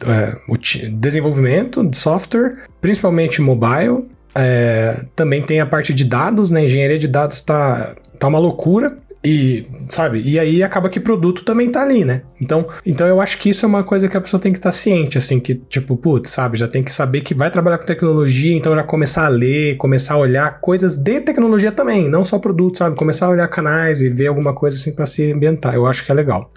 é, 0.06 0.36
o 0.48 0.56
desenvolvimento 0.92 1.82
de 1.82 1.96
software, 1.96 2.64
principalmente 2.80 3.40
mobile. 3.40 4.04
É, 4.36 5.04
também 5.14 5.42
tem 5.42 5.60
a 5.60 5.66
parte 5.66 5.94
de 5.94 6.04
dados, 6.04 6.50
né? 6.50 6.64
Engenharia 6.64 6.98
de 6.98 7.08
dados 7.08 7.36
está 7.36 7.94
tá 8.18 8.28
uma 8.28 8.38
loucura. 8.38 8.98
E, 9.24 9.66
sabe, 9.88 10.20
e 10.20 10.38
aí 10.38 10.62
acaba 10.62 10.90
que 10.90 11.00
produto 11.00 11.44
também 11.44 11.70
tá 11.70 11.80
ali, 11.80 12.04
né? 12.04 12.22
Então, 12.38 12.66
então 12.84 13.06
eu 13.06 13.22
acho 13.22 13.38
que 13.38 13.48
isso 13.48 13.64
é 13.64 13.68
uma 13.68 13.82
coisa 13.82 14.06
que 14.06 14.16
a 14.16 14.20
pessoa 14.20 14.38
tem 14.38 14.52
que 14.52 14.58
estar 14.58 14.68
tá 14.68 14.76
ciente, 14.76 15.16
assim, 15.16 15.40
que, 15.40 15.54
tipo, 15.54 15.96
putz, 15.96 16.28
sabe, 16.28 16.58
já 16.58 16.68
tem 16.68 16.82
que 16.82 16.92
saber 16.92 17.22
que 17.22 17.32
vai 17.32 17.50
trabalhar 17.50 17.78
com 17.78 17.86
tecnologia, 17.86 18.54
então 18.54 18.74
já 18.74 18.82
começar 18.82 19.24
a 19.24 19.28
ler, 19.28 19.78
começar 19.78 20.14
a 20.14 20.18
olhar 20.18 20.60
coisas 20.60 20.96
de 20.96 21.20
tecnologia 21.20 21.72
também, 21.72 22.06
não 22.06 22.22
só 22.22 22.38
produto, 22.38 22.76
sabe? 22.76 22.96
Começar 22.96 23.26
a 23.26 23.30
olhar 23.30 23.48
canais 23.48 24.02
e 24.02 24.10
ver 24.10 24.26
alguma 24.26 24.54
coisa 24.54 24.76
assim 24.76 24.94
para 24.94 25.06
se 25.06 25.32
ambientar. 25.32 25.74
Eu 25.74 25.86
acho 25.86 26.04
que 26.04 26.12
é 26.12 26.14
legal. 26.14 26.52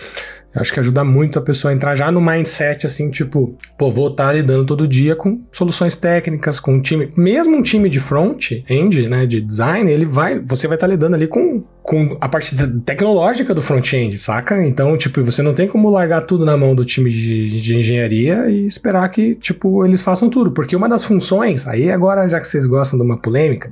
Acho 0.55 0.73
que 0.73 0.79
ajuda 0.79 1.03
muito 1.03 1.37
a 1.37 1.41
pessoa 1.41 1.71
a 1.71 1.75
entrar 1.75 1.95
já 1.95 2.11
no 2.11 2.19
mindset 2.19 2.85
assim, 2.87 3.11
tipo, 3.11 3.55
pô, 3.77 3.91
vou 3.91 4.07
estar 4.07 4.33
lidando 4.33 4.65
todo 4.65 4.87
dia 4.87 5.15
com 5.15 5.41
soluções 5.51 5.95
técnicas, 5.95 6.59
com 6.59 6.75
um 6.75 6.81
time, 6.81 7.11
mesmo 7.15 7.57
um 7.57 7.61
time 7.61 7.89
de 7.89 7.99
front-end, 7.99 9.07
né, 9.07 9.25
de 9.25 9.39
design, 9.39 9.91
ele 9.91 10.05
vai, 10.05 10.39
você 10.39 10.67
vai 10.67 10.75
estar 10.75 10.87
lidando 10.87 11.15
ali 11.15 11.27
com, 11.27 11.63
com 11.83 12.17
a 12.19 12.27
parte 12.27 12.55
tecnológica 12.81 13.53
do 13.53 13.61
front-end, 13.61 14.17
saca? 14.17 14.65
Então, 14.65 14.97
tipo, 14.97 15.23
você 15.23 15.43
não 15.43 15.53
tem 15.53 15.67
como 15.67 15.89
largar 15.89 16.21
tudo 16.21 16.43
na 16.43 16.57
mão 16.57 16.73
do 16.73 16.83
time 16.83 17.11
de, 17.11 17.61
de 17.61 17.77
engenharia 17.77 18.49
e 18.49 18.65
esperar 18.65 19.07
que, 19.09 19.35
tipo, 19.35 19.85
eles 19.85 20.01
façam 20.01 20.29
tudo, 20.29 20.51
porque 20.51 20.75
uma 20.75 20.89
das 20.89 21.03
funções, 21.03 21.67
aí 21.67 21.91
agora 21.91 22.27
já 22.27 22.39
que 22.39 22.47
vocês 22.47 22.65
gostam 22.65 22.97
de 22.97 23.05
uma 23.05 23.17
polêmica, 23.17 23.69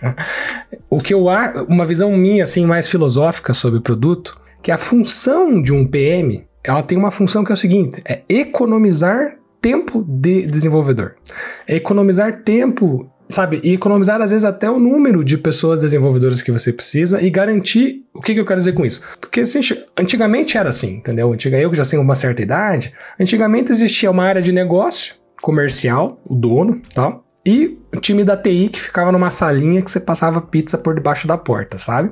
o 0.88 0.98
que 0.98 1.14
eu 1.14 1.26
uma 1.68 1.84
visão 1.84 2.16
minha 2.16 2.44
assim 2.44 2.64
mais 2.64 2.86
filosófica 2.86 3.52
sobre 3.52 3.78
o 3.78 3.82
produto 3.82 4.38
que 4.62 4.72
a 4.72 4.78
função 4.78 5.60
de 5.60 5.72
um 5.72 5.86
PM, 5.86 6.46
ela 6.64 6.82
tem 6.82 6.98
uma 6.98 7.10
função 7.10 7.44
que 7.44 7.52
é 7.52 7.54
o 7.54 7.58
seguinte, 7.58 8.02
é 8.04 8.22
economizar 8.28 9.36
tempo 9.60 10.04
de 10.06 10.46
desenvolvedor. 10.46 11.14
É 11.66 11.76
economizar 11.76 12.42
tempo, 12.42 13.10
sabe? 13.28 13.60
E 13.62 13.74
economizar 13.74 14.20
às 14.20 14.30
vezes 14.30 14.44
até 14.44 14.70
o 14.70 14.78
número 14.78 15.24
de 15.24 15.36
pessoas 15.36 15.80
desenvolvedoras 15.80 16.42
que 16.42 16.52
você 16.52 16.72
precisa 16.72 17.22
e 17.22 17.30
garantir, 17.30 18.04
o 18.14 18.20
que, 18.20 18.34
que 18.34 18.40
eu 18.40 18.46
quero 18.46 18.60
dizer 18.60 18.72
com 18.72 18.84
isso? 18.84 19.02
Porque 19.20 19.40
assim, 19.40 19.60
antigamente 19.98 20.56
era 20.56 20.68
assim, 20.68 20.96
entendeu? 20.96 21.32
Antiga 21.32 21.58
eu 21.58 21.70
que 21.70 21.76
já 21.76 21.84
tenho 21.84 22.02
uma 22.02 22.14
certa 22.14 22.42
idade, 22.42 22.92
antigamente 23.18 23.72
existia 23.72 24.10
uma 24.10 24.24
área 24.24 24.42
de 24.42 24.52
negócio 24.52 25.16
comercial, 25.40 26.20
o 26.24 26.34
dono, 26.34 26.80
tal, 26.94 27.24
e 27.48 27.78
o 27.96 27.98
time 27.98 28.24
da 28.24 28.36
TI 28.36 28.68
que 28.68 28.78
ficava 28.78 29.10
numa 29.10 29.30
salinha 29.30 29.80
que 29.80 29.90
você 29.90 29.98
passava 29.98 30.38
pizza 30.38 30.76
por 30.76 30.94
debaixo 30.94 31.26
da 31.26 31.38
porta, 31.38 31.78
sabe? 31.78 32.10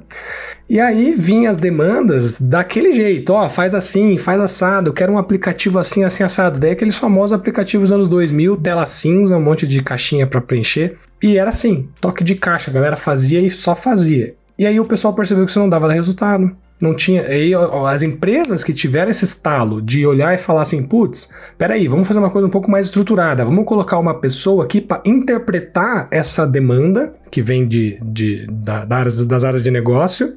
E 0.67 0.81
aí 0.81 1.13
vinham 1.13 1.51
as 1.51 1.59
demandas 1.59 2.41
daquele 2.41 2.91
jeito, 2.91 3.35
ó, 3.35 3.47
faz 3.51 3.75
assim, 3.75 4.17
faz 4.17 4.41
assado, 4.41 4.95
quero 4.95 5.13
um 5.13 5.19
aplicativo 5.19 5.79
assim, 5.79 6.05
assim, 6.05 6.25
assado. 6.25 6.59
Daí 6.59 6.71
aqueles 6.71 6.97
famosos 6.97 7.35
aplicativos 7.35 7.93
anos 7.93 8.09
2000, 8.09 8.57
tela 8.57 8.87
cinza, 8.87 9.37
um 9.37 9.43
monte 9.43 9.67
de 9.67 9.83
caixinha 9.83 10.27
para 10.27 10.41
preencher. 10.41 10.97
E 11.23 11.37
era 11.37 11.51
assim, 11.51 11.91
toque 12.01 12.25
de 12.25 12.35
caixa, 12.35 12.71
a 12.71 12.75
galera 12.75 12.97
fazia 12.97 13.39
e 13.39 13.51
só 13.51 13.77
fazia. 13.77 14.35
E 14.59 14.67
aí 14.67 14.81
o 14.81 14.87
pessoal 14.87 15.13
percebeu 15.13 15.45
que 15.45 15.51
isso 15.51 15.61
não 15.61 15.69
dava 15.69 15.93
resultado. 15.93 16.57
Não 16.81 16.95
tinha. 16.95 17.25
As 17.89 18.03
empresas 18.03 18.63
que 18.63 18.75
tiveram 18.75 19.11
esse 19.11 19.25
estalo 19.25 19.81
de 19.81 20.07
olhar 20.07 20.35
e 20.35 20.39
falar 20.39 20.63
assim: 20.63 20.87
putz, 20.87 21.35
peraí, 21.57 21.89
vamos 21.89 22.07
fazer 22.07 22.21
uma 22.21 22.31
coisa 22.31 22.47
um 22.47 22.51
pouco 22.51 22.71
mais 22.71 22.87
estruturada, 22.87 23.45
vamos 23.45 23.65
colocar 23.65 23.99
uma 23.99 24.21
pessoa 24.21 24.65
aqui 24.65 24.81
para 24.81 25.03
interpretar 25.07 26.09
essa 26.11 26.47
demanda 26.47 27.15
que 27.31 27.41
vem 27.41 27.67
de, 27.67 27.99
de, 28.03 28.47
da, 28.51 28.85
das, 28.85 29.25
das 29.25 29.43
áreas 29.43 29.65
de 29.65 29.71
negócio 29.71 30.37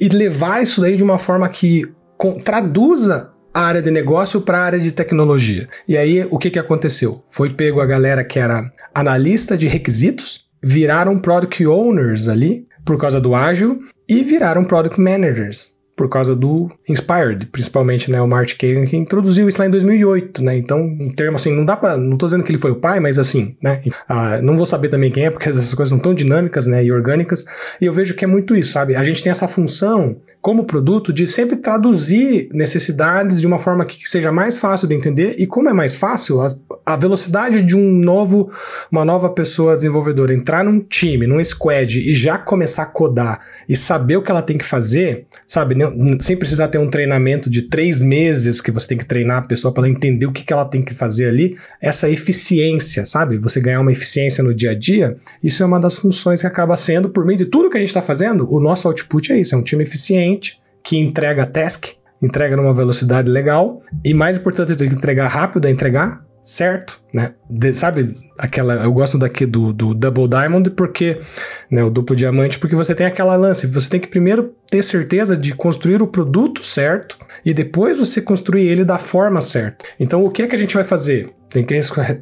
e 0.00 0.08
levar 0.08 0.62
isso 0.62 0.80
daí 0.80 0.96
de 0.96 1.02
uma 1.02 1.18
forma 1.18 1.48
que 1.48 1.84
com, 2.16 2.38
traduza 2.38 3.32
a 3.52 3.60
área 3.62 3.82
de 3.82 3.90
negócio 3.90 4.42
para 4.42 4.58
a 4.58 4.62
área 4.62 4.78
de 4.78 4.92
tecnologia. 4.92 5.66
E 5.88 5.96
aí, 5.96 6.26
o 6.30 6.38
que, 6.38 6.50
que 6.50 6.58
aconteceu? 6.58 7.24
Foi 7.30 7.50
pego 7.50 7.80
a 7.80 7.86
galera 7.86 8.22
que 8.22 8.38
era 8.38 8.70
analista 8.94 9.56
de 9.56 9.66
requisitos, 9.66 10.46
viraram 10.62 11.18
product 11.18 11.66
owners 11.66 12.28
ali, 12.28 12.66
por 12.84 12.98
causa 12.98 13.20
do 13.20 13.34
ágil, 13.34 13.80
e 14.08 14.22
viraram 14.22 14.64
product 14.64 15.00
managers. 15.00 15.75
Por 15.96 16.10
causa 16.10 16.36
do 16.36 16.70
Inspired, 16.86 17.46
principalmente, 17.46 18.10
né, 18.10 18.20
o 18.20 18.28
Martin 18.28 18.56
Kagan 18.56 18.84
que 18.84 18.96
introduziu 18.96 19.48
isso 19.48 19.58
lá 19.58 19.66
em 19.66 19.70
2008, 19.70 20.44
né? 20.44 20.54
Então, 20.54 20.82
um 20.82 21.10
termo 21.10 21.36
assim, 21.36 21.52
não 21.54 21.64
dá 21.64 21.74
para, 21.74 21.96
não 21.96 22.18
tô 22.18 22.26
dizendo 22.26 22.44
que 22.44 22.50
ele 22.50 22.58
foi 22.58 22.70
o 22.70 22.76
pai, 22.76 23.00
mas 23.00 23.18
assim, 23.18 23.56
né? 23.62 23.82
Ah, 24.06 24.40
não 24.42 24.58
vou 24.58 24.66
saber 24.66 24.90
também 24.90 25.10
quem 25.10 25.24
é, 25.24 25.30
porque 25.30 25.48
essas 25.50 25.72
coisas 25.72 25.88
são 25.88 25.98
tão 25.98 26.14
dinâmicas, 26.14 26.66
né, 26.66 26.84
e 26.84 26.92
orgânicas, 26.92 27.46
e 27.80 27.86
eu 27.86 27.94
vejo 27.94 28.14
que 28.14 28.24
é 28.24 28.28
muito 28.28 28.54
isso, 28.54 28.72
sabe? 28.72 28.94
A 28.94 29.02
gente 29.02 29.22
tem 29.22 29.30
essa 29.30 29.48
função 29.48 30.16
como 30.46 30.64
produto 30.64 31.12
de 31.12 31.26
sempre 31.26 31.56
traduzir 31.56 32.48
necessidades 32.52 33.40
de 33.40 33.46
uma 33.48 33.58
forma 33.58 33.84
que 33.84 34.08
seja 34.08 34.30
mais 34.30 34.56
fácil 34.56 34.86
de 34.86 34.94
entender 34.94 35.34
e 35.38 35.44
como 35.44 35.68
é 35.68 35.72
mais 35.72 35.96
fácil, 35.96 36.40
a, 36.40 36.46
a 36.84 36.94
velocidade 36.94 37.62
de 37.62 37.74
um 37.74 37.90
novo, 37.90 38.52
uma 38.92 39.04
nova 39.04 39.28
pessoa 39.28 39.74
desenvolvedora 39.74 40.32
entrar 40.32 40.62
num 40.62 40.78
time, 40.78 41.26
num 41.26 41.42
squad 41.42 41.98
e 41.98 42.14
já 42.14 42.38
começar 42.38 42.84
a 42.84 42.86
codar 42.86 43.40
e 43.68 43.74
saber 43.74 44.18
o 44.18 44.22
que 44.22 44.30
ela 44.30 44.40
tem 44.40 44.56
que 44.56 44.64
fazer, 44.64 45.26
sabe, 45.48 45.74
sem 46.20 46.36
precisar 46.36 46.68
ter 46.68 46.78
um 46.78 46.88
treinamento 46.88 47.50
de 47.50 47.62
três 47.62 48.00
meses 48.00 48.60
que 48.60 48.70
você 48.70 48.88
tem 48.88 48.98
que 48.98 49.04
treinar 49.04 49.38
a 49.38 49.46
pessoa 49.46 49.72
para 49.72 49.86
ela 49.86 49.92
entender 49.94 50.26
o 50.26 50.32
que, 50.32 50.44
que 50.44 50.52
ela 50.52 50.64
tem 50.64 50.82
que 50.82 50.94
fazer 50.94 51.28
ali, 51.28 51.56
essa 51.80 52.08
eficiência, 52.08 53.04
sabe, 53.06 53.38
você 53.38 53.60
ganhar 53.60 53.80
uma 53.80 53.92
eficiência 53.92 54.42
no 54.42 54.54
dia 54.54 54.70
a 54.70 54.74
dia, 54.74 55.16
isso 55.42 55.62
é 55.62 55.66
uma 55.66 55.80
das 55.80 55.94
funções 55.94 56.40
que 56.40 56.46
acaba 56.46 56.76
sendo, 56.76 57.10
por 57.10 57.24
meio 57.24 57.38
de 57.38 57.46
tudo 57.46 57.70
que 57.70 57.76
a 57.76 57.80
gente 57.80 57.88
está 57.88 58.02
fazendo, 58.02 58.46
o 58.52 58.60
nosso 58.60 58.88
output 58.88 59.32
é 59.32 59.38
isso, 59.38 59.54
é 59.54 59.58
um 59.58 59.62
time 59.62 59.82
eficiente 59.82 60.60
que 60.82 60.96
entrega 60.96 61.46
task, 61.46 61.86
entrega 62.22 62.56
numa 62.56 62.74
velocidade 62.74 63.28
legal 63.28 63.82
e 64.04 64.14
mais 64.14 64.36
importante 64.36 64.74
do 64.74 64.88
que 64.88 64.94
entregar 64.94 65.28
rápido 65.28 65.66
é 65.66 65.70
entregar 65.70 66.25
certo, 66.46 67.00
né? 67.12 67.32
De, 67.50 67.72
sabe 67.74 68.14
aquela? 68.38 68.74
Eu 68.74 68.92
gosto 68.92 69.18
daqui 69.18 69.44
do, 69.44 69.72
do 69.72 69.92
double 69.92 70.28
diamond 70.28 70.70
porque, 70.70 71.20
né, 71.68 71.82
o 71.82 71.90
duplo 71.90 72.14
diamante 72.14 72.58
porque 72.58 72.76
você 72.76 72.94
tem 72.94 73.04
aquela 73.04 73.34
lance. 73.34 73.66
Você 73.66 73.90
tem 73.90 74.00
que 74.00 74.06
primeiro 74.06 74.54
ter 74.70 74.84
certeza 74.84 75.36
de 75.36 75.52
construir 75.52 76.00
o 76.00 76.06
produto 76.06 76.64
certo 76.64 77.18
e 77.44 77.52
depois 77.52 77.98
você 77.98 78.22
construir 78.22 78.68
ele 78.68 78.84
da 78.84 78.96
forma 78.96 79.40
certa. 79.40 79.84
Então, 79.98 80.24
o 80.24 80.30
que 80.30 80.42
é 80.42 80.46
que 80.46 80.54
a 80.54 80.58
gente 80.58 80.74
vai 80.74 80.84
fazer? 80.84 81.30
Tem 81.50 81.64
que, 81.64 81.74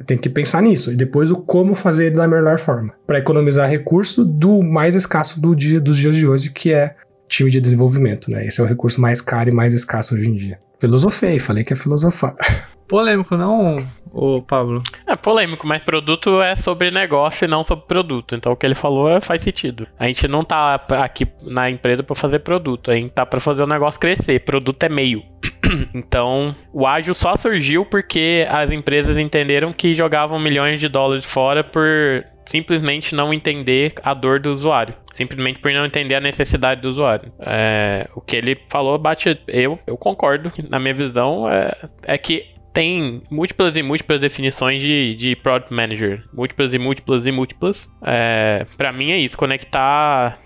tem 0.05 0.17
que 0.17 0.29
pensar 0.29 0.61
nisso. 0.61 0.91
E 0.91 0.95
depois 0.95 1.29
o 1.29 1.37
como 1.37 1.75
fazer 1.75 2.07
ele 2.07 2.15
da 2.15 2.27
melhor 2.27 2.57
forma. 2.57 2.93
Para 3.05 3.19
economizar 3.19 3.69
recurso 3.69 4.25
do 4.25 4.63
mais 4.63 4.95
escasso 4.95 5.39
do 5.39 5.55
dia, 5.55 5.79
dos 5.79 5.97
dias 5.97 6.15
de 6.15 6.27
hoje, 6.27 6.49
que 6.49 6.73
é 6.73 6.95
time 7.27 7.51
de 7.51 7.61
desenvolvimento, 7.61 8.31
né? 8.31 8.45
Esse 8.45 8.59
é 8.59 8.63
o 8.63 8.67
recurso 8.67 8.99
mais 8.99 9.21
caro 9.21 9.49
e 9.49 9.53
mais 9.53 9.73
escasso 9.73 10.15
hoje 10.15 10.29
em 10.29 10.35
dia. 10.35 10.57
Filosofei, 10.79 11.37
falei 11.39 11.63
que 11.63 11.73
é 11.73 11.75
filosofar. 11.75 12.35
Polêmico, 12.87 13.35
não, 13.35 13.85
o 14.11 14.41
Pablo? 14.41 14.81
É 15.07 15.15
polêmico, 15.15 15.67
mas 15.67 15.81
produto 15.81 16.41
é 16.41 16.55
sobre 16.55 16.91
negócio 16.91 17.45
e 17.45 17.47
não 17.47 17.63
sobre 17.63 17.85
produto. 17.85 18.35
Então 18.35 18.53
o 18.53 18.55
que 18.55 18.65
ele 18.65 18.75
falou 18.75 19.09
é, 19.09 19.19
faz 19.19 19.41
sentido. 19.41 19.87
A 19.99 20.05
gente 20.07 20.27
não 20.27 20.43
tá 20.43 20.75
aqui 21.03 21.27
na 21.41 21.69
empresa 21.69 22.03
para 22.03 22.15
fazer 22.15 22.39
produto, 22.39 22.91
a 22.91 22.95
gente 22.95 23.11
tá 23.11 23.25
para 23.25 23.39
fazer 23.39 23.63
o 23.63 23.67
negócio 23.67 23.99
crescer. 23.99 24.39
Produto 24.39 24.81
é 24.83 24.89
meio. 24.89 25.23
então, 25.93 26.55
o 26.71 26.85
ágil 26.85 27.13
só 27.13 27.35
surgiu 27.35 27.85
porque 27.85 28.47
as 28.49 28.71
empresas 28.71 29.17
entenderam 29.17 29.73
que 29.73 29.93
jogavam 29.93 30.39
milhões 30.39 30.79
de 30.79 30.87
dólares 30.87 31.25
fora 31.25 31.63
por 31.63 32.23
simplesmente 32.45 33.15
não 33.15 33.33
entender 33.33 33.93
a 34.03 34.13
dor 34.13 34.39
do 34.39 34.51
usuário. 34.51 34.93
Simplesmente 35.11 35.59
por 35.59 35.71
não 35.71 35.85
entender 35.85 36.15
a 36.15 36.21
necessidade 36.21 36.81
do 36.81 36.89
usuário. 36.89 37.31
É, 37.39 38.07
o 38.13 38.21
que 38.21 38.35
ele 38.35 38.57
falou 38.69 38.97
bate. 38.97 39.39
Eu, 39.47 39.79
eu 39.87 39.97
concordo. 39.97 40.51
Na 40.69 40.79
minha 40.79 40.93
visão, 40.93 41.49
é, 41.49 41.73
é 42.03 42.17
que 42.17 42.54
tem 42.75 43.23
múltiplas 43.31 43.77
e 43.77 43.81
múltiplas 43.81 44.19
definições 44.19 44.81
de, 44.81 45.15
de 45.15 45.35
Product 45.37 45.73
Manager. 45.73 46.23
Múltiplas 46.33 46.73
e 46.73 46.77
múltiplas 46.77 47.25
e 47.25 47.31
múltiplas. 47.31 47.89
É, 48.03 48.65
para 48.75 48.91
mim 48.91 49.11
é 49.11 49.17
isso, 49.17 49.37
conectar 49.37 50.37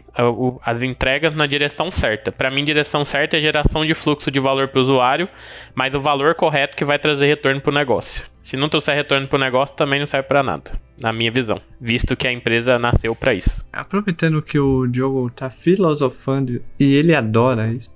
as 0.63 0.83
entregas 0.83 1.33
na 1.35 1.47
direção 1.47 1.89
certa. 1.89 2.31
Para 2.31 2.51
mim, 2.51 2.63
direção 2.63 3.03
certa 3.03 3.37
é 3.37 3.41
geração 3.41 3.83
de 3.83 3.95
fluxo 3.95 4.29
de 4.29 4.39
valor 4.39 4.67
para 4.67 4.77
o 4.77 4.81
usuário, 4.81 5.27
mas 5.73 5.95
o 5.95 5.99
valor 5.99 6.35
correto 6.35 6.77
que 6.77 6.85
vai 6.85 6.99
trazer 6.99 7.25
retorno 7.25 7.61
para 7.61 7.71
o 7.71 7.73
negócio. 7.73 8.25
Se 8.43 8.55
não 8.55 8.69
trouxer 8.69 8.95
retorno 8.95 9.27
para 9.27 9.37
o 9.37 9.39
negócio, 9.39 9.75
também 9.75 9.99
não 9.99 10.07
serve 10.07 10.27
para 10.27 10.43
nada, 10.43 10.71
na 11.01 11.13
minha 11.13 11.31
visão, 11.31 11.59
visto 11.79 12.15
que 12.15 12.27
a 12.27 12.31
empresa 12.31 12.77
nasceu 12.77 13.15
para 13.15 13.33
isso. 13.33 13.63
Aproveitando 13.71 14.41
que 14.41 14.59
o 14.59 14.87
Diogo 14.87 15.29
tá 15.29 15.49
filosofando 15.49 16.61
e 16.79 16.95
ele 16.95 17.15
adora 17.15 17.67
isso, 17.67 17.91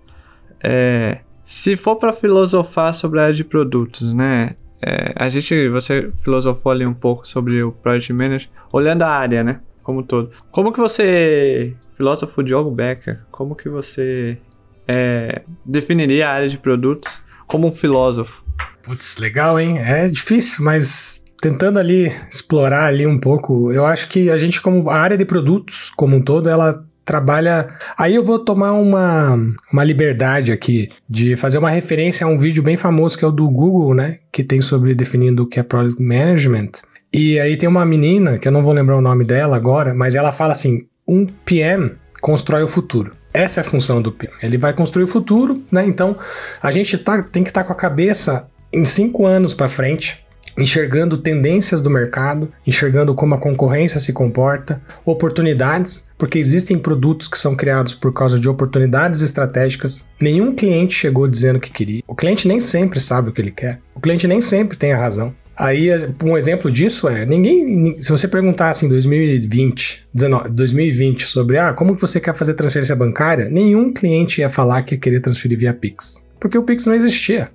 é, 0.64 1.20
se 1.54 1.76
for 1.76 1.98
para 1.98 2.12
filosofar 2.12 2.92
sobre 2.96 3.20
a 3.20 3.24
área 3.26 3.36
de 3.36 3.44
produtos, 3.44 4.12
né? 4.12 4.56
É, 4.82 5.14
a 5.16 5.30
gente, 5.30 5.70
você 5.70 6.12
filosofou 6.20 6.72
ali 6.72 6.84
um 6.84 6.96
pouco 6.96 7.28
sobre 7.28 7.62
o 7.62 7.72
Project 7.72 8.12
Manager, 8.12 8.50
olhando 8.72 9.04
a 9.04 9.10
área, 9.10 9.44
né? 9.44 9.60
Como 9.84 10.02
todo. 10.02 10.32
Como 10.50 10.74
que 10.74 10.80
você, 10.80 11.76
filósofo 11.94 12.44
Diogo 12.44 12.72
Becker, 12.72 13.20
como 13.30 13.56
que 13.56 13.70
você 13.70 14.40
é, 14.88 15.44
definiria 15.64 16.28
a 16.28 16.34
área 16.34 16.50
de 16.50 16.58
produtos 16.58 17.22
como 17.46 17.68
um 17.68 17.72
filósofo? 17.72 18.44
Putz, 18.82 19.20
legal, 19.20 19.60
hein? 19.60 19.78
É 19.78 20.08
difícil, 20.08 20.66
mas 20.66 21.22
tentando 21.40 21.78
ali 21.78 22.08
explorar 22.32 22.86
ali 22.86 23.06
um 23.06 23.20
pouco, 23.20 23.72
eu 23.72 23.86
acho 23.86 24.10
que 24.10 24.32
a 24.32 24.38
gente 24.38 24.60
como 24.60 24.90
a 24.90 24.96
área 24.96 25.18
de 25.18 25.24
produtos 25.24 25.92
como 25.96 26.16
um 26.16 26.22
todo, 26.22 26.50
ela 26.50 26.84
trabalha. 27.06 27.70
Aí 27.98 28.16
eu 28.16 28.24
vou 28.24 28.40
tomar 28.40 28.74
uma, 28.74 29.38
uma 29.72 29.84
liberdade 29.84 30.52
aqui 30.52 30.90
de 31.08 31.36
fazer 31.36 31.58
uma 31.58 31.70
referência 31.70 32.26
a 32.26 32.30
um 32.30 32.38
vídeo 32.38 32.64
bem 32.64 32.78
famoso 32.78 33.18
que 33.18 33.26
é 33.26 33.28
o 33.28 33.32
do 33.32 33.50
Google, 33.50 33.94
né? 33.94 34.20
Que 34.32 34.44
tem 34.44 34.62
sobre 34.62 34.96
definindo 34.96 35.44
o 35.44 35.48
que 35.48 35.60
é 35.60 35.64
Product 35.64 36.02
Management. 36.02 36.72
E 37.14 37.40
aí 37.40 37.56
tem 37.56 37.70
uma 37.70 37.86
menina, 37.86 38.40
que 38.40 38.48
eu 38.48 38.52
não 38.52 38.64
vou 38.64 38.74
lembrar 38.74 38.98
o 38.98 39.02
nome 39.02 39.24
dela 39.24 39.56
agora, 39.56 39.94
mas 39.94 40.16
ela 40.16 40.32
fala 40.32 40.54
assim: 40.54 40.88
um 41.08 41.26
PM 41.26 41.92
constrói 42.22 42.64
o 42.64 42.68
futuro. 42.68 43.12
Essa 43.34 43.60
é 43.60 43.62
a 43.62 43.66
função 43.66 44.02
do 44.02 44.12
PM. 44.12 44.34
Ele 44.42 44.58
vai 44.58 44.74
construir 44.74 45.04
o 45.04 45.08
futuro, 45.08 45.64
né? 45.72 45.86
Então 45.86 46.18
a 46.62 46.72
gente 46.72 46.98
tá, 46.98 47.22
tem 47.22 47.44
que 47.44 47.50
estar 47.50 47.62
tá 47.62 47.68
com 47.68 47.74
a 47.74 47.76
cabeça 47.76 48.48
em 48.72 48.86
cinco 48.86 49.26
anos 49.26 49.54
para 49.54 49.70
frente, 49.70 50.26
enxergando 50.58 51.18
tendências 51.18 51.82
do 51.82 51.90
mercado, 51.90 52.52
enxergando 52.66 53.14
como 53.14 53.36
a 53.36 53.38
concorrência 53.38 54.00
se 54.00 54.14
comporta, 54.14 54.82
oportunidades, 55.06 56.12
porque 56.18 56.40
existem 56.40 56.78
produtos 56.78 57.28
que 57.28 57.38
são 57.38 57.56
criados 57.56 57.94
por 57.94 58.14
causa 58.14 58.40
de 58.40 58.48
oportunidades 58.48 59.22
estratégicas. 59.22 60.08
Nenhum 60.20 60.54
cliente 60.56 60.96
chegou 60.96 61.28
dizendo 61.28 61.60
que 61.60 61.72
queria. 61.72 62.04
O 62.08 62.16
cliente 62.16 62.48
nem 62.48 62.60
sempre 62.60 63.00
sabe 63.00 63.30
o 63.30 63.34
que 63.34 63.42
ele 63.42 63.52
quer. 63.52 63.80
O 63.96 64.00
cliente 64.00 64.28
nem 64.28 64.42
sempre 64.42 64.78
tem 64.78 64.94
a 64.94 64.98
razão. 64.98 65.34
Aí, 65.56 65.90
um 66.24 66.36
exemplo 66.36 66.72
disso 66.72 67.08
é, 67.08 67.28
ninguém, 67.28 68.02
se 68.02 68.12
você 68.12 68.28
perguntasse 68.28 68.88
em 68.88 68.90
2020, 68.90 70.08
19, 70.12 70.50
2020 70.50 71.28
sobre, 71.28 71.60
ah, 71.60 71.74
como 71.74 71.94
você 71.96 72.20
quer 72.20 72.34
fazer 72.34 72.56
transferência 72.56 72.96
bancária, 72.96 73.50
nenhum 73.50 73.94
cliente 73.94 74.42
ia 74.42 74.50
falar 74.50 74.82
que 74.82 74.96
ia 74.96 75.00
querer 75.00 75.20
transferir 75.20 75.60
via 75.60 75.74
Pix 75.74 76.23
porque 76.44 76.58
o 76.58 76.64
Pix 76.64 76.86
não 76.86 76.94
existia. 76.94 77.50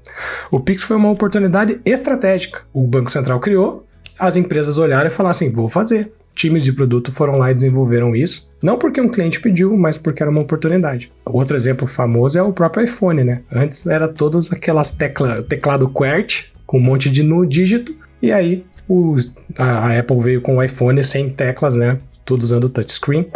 O 0.51 0.59
Pix 0.59 0.83
foi 0.83 0.96
uma 0.96 1.11
oportunidade 1.11 1.79
estratégica. 1.85 2.62
O 2.72 2.87
Banco 2.87 3.12
Central 3.12 3.38
criou, 3.38 3.87
as 4.18 4.35
empresas 4.35 4.79
olharam 4.79 5.09
e 5.09 5.11
falaram 5.11 5.33
assim: 5.33 5.53
vou 5.53 5.68
fazer. 5.68 6.11
Times 6.35 6.64
de 6.64 6.72
produto 6.72 7.12
foram 7.12 7.37
lá 7.37 7.51
e 7.51 7.55
desenvolveram 7.55 8.14
isso, 8.14 8.51
não 8.62 8.79
porque 8.79 9.01
um 9.01 9.09
cliente 9.09 9.40
pediu, 9.40 9.77
mas 9.77 9.98
porque 9.98 10.22
era 10.22 10.31
uma 10.31 10.40
oportunidade. 10.40 11.12
Outro 11.27 11.57
exemplo 11.57 11.87
famoso 11.87 12.38
é 12.38 12.42
o 12.42 12.53
próprio 12.53 12.85
iPhone, 12.85 13.24
né? 13.24 13.42
Antes 13.53 13.87
era 13.88 14.09
todas 14.09 14.51
aquelas 14.53 14.92
tecla, 14.92 15.42
teclado 15.42 15.88
QWERTY 15.88 16.44
com 16.64 16.79
um 16.79 16.83
monte 16.83 17.11
de 17.11 17.24
no 17.24 17.44
dígito, 17.44 17.94
e 18.22 18.31
aí 18.31 18.64
a, 19.59 19.88
a 19.88 19.98
Apple 19.98 20.20
veio 20.20 20.40
com 20.40 20.59
o 20.59 20.62
iPhone 20.62 21.03
sem 21.03 21.29
teclas, 21.29 21.74
né? 21.74 21.98
Tudo 22.29 22.43
usando 22.43 22.69
touchscreen 22.69 23.27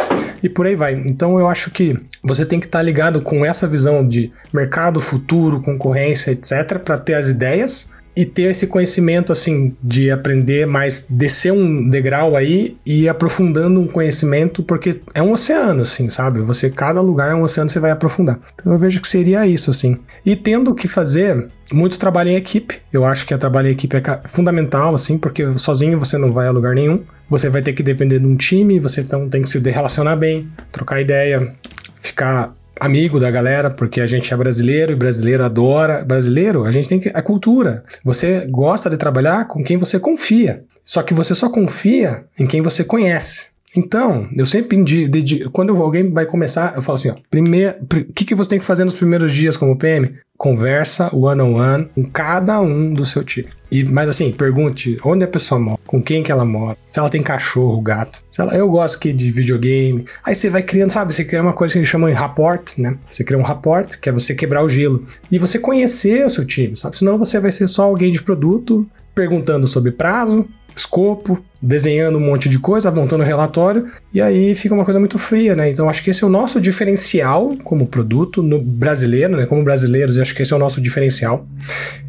e 0.43 0.47
por 0.47 0.67
aí 0.67 0.75
vai. 0.75 0.93
Então 0.93 1.39
eu 1.39 1.47
acho 1.47 1.71
que 1.71 1.97
você 2.21 2.45
tem 2.45 2.59
que 2.59 2.67
estar 2.67 2.77
tá 2.77 2.83
ligado 2.83 3.21
com 3.21 3.43
essa 3.43 3.67
visão 3.67 4.07
de 4.07 4.31
mercado, 4.53 5.01
futuro, 5.01 5.59
concorrência, 5.59 6.29
etc, 6.29 6.77
para 6.77 6.95
ter 6.99 7.15
as 7.15 7.27
ideias 7.27 7.91
e 8.15 8.25
ter 8.25 8.43
esse 8.43 8.67
conhecimento 8.67 9.31
assim 9.31 9.75
de 9.81 10.11
aprender 10.11 10.67
mais, 10.67 11.07
descer 11.09 11.51
um 11.51 11.89
degrau 11.89 12.35
aí 12.35 12.77
e 12.85 13.09
aprofundando 13.09 13.79
um 13.79 13.87
conhecimento, 13.87 14.61
porque 14.61 14.99
é 15.13 15.21
um 15.21 15.31
oceano, 15.31 15.81
assim, 15.81 16.09
sabe? 16.09 16.41
Você, 16.41 16.69
cada 16.69 17.01
lugar 17.01 17.31
é 17.31 17.35
um 17.35 17.41
oceano, 17.41 17.69
você 17.69 17.79
vai 17.79 17.91
aprofundar. 17.91 18.39
Então 18.53 18.71
eu 18.71 18.77
vejo 18.77 19.01
que 19.01 19.07
seria 19.07 19.45
isso, 19.47 19.71
assim. 19.71 19.99
E 20.25 20.35
tendo 20.35 20.73
que 20.75 20.87
fazer 20.87 21.47
muito 21.71 21.97
trabalho 21.97 22.29
em 22.29 22.35
equipe, 22.35 22.79
eu 22.91 23.03
acho 23.03 23.25
que 23.25 23.33
o 23.33 23.37
trabalho 23.37 23.67
em 23.67 23.71
equipe 23.71 23.97
é 23.97 24.27
fundamental, 24.27 24.93
assim, 24.93 25.17
porque 25.17 25.57
sozinho 25.57 25.97
você 25.97 26.17
não 26.17 26.31
vai 26.31 26.47
a 26.47 26.51
lugar 26.51 26.75
nenhum. 26.75 27.01
Você 27.29 27.49
vai 27.49 27.61
ter 27.61 27.73
que 27.73 27.81
depender 27.81 28.19
de 28.19 28.27
um 28.27 28.35
time, 28.35 28.79
você 28.79 29.01
então 29.01 29.27
tem 29.27 29.41
que 29.41 29.49
se 29.49 29.59
relacionar 29.59 30.15
bem, 30.15 30.47
trocar 30.71 31.01
ideia, 31.01 31.55
ficar 31.99 32.53
amigo 32.79 33.19
da 33.19 33.29
galera, 33.31 33.69
porque 33.69 34.01
a 34.01 34.05
gente 34.05 34.33
é 34.33 34.37
brasileiro 34.37 34.91
e 34.91 34.95
brasileiro 34.95 35.43
adora. 35.43 36.03
Brasileiro, 36.03 36.65
a 36.65 36.71
gente 36.71 36.87
tem 36.87 36.99
que. 36.99 37.09
É 37.09 37.21
cultura. 37.21 37.83
Você 38.03 38.45
gosta 38.49 38.89
de 38.89 38.97
trabalhar 38.97 39.47
com 39.47 39.63
quem 39.63 39.77
você 39.77 39.99
confia. 39.99 40.63
Só 40.85 41.01
que 41.01 41.13
você 41.13 41.33
só 41.33 41.49
confia 41.49 42.25
em 42.37 42.45
quem 42.45 42.61
você 42.61 42.83
conhece. 42.83 43.53
Então, 43.75 44.29
eu 44.35 44.45
sempre 44.45 44.77
indico, 44.77 45.49
quando 45.49 45.75
alguém 45.81 46.11
vai 46.11 46.27
começar, 46.27 46.75
eu 46.75 46.81
falo 46.81 46.95
assim, 46.95 47.09
ó, 47.09 47.15
primeiro, 47.31 47.75
o 47.81 48.13
que, 48.13 48.23
que 48.23 48.35
você 48.35 48.51
tem 48.51 48.59
que 48.59 48.65
fazer 48.65 48.85
nos 48.85 48.93
primeiros 48.93 49.31
dias 49.31 49.57
como 49.57 49.75
PM? 49.75 50.13
Conversa 50.37 51.09
one 51.15 51.41
on 51.41 51.55
one 51.55 51.89
com 51.95 52.05
cada 52.05 52.61
um 52.61 52.93
do 52.93 53.05
seu 53.05 53.23
time. 53.23 53.49
E, 53.73 53.83
mas 53.83 54.07
assim, 54.07 54.31
pergunte 54.31 54.99
onde 55.03 55.23
a 55.23 55.27
pessoa 55.27 55.59
mora, 55.59 55.79
com 55.87 55.99
quem 55.99 56.21
que 56.21 56.31
ela 56.31 56.45
mora, 56.45 56.77
se 56.87 56.99
ela 56.99 57.09
tem 57.09 57.23
cachorro, 57.23 57.81
gato. 57.81 58.23
Se 58.29 58.39
ela, 58.39 58.55
eu 58.55 58.69
gosto 58.69 58.97
aqui 58.97 59.11
de 59.11 59.31
videogame. 59.31 60.05
Aí 60.23 60.35
você 60.35 60.47
vai 60.47 60.61
criando, 60.61 60.91
sabe? 60.91 61.11
Você 61.11 61.25
cria 61.25 61.41
uma 61.41 61.53
coisa 61.53 61.71
que 61.71 61.79
eles 61.79 61.89
chamam 61.89 62.07
de 62.07 62.15
rapport, 62.15 62.77
né? 62.77 62.95
Você 63.09 63.23
cria 63.23 63.39
um 63.39 63.41
rapport, 63.41 63.99
que 63.99 64.07
é 64.07 64.11
você 64.11 64.35
quebrar 64.35 64.63
o 64.63 64.69
gelo. 64.69 65.07
E 65.31 65.39
você 65.39 65.57
conhecer 65.57 66.23
o 66.23 66.29
seu 66.29 66.45
time, 66.45 66.77
sabe? 66.77 66.99
Senão 66.99 67.17
você 67.17 67.39
vai 67.39 67.51
ser 67.51 67.67
só 67.67 67.85
alguém 67.85 68.11
de 68.11 68.21
produto 68.21 68.87
perguntando 69.15 69.67
sobre 69.67 69.91
prazo, 69.91 70.47
escopo, 70.75 71.43
desenhando 71.61 72.17
um 72.17 72.21
monte 72.21 72.49
de 72.49 72.59
coisa, 72.59 72.91
montando 72.91 73.23
relatório, 73.23 73.87
e 74.13 74.19
aí 74.19 74.53
fica 74.53 74.75
uma 74.75 74.83
coisa 74.83 74.99
muito 74.99 75.17
fria, 75.17 75.55
né? 75.55 75.71
Então 75.71 75.89
acho 75.89 76.03
que 76.03 76.09
esse 76.09 76.21
é 76.21 76.27
o 76.27 76.29
nosso 76.29 76.59
diferencial 76.59 77.55
como 77.63 77.87
produto 77.87 78.43
no 78.43 78.61
brasileiro, 78.61 79.37
né? 79.37 79.45
Como 79.45 79.63
brasileiros, 79.63 80.19
acho 80.19 80.35
que 80.35 80.41
esse 80.41 80.51
é 80.51 80.55
o 80.57 80.59
nosso 80.59 80.81
diferencial. 80.81 81.47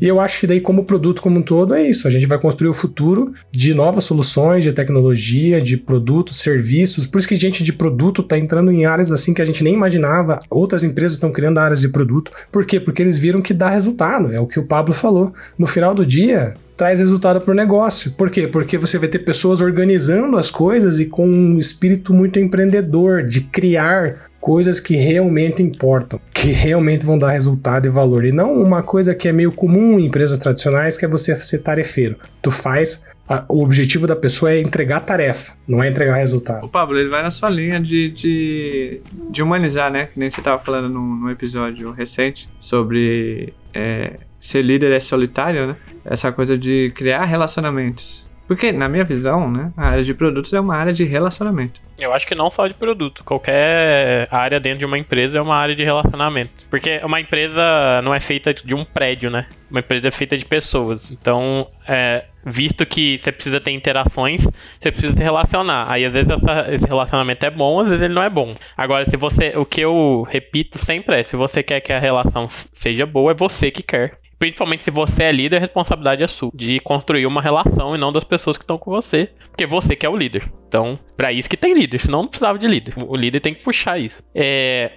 E 0.01 0.09
eu 0.09 0.19
acho 0.19 0.41
que 0.41 0.47
daí 0.49 0.61
como 0.61 0.85
produto 0.85 1.23
como 1.23 1.39
um 1.39 1.43
todo 1.43 1.73
é 1.73 1.89
isso, 1.89 2.09
a 2.09 2.11
gente 2.11 2.27
vai 2.27 2.37
construir 2.37 2.69
o 2.69 2.75
futuro 2.75 3.33
de 3.53 3.73
novas 3.73 4.03
soluções, 4.03 4.65
de 4.65 4.73
tecnologia, 4.73 5.61
de 5.61 5.77
produtos, 5.77 6.39
serviços. 6.39 7.07
Por 7.07 7.19
isso 7.19 7.29
que 7.29 7.37
gente 7.37 7.63
de 7.63 7.73
produto 7.73 8.23
está 8.23 8.37
entrando 8.37 8.73
em 8.73 8.87
áreas 8.87 9.13
assim 9.13 9.33
que 9.33 9.41
a 9.41 9.45
gente 9.45 9.63
nem 9.63 9.75
imaginava. 9.75 10.41
Outras 10.51 10.83
empresas 10.83 11.13
estão 11.13 11.31
criando 11.31 11.59
áreas 11.59 11.81
de 11.81 11.89
produto. 11.89 12.33
Por 12.51 12.67
quê? 12.67 12.81
Porque 12.81 13.01
eles 13.01 13.17
viram 13.17 13.41
que 13.41 13.55
dá 13.55 13.69
resultado, 13.69 14.33
é 14.33 14.41
o 14.41 14.49
que 14.49 14.59
o 14.59 14.65
Pablo 14.65 14.93
falou. 14.93 15.33
No 15.57 15.67
final 15.67 15.95
do 15.95 16.05
dia, 16.05 16.55
traz 16.77 16.99
resultado 16.99 17.41
para 17.41 17.53
o 17.53 17.55
negócio. 17.55 18.13
Por 18.13 18.31
quê? 18.31 18.47
Porque 18.47 18.77
você 18.77 18.99
vai 18.99 19.09
ter 19.09 19.21
pessoas 19.21 19.61
organizando 19.61 20.37
as 20.37 20.51
coisas 20.51 20.99
e 20.99 21.07
com 21.07 21.27
um 21.27 21.59
espírito 21.59 22.13
muito 22.13 22.39
empreendedor 22.39 23.23
de 23.23 23.43
criar 23.43 24.31
coisas 24.41 24.79
que 24.79 24.95
realmente 24.95 25.63
importam, 25.63 26.21
que 26.33 26.49
realmente 26.49 27.07
vão 27.07 27.17
dar 27.17 27.31
resultado 27.31 27.87
e 27.87 27.91
valor. 27.91 28.27
E 28.27 28.33
não 28.33 28.61
uma 28.61 28.83
coisa 28.83 29.15
que 29.15 29.27
é 29.27 29.33
meio 29.33 29.51
comum 29.51 29.99
em 29.99 30.07
empresas 30.07 30.39
tradicionais, 30.39 30.99
que 30.99 31.05
é 31.05 31.09
você 31.09 31.35
ser 31.37 31.61
tarefeiro. 31.61 32.17
Tu 32.43 32.51
faz 32.51 33.07
o 33.49 33.63
objetivo 33.63 34.07
da 34.07 34.15
pessoa 34.15 34.53
é 34.53 34.61
entregar 34.61 35.01
tarefa, 35.01 35.55
não 35.67 35.83
é 35.83 35.89
entregar 35.89 36.17
resultado. 36.17 36.67
O 36.67 36.69
Pablo, 36.69 36.99
ele 36.99 37.09
vai 37.09 37.23
na 37.23 37.31
sua 37.31 37.49
linha 37.49 37.81
de, 37.81 38.11
de, 38.11 39.01
de 39.31 39.43
humanizar, 39.43 39.91
né? 39.91 40.07
Que 40.13 40.19
nem 40.19 40.29
você 40.29 40.41
estava 40.41 40.63
falando 40.63 40.91
no, 40.91 41.01
no, 41.01 41.31
episódio 41.31 41.91
recente 41.91 42.51
sobre 42.61 43.55
é, 43.73 44.19
ser 44.39 44.63
líder 44.63 44.93
é 44.93 45.01
solitário, 45.01 45.69
né? 45.69 45.77
Essa 46.05 46.31
coisa 46.33 46.57
de 46.59 46.93
criar 46.95 47.25
relacionamentos. 47.25 48.29
Porque, 48.47 48.73
na 48.73 48.89
minha 48.89 49.05
visão, 49.05 49.51
né, 49.51 49.73
a 49.77 49.89
área 49.89 50.05
de 50.05 50.13
produtos 50.13 50.53
é 50.53 50.61
uma 50.61 50.77
área 50.77 50.93
de 50.93 51.05
relacionamento. 51.05 51.81
Eu 51.99 52.13
acho 52.13 52.27
que 52.27 52.35
não 52.35 52.51
só 52.51 52.67
de 52.67 52.75
produto. 52.75 53.25
Qualquer 53.25 54.29
área 54.31 54.61
dentro 54.61 54.81
de 54.81 54.85
uma 54.85 54.99
empresa 54.99 55.39
é 55.39 55.41
uma 55.41 55.57
área 55.57 55.75
de 55.75 55.83
relacionamento. 55.83 56.67
Porque 56.69 57.01
uma 57.05 57.21
empresa 57.21 58.03
não 58.03 58.15
é 58.15 58.21
feita 58.21 58.53
de 58.53 58.75
um 58.75 58.85
prédio, 58.85 59.31
né? 59.31 59.47
Uma 59.71 59.81
empresa 59.81 60.09
é 60.09 60.11
feita 60.11 60.37
de 60.37 60.45
pessoas. 60.45 61.11
Então, 61.11 61.69
é, 61.89 62.25
visto 62.45 62.85
que 62.85 63.19
você 63.19 63.33
precisa 63.33 63.61
ter 63.61 63.71
interações, 63.71 64.43
você 64.79 64.91
precisa 64.91 65.15
se 65.15 65.23
relacionar. 65.23 65.87
Aí, 65.89 66.05
às 66.05 66.13
vezes, 66.13 66.31
essa, 66.31 66.75
esse 66.75 66.87
relacionamento 66.87 67.47
é 67.47 67.51
bom, 67.51 67.81
às 67.81 67.91
vezes 67.91 68.05
ele 68.05 68.15
não 68.15 68.23
é 68.23 68.29
bom. 68.29 68.55
Agora, 68.77 69.07
se 69.07 69.17
você. 69.17 69.55
O 69.57 69.65
que 69.65 69.81
eu 69.81 70.27
repito 70.29 70.79
sempre 70.79 71.21
é: 71.21 71.23
se 71.23 71.37
você 71.37 71.63
quer 71.63 71.81
que 71.81 71.93
a 71.93 71.99
relação 71.99 72.49
seja 72.51 73.07
boa, 73.07 73.31
é 73.31 73.35
você 73.35 73.71
que 73.71 73.83
quer. 73.83 74.19
Principalmente 74.45 74.83
se 74.83 74.91
você 74.91 75.23
é 75.23 75.33
líder, 75.33 75.57
a 75.57 75.61
responsabilidade 75.61 76.23
é 76.23 76.27
sua. 76.27 76.51
De 76.53 76.79
construir 76.81 77.25
uma 77.25 77.41
relação 77.41 77.95
e 77.95 77.99
não 77.99 78.13
das 78.13 78.25
pessoas 78.25 78.59
que 78.59 78.63
estão 78.63 78.77
com 78.77 78.91
você. 78.91 79.31
Porque 79.49 79.65
você 79.65 79.97
que 79.97 80.05
é 80.05 80.09
o 80.09 80.15
líder. 80.15 80.53
Então, 80.69 80.99
para 81.17 81.33
isso 81.33 81.49
que 81.49 81.57
tem 81.57 81.73
líder. 81.73 81.99
Senão 81.99 82.21
não 82.21 82.29
precisava 82.29 82.59
de 82.59 82.67
líder. 82.67 82.95
O 83.07 83.17
líder 83.17 83.41
tem 83.41 83.55
que 83.55 83.63
puxar 83.63 83.99
isso. 83.99 84.23
É. 84.35 84.91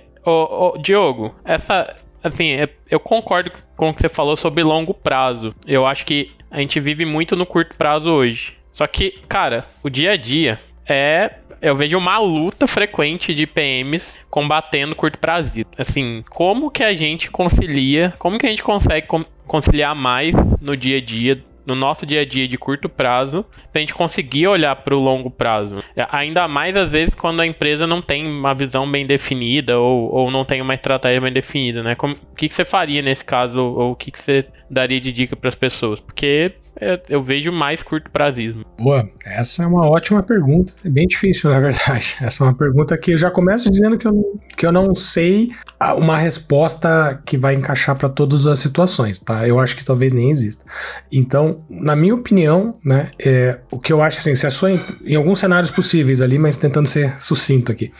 Diogo, 0.81 1.33
essa. 1.45 1.95
Assim, 2.21 2.51
é, 2.51 2.67
eu 2.91 2.99
concordo 2.99 3.49
com 3.77 3.89
o 3.89 3.93
que 3.93 4.01
você 4.01 4.09
falou 4.09 4.35
sobre 4.35 4.61
longo 4.63 4.93
prazo. 4.93 5.55
Eu 5.65 5.85
acho 5.85 6.05
que 6.05 6.31
a 6.51 6.59
gente 6.59 6.77
vive 6.81 7.05
muito 7.05 7.33
no 7.33 7.45
curto 7.45 7.77
prazo 7.77 8.09
hoje. 8.09 8.53
Só 8.73 8.85
que, 8.85 9.11
cara, 9.29 9.63
o 9.81 9.89
dia 9.89 10.11
a 10.11 10.17
dia 10.17 10.59
é 10.85 11.35
eu 11.61 11.75
vejo 11.75 11.97
uma 11.97 12.17
luta 12.17 12.67
frequente 12.67 13.33
de 13.33 13.47
PMs 13.47 14.19
combatendo 14.29 14.95
curto 14.95 15.17
prazo. 15.17 15.65
Assim, 15.77 16.23
como 16.29 16.69
que 16.69 16.83
a 16.83 16.93
gente 16.93 17.31
concilia, 17.31 18.13
como 18.19 18.37
que 18.37 18.45
a 18.45 18.49
gente 18.49 18.63
consegue 18.63 19.07
conciliar 19.47 19.95
mais 19.95 20.35
no 20.61 20.75
dia 20.77 20.97
a 20.97 21.01
dia 21.01 21.43
no 21.67 21.75
nosso 21.75 22.05
dia 22.05 22.21
a 22.21 22.25
dia 22.25 22.47
de 22.47 22.57
curto 22.57 22.87
prazo, 22.87 23.45
pra 23.73 23.81
gente 23.81 23.93
conseguir 23.93 24.47
olhar 24.47 24.73
para 24.77 24.95
o 24.95 24.99
longo 25.01 25.29
prazo. 25.29 25.79
Ainda 26.09 26.47
mais 26.47 26.77
às 26.77 26.89
vezes 26.89 27.13
quando 27.13 27.41
a 27.41 27.45
empresa 27.45 27.85
não 27.85 28.01
tem 28.01 28.25
uma 28.25 28.55
visão 28.55 28.89
bem 28.89 29.05
definida 29.05 29.77
ou, 29.77 30.09
ou 30.09 30.31
não 30.31 30.45
tem 30.45 30.61
uma 30.61 30.73
estratégia 30.73 31.19
bem 31.19 31.33
definida, 31.33 31.83
né? 31.83 31.93
Como, 31.93 32.13
o 32.13 32.35
que, 32.37 32.47
que 32.47 32.53
você 32.53 32.63
faria 32.63 33.01
nesse 33.01 33.25
caso 33.25 33.59
ou 33.59 33.91
o 33.91 33.95
que, 33.97 34.09
que 34.11 34.17
você 34.17 34.45
daria 34.69 35.01
de 35.01 35.11
dica 35.11 35.35
para 35.35 35.49
as 35.49 35.55
pessoas? 35.55 35.99
Porque 35.99 36.53
eu, 36.79 36.99
eu 37.09 37.23
vejo 37.23 37.51
mais 37.51 37.81
curto 37.83 38.09
prazismo. 38.11 38.65
Boa, 38.79 39.09
essa 39.25 39.63
é 39.63 39.67
uma 39.67 39.89
ótima 39.89 40.21
pergunta. 40.21 40.73
É 40.85 40.89
bem 40.89 41.07
difícil, 41.07 41.49
na 41.51 41.59
verdade. 41.59 42.15
Essa 42.21 42.43
é 42.43 42.47
uma 42.47 42.55
pergunta 42.55 42.97
que 42.97 43.13
eu 43.13 43.17
já 43.17 43.31
começo 43.31 43.69
dizendo 43.69 43.97
que 43.97 44.07
eu, 44.07 44.39
que 44.55 44.65
eu 44.65 44.71
não 44.71 44.93
sei 44.93 45.51
uma 45.97 46.17
resposta 46.17 47.21
que 47.25 47.37
vai 47.37 47.55
encaixar 47.55 47.95
para 47.95 48.09
todas 48.09 48.47
as 48.47 48.59
situações, 48.59 49.19
tá? 49.19 49.47
Eu 49.47 49.59
acho 49.59 49.75
que 49.75 49.85
talvez 49.85 50.13
nem 50.13 50.31
exista. 50.31 50.65
Então, 51.11 51.61
na 51.69 51.95
minha 51.95 52.15
opinião, 52.15 52.75
né, 52.83 53.09
é, 53.19 53.59
o 53.71 53.79
que 53.79 53.93
eu 53.93 54.01
acho 54.01 54.19
assim, 54.19 54.35
se 54.35 54.47
a 54.47 54.51
sua, 54.51 54.71
em 54.71 55.15
alguns 55.15 55.39
cenários 55.39 55.71
possíveis 55.71 56.21
ali, 56.21 56.37
mas 56.37 56.57
tentando 56.57 56.87
ser 56.87 57.21
sucinto 57.21 57.71
aqui. 57.71 57.91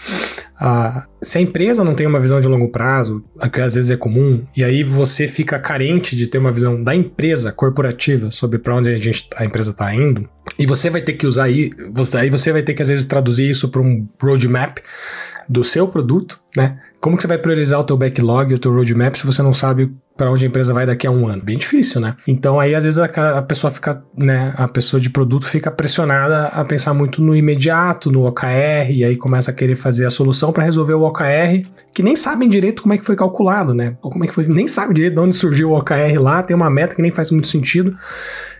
Se 1.21 1.37
a 1.37 1.41
empresa 1.41 1.83
não 1.83 1.93
tem 1.93 2.07
uma 2.07 2.19
visão 2.19 2.39
de 2.39 2.47
longo 2.47 2.69
prazo, 2.69 3.23
que 3.51 3.61
às 3.61 3.75
vezes 3.75 3.91
é 3.91 3.97
comum, 3.97 4.43
e 4.55 4.63
aí 4.63 4.83
você 4.83 5.27
fica 5.27 5.59
carente 5.59 6.15
de 6.15 6.25
ter 6.27 6.39
uma 6.39 6.51
visão 6.51 6.81
da 6.83 6.95
empresa 6.95 7.51
corporativa 7.51 8.31
sobre 8.31 8.57
para 8.67 8.75
onde 8.75 8.89
a, 8.89 8.97
gente, 8.97 9.29
a 9.37 9.45
empresa 9.45 9.71
está 9.71 9.95
indo, 9.95 10.27
e 10.59 10.65
você 10.65 10.89
vai 10.89 11.01
ter 11.01 11.13
que 11.13 11.25
usar 11.25 11.45
aí, 11.45 11.69
você, 11.93 12.17
aí 12.17 12.29
você 12.29 12.51
vai 12.51 12.61
ter 12.61 12.73
que 12.73 12.81
às 12.81 12.89
vezes 12.89 13.05
traduzir 13.05 13.49
isso 13.49 13.69
para 13.69 13.79
um 13.79 14.05
roadmap 14.21 14.79
do 15.47 15.63
seu 15.63 15.87
produto, 15.87 16.39
né? 16.55 16.77
Como 16.99 17.15
que 17.15 17.21
você 17.21 17.27
vai 17.27 17.37
priorizar 17.37 17.79
o 17.79 17.83
teu 17.83 17.95
backlog, 17.95 18.53
o 18.53 18.59
teu 18.59 18.73
roadmap 18.73 19.15
se 19.15 19.25
você 19.25 19.41
não 19.41 19.53
sabe 19.53 19.89
para 20.17 20.29
onde 20.29 20.43
a 20.43 20.47
empresa 20.47 20.73
vai 20.73 20.85
daqui 20.85 21.07
a 21.07 21.11
um 21.11 21.27
ano? 21.27 21.41
Bem 21.41 21.57
difícil, 21.57 22.01
né? 22.01 22.15
Então 22.27 22.59
aí 22.59 22.75
às 22.75 22.83
vezes 22.83 22.99
a, 22.99 23.05
a, 23.05 23.41
pessoa 23.41 23.71
fica, 23.71 24.03
né, 24.17 24.53
a 24.57 24.67
pessoa 24.67 24.99
de 24.99 25.09
produto 25.09 25.47
fica 25.47 25.71
pressionada 25.71 26.47
a 26.47 26.65
pensar 26.65 26.93
muito 26.93 27.21
no 27.21 27.35
imediato, 27.35 28.11
no 28.11 28.25
OKR, 28.25 28.91
e 28.91 29.05
aí 29.05 29.15
começa 29.15 29.51
a 29.51 29.53
querer 29.53 29.75
fazer 29.75 30.05
a 30.05 30.09
solução 30.09 30.51
para 30.51 30.63
resolver 30.63 30.95
o 30.95 31.03
OKR, 31.03 31.65
que 31.93 32.03
nem 32.03 32.15
sabem 32.15 32.49
direito 32.49 32.81
como 32.81 32.93
é 32.93 32.97
que 32.97 33.05
foi 33.05 33.15
calculado, 33.15 33.73
né? 33.73 33.95
Ou 34.01 34.11
como 34.11 34.25
é 34.25 34.27
que 34.27 34.33
foi, 34.33 34.45
nem 34.47 34.67
sabe 34.67 34.93
direito 34.93 35.13
de 35.13 35.21
onde 35.21 35.35
surgiu 35.35 35.69
o 35.69 35.77
OKR 35.77 36.19
lá, 36.19 36.43
tem 36.43 36.55
uma 36.55 36.69
meta 36.69 36.95
que 36.95 37.01
nem 37.01 37.11
faz 37.11 37.31
muito 37.31 37.47
sentido. 37.47 37.95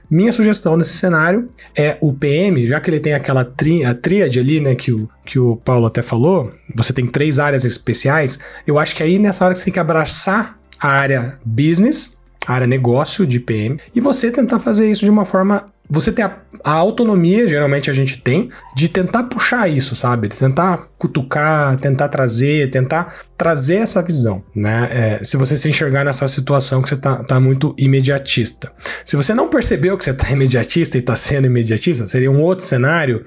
Minha 0.09 0.31
sugestão 0.31 0.77
nesse 0.77 0.93
cenário 0.93 1.49
é 1.75 1.97
o 1.99 2.13
PM, 2.13 2.67
já 2.67 2.79
que 2.79 2.89
ele 2.89 2.99
tem 2.99 3.13
aquela 3.13 3.43
tri, 3.43 3.83
a 3.83 3.93
tríade 3.93 4.39
ali, 4.39 4.59
né, 4.59 4.73
que 4.73 4.91
o, 4.91 5.09
que 5.25 5.37
o 5.37 5.57
Paulo 5.57 5.85
até 5.85 6.01
falou, 6.01 6.51
você 6.73 6.93
tem 6.93 7.05
três 7.05 7.39
áreas 7.39 7.65
especiais, 7.65 8.39
eu 8.65 8.79
acho 8.79 8.95
que 8.95 9.03
aí 9.03 9.19
nessa 9.19 9.43
hora 9.43 9.53
que 9.53 9.59
você 9.59 9.65
tem 9.65 9.73
que 9.73 9.79
abraçar 9.79 10.57
a 10.79 10.87
área 10.87 11.37
business, 11.43 12.21
a 12.45 12.53
área 12.53 12.67
negócio 12.67 13.27
de 13.27 13.39
PM, 13.39 13.77
e 13.93 13.99
você 13.99 14.31
tentar 14.31 14.59
fazer 14.59 14.89
isso 14.89 15.03
de 15.03 15.11
uma 15.11 15.25
forma 15.25 15.65
você 15.89 16.11
tem 16.11 16.25
a, 16.25 16.37
a, 16.63 16.71
autonomia, 16.71 17.47
geralmente 17.47 17.89
a 17.89 17.93
gente 17.93 18.21
tem, 18.21 18.49
de 18.75 18.89
tentar 18.89 19.23
puxar 19.23 19.69
isso, 19.69 19.95
sabe? 19.95 20.27
De 20.27 20.35
tentar 20.35 20.89
cutucar, 20.97 21.77
tentar 21.77 22.09
trazer, 22.09 22.69
tentar 22.69 23.15
trazer 23.37 23.75
essa 23.75 24.01
visão, 24.01 24.43
né? 24.53 24.89
É, 24.91 25.23
se 25.23 25.37
você 25.37 25.55
se 25.55 25.69
enxergar 25.69 26.03
nessa 26.03 26.27
situação 26.27 26.81
que 26.81 26.89
você 26.89 26.97
tá, 26.97 27.23
tá 27.23 27.39
muito 27.39 27.73
imediatista. 27.77 28.71
Se 29.05 29.15
você 29.15 29.33
não 29.33 29.47
percebeu 29.47 29.97
que 29.97 30.03
você 30.03 30.13
tá 30.13 30.29
imediatista 30.31 30.97
e 30.97 31.01
tá 31.01 31.15
sendo 31.15 31.45
imediatista, 31.45 32.05
seria 32.05 32.31
um 32.31 32.41
outro 32.41 32.65
cenário. 32.65 33.23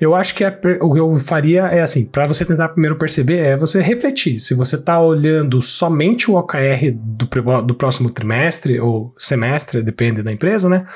Eu 0.00 0.14
acho 0.14 0.34
que 0.34 0.44
é, 0.44 0.56
o 0.80 0.92
que 0.92 1.00
eu 1.00 1.16
faria 1.16 1.62
é 1.62 1.80
assim, 1.80 2.04
para 2.04 2.26
você 2.26 2.44
tentar 2.44 2.68
primeiro 2.68 2.96
perceber, 2.96 3.38
é 3.38 3.56
você 3.56 3.80
refletir. 3.80 4.38
Se 4.38 4.54
você 4.54 4.78
tá 4.78 5.00
olhando 5.00 5.60
somente 5.60 6.30
o 6.30 6.34
OKR 6.34 6.92
do, 6.94 7.62
do 7.62 7.74
próximo 7.74 8.10
trimestre 8.10 8.78
ou 8.78 9.12
semestre, 9.18 9.82
depende 9.82 10.22
da 10.22 10.30
empresa, 10.30 10.68
né? 10.68 10.86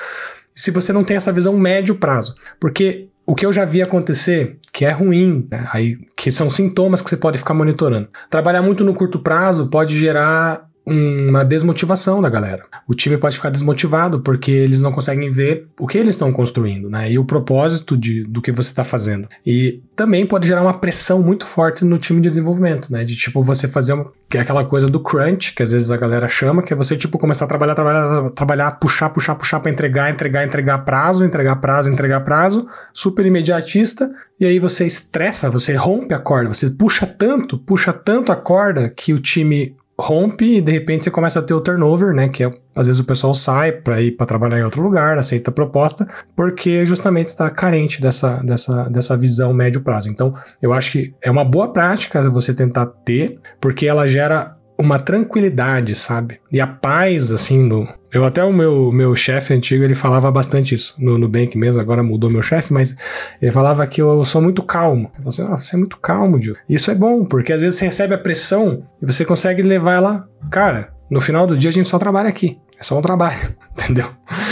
Se 0.55 0.71
você 0.71 0.91
não 0.91 1.03
tem 1.03 1.17
essa 1.17 1.31
visão 1.31 1.57
médio 1.57 1.95
prazo. 1.95 2.35
Porque 2.59 3.07
o 3.25 3.35
que 3.35 3.45
eu 3.45 3.53
já 3.53 3.65
vi 3.65 3.81
acontecer, 3.81 4.57
que 4.73 4.85
é 4.85 4.91
ruim, 4.91 5.47
né? 5.51 5.67
aí, 5.71 5.97
que 6.15 6.31
são 6.31 6.49
sintomas 6.49 7.01
que 7.01 7.09
você 7.09 7.17
pode 7.17 7.37
ficar 7.37 7.53
monitorando. 7.53 8.09
Trabalhar 8.29 8.61
muito 8.61 8.83
no 8.83 8.93
curto 8.93 9.19
prazo 9.19 9.69
pode 9.69 9.97
gerar 9.97 10.68
uma 10.85 11.45
desmotivação 11.45 12.21
da 12.21 12.29
galera. 12.29 12.63
O 12.87 12.95
time 12.95 13.17
pode 13.17 13.35
ficar 13.35 13.49
desmotivado 13.49 14.21
porque 14.21 14.51
eles 14.51 14.81
não 14.81 14.91
conseguem 14.91 15.29
ver 15.29 15.67
o 15.79 15.87
que 15.87 15.97
eles 15.97 16.15
estão 16.15 16.31
construindo, 16.31 16.89
né? 16.89 17.11
E 17.11 17.19
o 17.19 17.25
propósito 17.25 17.95
de, 17.95 18.23
do 18.23 18.41
que 18.41 18.51
você 18.51 18.69
está 18.69 18.83
fazendo. 18.83 19.27
E 19.45 19.81
também 19.95 20.25
pode 20.25 20.47
gerar 20.47 20.61
uma 20.61 20.79
pressão 20.79 21.21
muito 21.21 21.45
forte 21.45 21.85
no 21.85 21.97
time 21.97 22.21
de 22.21 22.29
desenvolvimento, 22.29 22.91
né? 22.91 23.03
De 23.03 23.15
tipo 23.15 23.43
você 23.43 23.67
fazer 23.67 23.93
uma, 23.93 24.11
que 24.27 24.37
é 24.37 24.41
aquela 24.41 24.65
coisa 24.65 24.87
do 24.87 24.99
crunch, 24.99 25.53
que 25.53 25.61
às 25.61 25.71
vezes 25.71 25.91
a 25.91 25.97
galera 25.97 26.27
chama, 26.27 26.63
que 26.63 26.73
é 26.73 26.75
você 26.75 26.97
tipo 26.97 27.19
começar 27.19 27.45
a 27.45 27.47
trabalhar, 27.47 27.75
trabalhar, 27.75 28.29
trabalhar, 28.31 28.71
puxar, 28.71 29.09
puxar, 29.09 29.35
puxar 29.35 29.59
para 29.59 29.71
entregar, 29.71 30.09
entregar, 30.09 30.45
entregar 30.45 30.79
prazo, 30.79 31.23
entregar 31.23 31.57
prazo, 31.57 31.89
entregar 31.89 32.21
prazo, 32.21 32.67
super 32.93 33.25
imediatista, 33.25 34.09
e 34.39 34.45
aí 34.45 34.57
você 34.57 34.85
estressa, 34.85 35.49
você 35.49 35.75
rompe 35.75 36.13
a 36.13 36.19
corda, 36.19 36.53
você 36.53 36.69
puxa 36.71 37.05
tanto, 37.05 37.57
puxa 37.57 37.93
tanto 37.93 38.31
a 38.31 38.35
corda 38.35 38.89
que 38.89 39.13
o 39.13 39.19
time 39.19 39.75
rompe 39.99 40.57
e 40.57 40.61
de 40.61 40.71
repente 40.71 41.03
você 41.03 41.11
começa 41.11 41.39
a 41.39 41.41
ter 41.41 41.53
o 41.53 41.61
turnover, 41.61 42.13
né? 42.13 42.29
Que 42.29 42.43
é, 42.43 42.51
às 42.75 42.87
vezes 42.87 43.01
o 43.01 43.05
pessoal 43.05 43.33
sai 43.33 43.71
para 43.71 44.01
ir 44.01 44.11
para 44.11 44.25
trabalhar 44.25 44.59
em 44.59 44.63
outro 44.63 44.81
lugar, 44.81 45.17
aceita 45.17 45.51
a 45.51 45.53
proposta, 45.53 46.07
porque 46.35 46.85
justamente 46.85 47.27
está 47.27 47.49
carente 47.49 48.01
dessa, 48.01 48.37
dessa, 48.43 48.89
dessa 48.89 49.17
visão 49.17 49.53
médio 49.53 49.81
prazo. 49.81 50.09
Então, 50.09 50.33
eu 50.61 50.73
acho 50.73 50.93
que 50.93 51.13
é 51.21 51.29
uma 51.29 51.43
boa 51.43 51.71
prática 51.73 52.27
você 52.29 52.53
tentar 52.53 52.85
ter, 52.85 53.39
porque 53.59 53.85
ela 53.85 54.07
gera 54.07 54.55
uma 54.79 54.97
tranquilidade, 54.97 55.93
sabe? 55.93 56.39
E 56.49 56.61
a 56.61 56.65
paz, 56.65 57.31
assim, 57.31 57.67
do. 57.67 57.85
Eu 58.11 58.23
até 58.23 58.43
o 58.43 58.53
meu, 58.53 58.91
meu 58.91 59.13
chefe 59.13 59.53
antigo, 59.53 59.83
ele 59.83 59.93
falava 59.93 60.31
bastante 60.31 60.73
isso 60.73 60.95
no 60.97 61.17
Nubank 61.17 61.55
mesmo, 61.57 61.79
agora 61.79 62.01
mudou 62.01 62.29
meu 62.29 62.41
chefe, 62.41 62.73
mas 62.73 62.97
ele 63.41 63.51
falava 63.51 63.85
que 63.85 64.01
eu 64.01 64.23
sou 64.23 64.41
muito 64.41 64.63
calmo. 64.63 65.11
Eu 65.21 65.27
assim, 65.27 65.43
ah, 65.43 65.57
você 65.57 65.75
é 65.75 65.79
muito 65.79 65.97
calmo, 65.97 66.41
Gil. 66.41 66.55
Isso 66.67 66.89
é 66.89 66.95
bom, 66.95 67.25
porque 67.25 67.53
às 67.53 67.61
vezes 67.61 67.77
você 67.77 67.85
recebe 67.85 68.13
a 68.15 68.17
pressão 68.17 68.83
e 69.01 69.05
você 69.05 69.25
consegue 69.25 69.61
levar 69.61 69.95
ela. 69.95 70.27
Cara, 70.49 70.91
no 71.11 71.19
final 71.19 71.45
do 71.45 71.57
dia 71.57 71.69
a 71.69 71.73
gente 71.73 71.87
só 71.87 71.99
trabalha 71.99 72.29
aqui. 72.29 72.57
É 72.79 72.83
só 72.83 72.97
um 72.97 73.01
trabalho, 73.01 73.53
entendeu? 73.77 74.09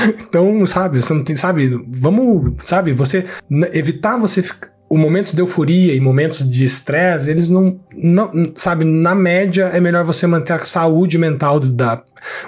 Então, 0.08 0.66
sabe, 0.68 1.02
você 1.02 1.13
não 1.13 1.24
tem, 1.24 1.36
sabe, 1.36 1.82
vamos, 1.88 2.54
sabe, 2.63 2.92
você 2.92 3.26
evitar 3.72 4.18
você 4.18 4.44
ficar 4.44 4.77
o 4.89 4.97
momentos 4.97 5.34
de 5.34 5.41
euforia 5.41 5.93
e 5.93 6.00
momentos 6.00 6.50
de 6.50 6.63
estresse, 6.63 7.30
eles 7.30 7.50
não, 7.50 7.80
não, 7.93 8.32
sabe, 8.56 8.86
na 8.86 9.13
média 9.13 9.65
é 9.73 9.80
melhor 9.80 10.04
você 10.04 10.26
manter 10.26 10.54
a 10.54 10.65
saúde 10.65 11.17
mental 11.17 11.60
da 11.60 12.04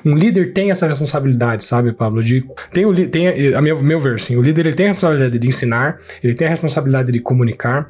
um 0.06 0.16
líder 0.16 0.54
tem 0.54 0.72
essa 0.72 0.88
responsabilidade, 0.88 1.64
sabe, 1.64 1.94
Pablo? 1.94 2.24
De 2.24 2.46
tem 2.74 2.86
o 2.86 3.10
tem 3.10 3.54
a 3.54 3.62
meu, 3.62 3.82
meu 3.82 4.00
ver, 4.00 4.16
assim, 4.16 4.36
o 4.36 4.42
líder 4.42 4.68
ele 4.68 4.76
tem 4.76 4.88
a 4.88 4.90
responsabilidade 4.90 5.38
de 5.38 5.48
ensinar, 5.48 6.00
ele 6.24 6.34
tem 6.34 6.48
a 6.48 6.50
responsabilidade 6.50 7.12
de 7.12 7.20
comunicar, 7.20 7.88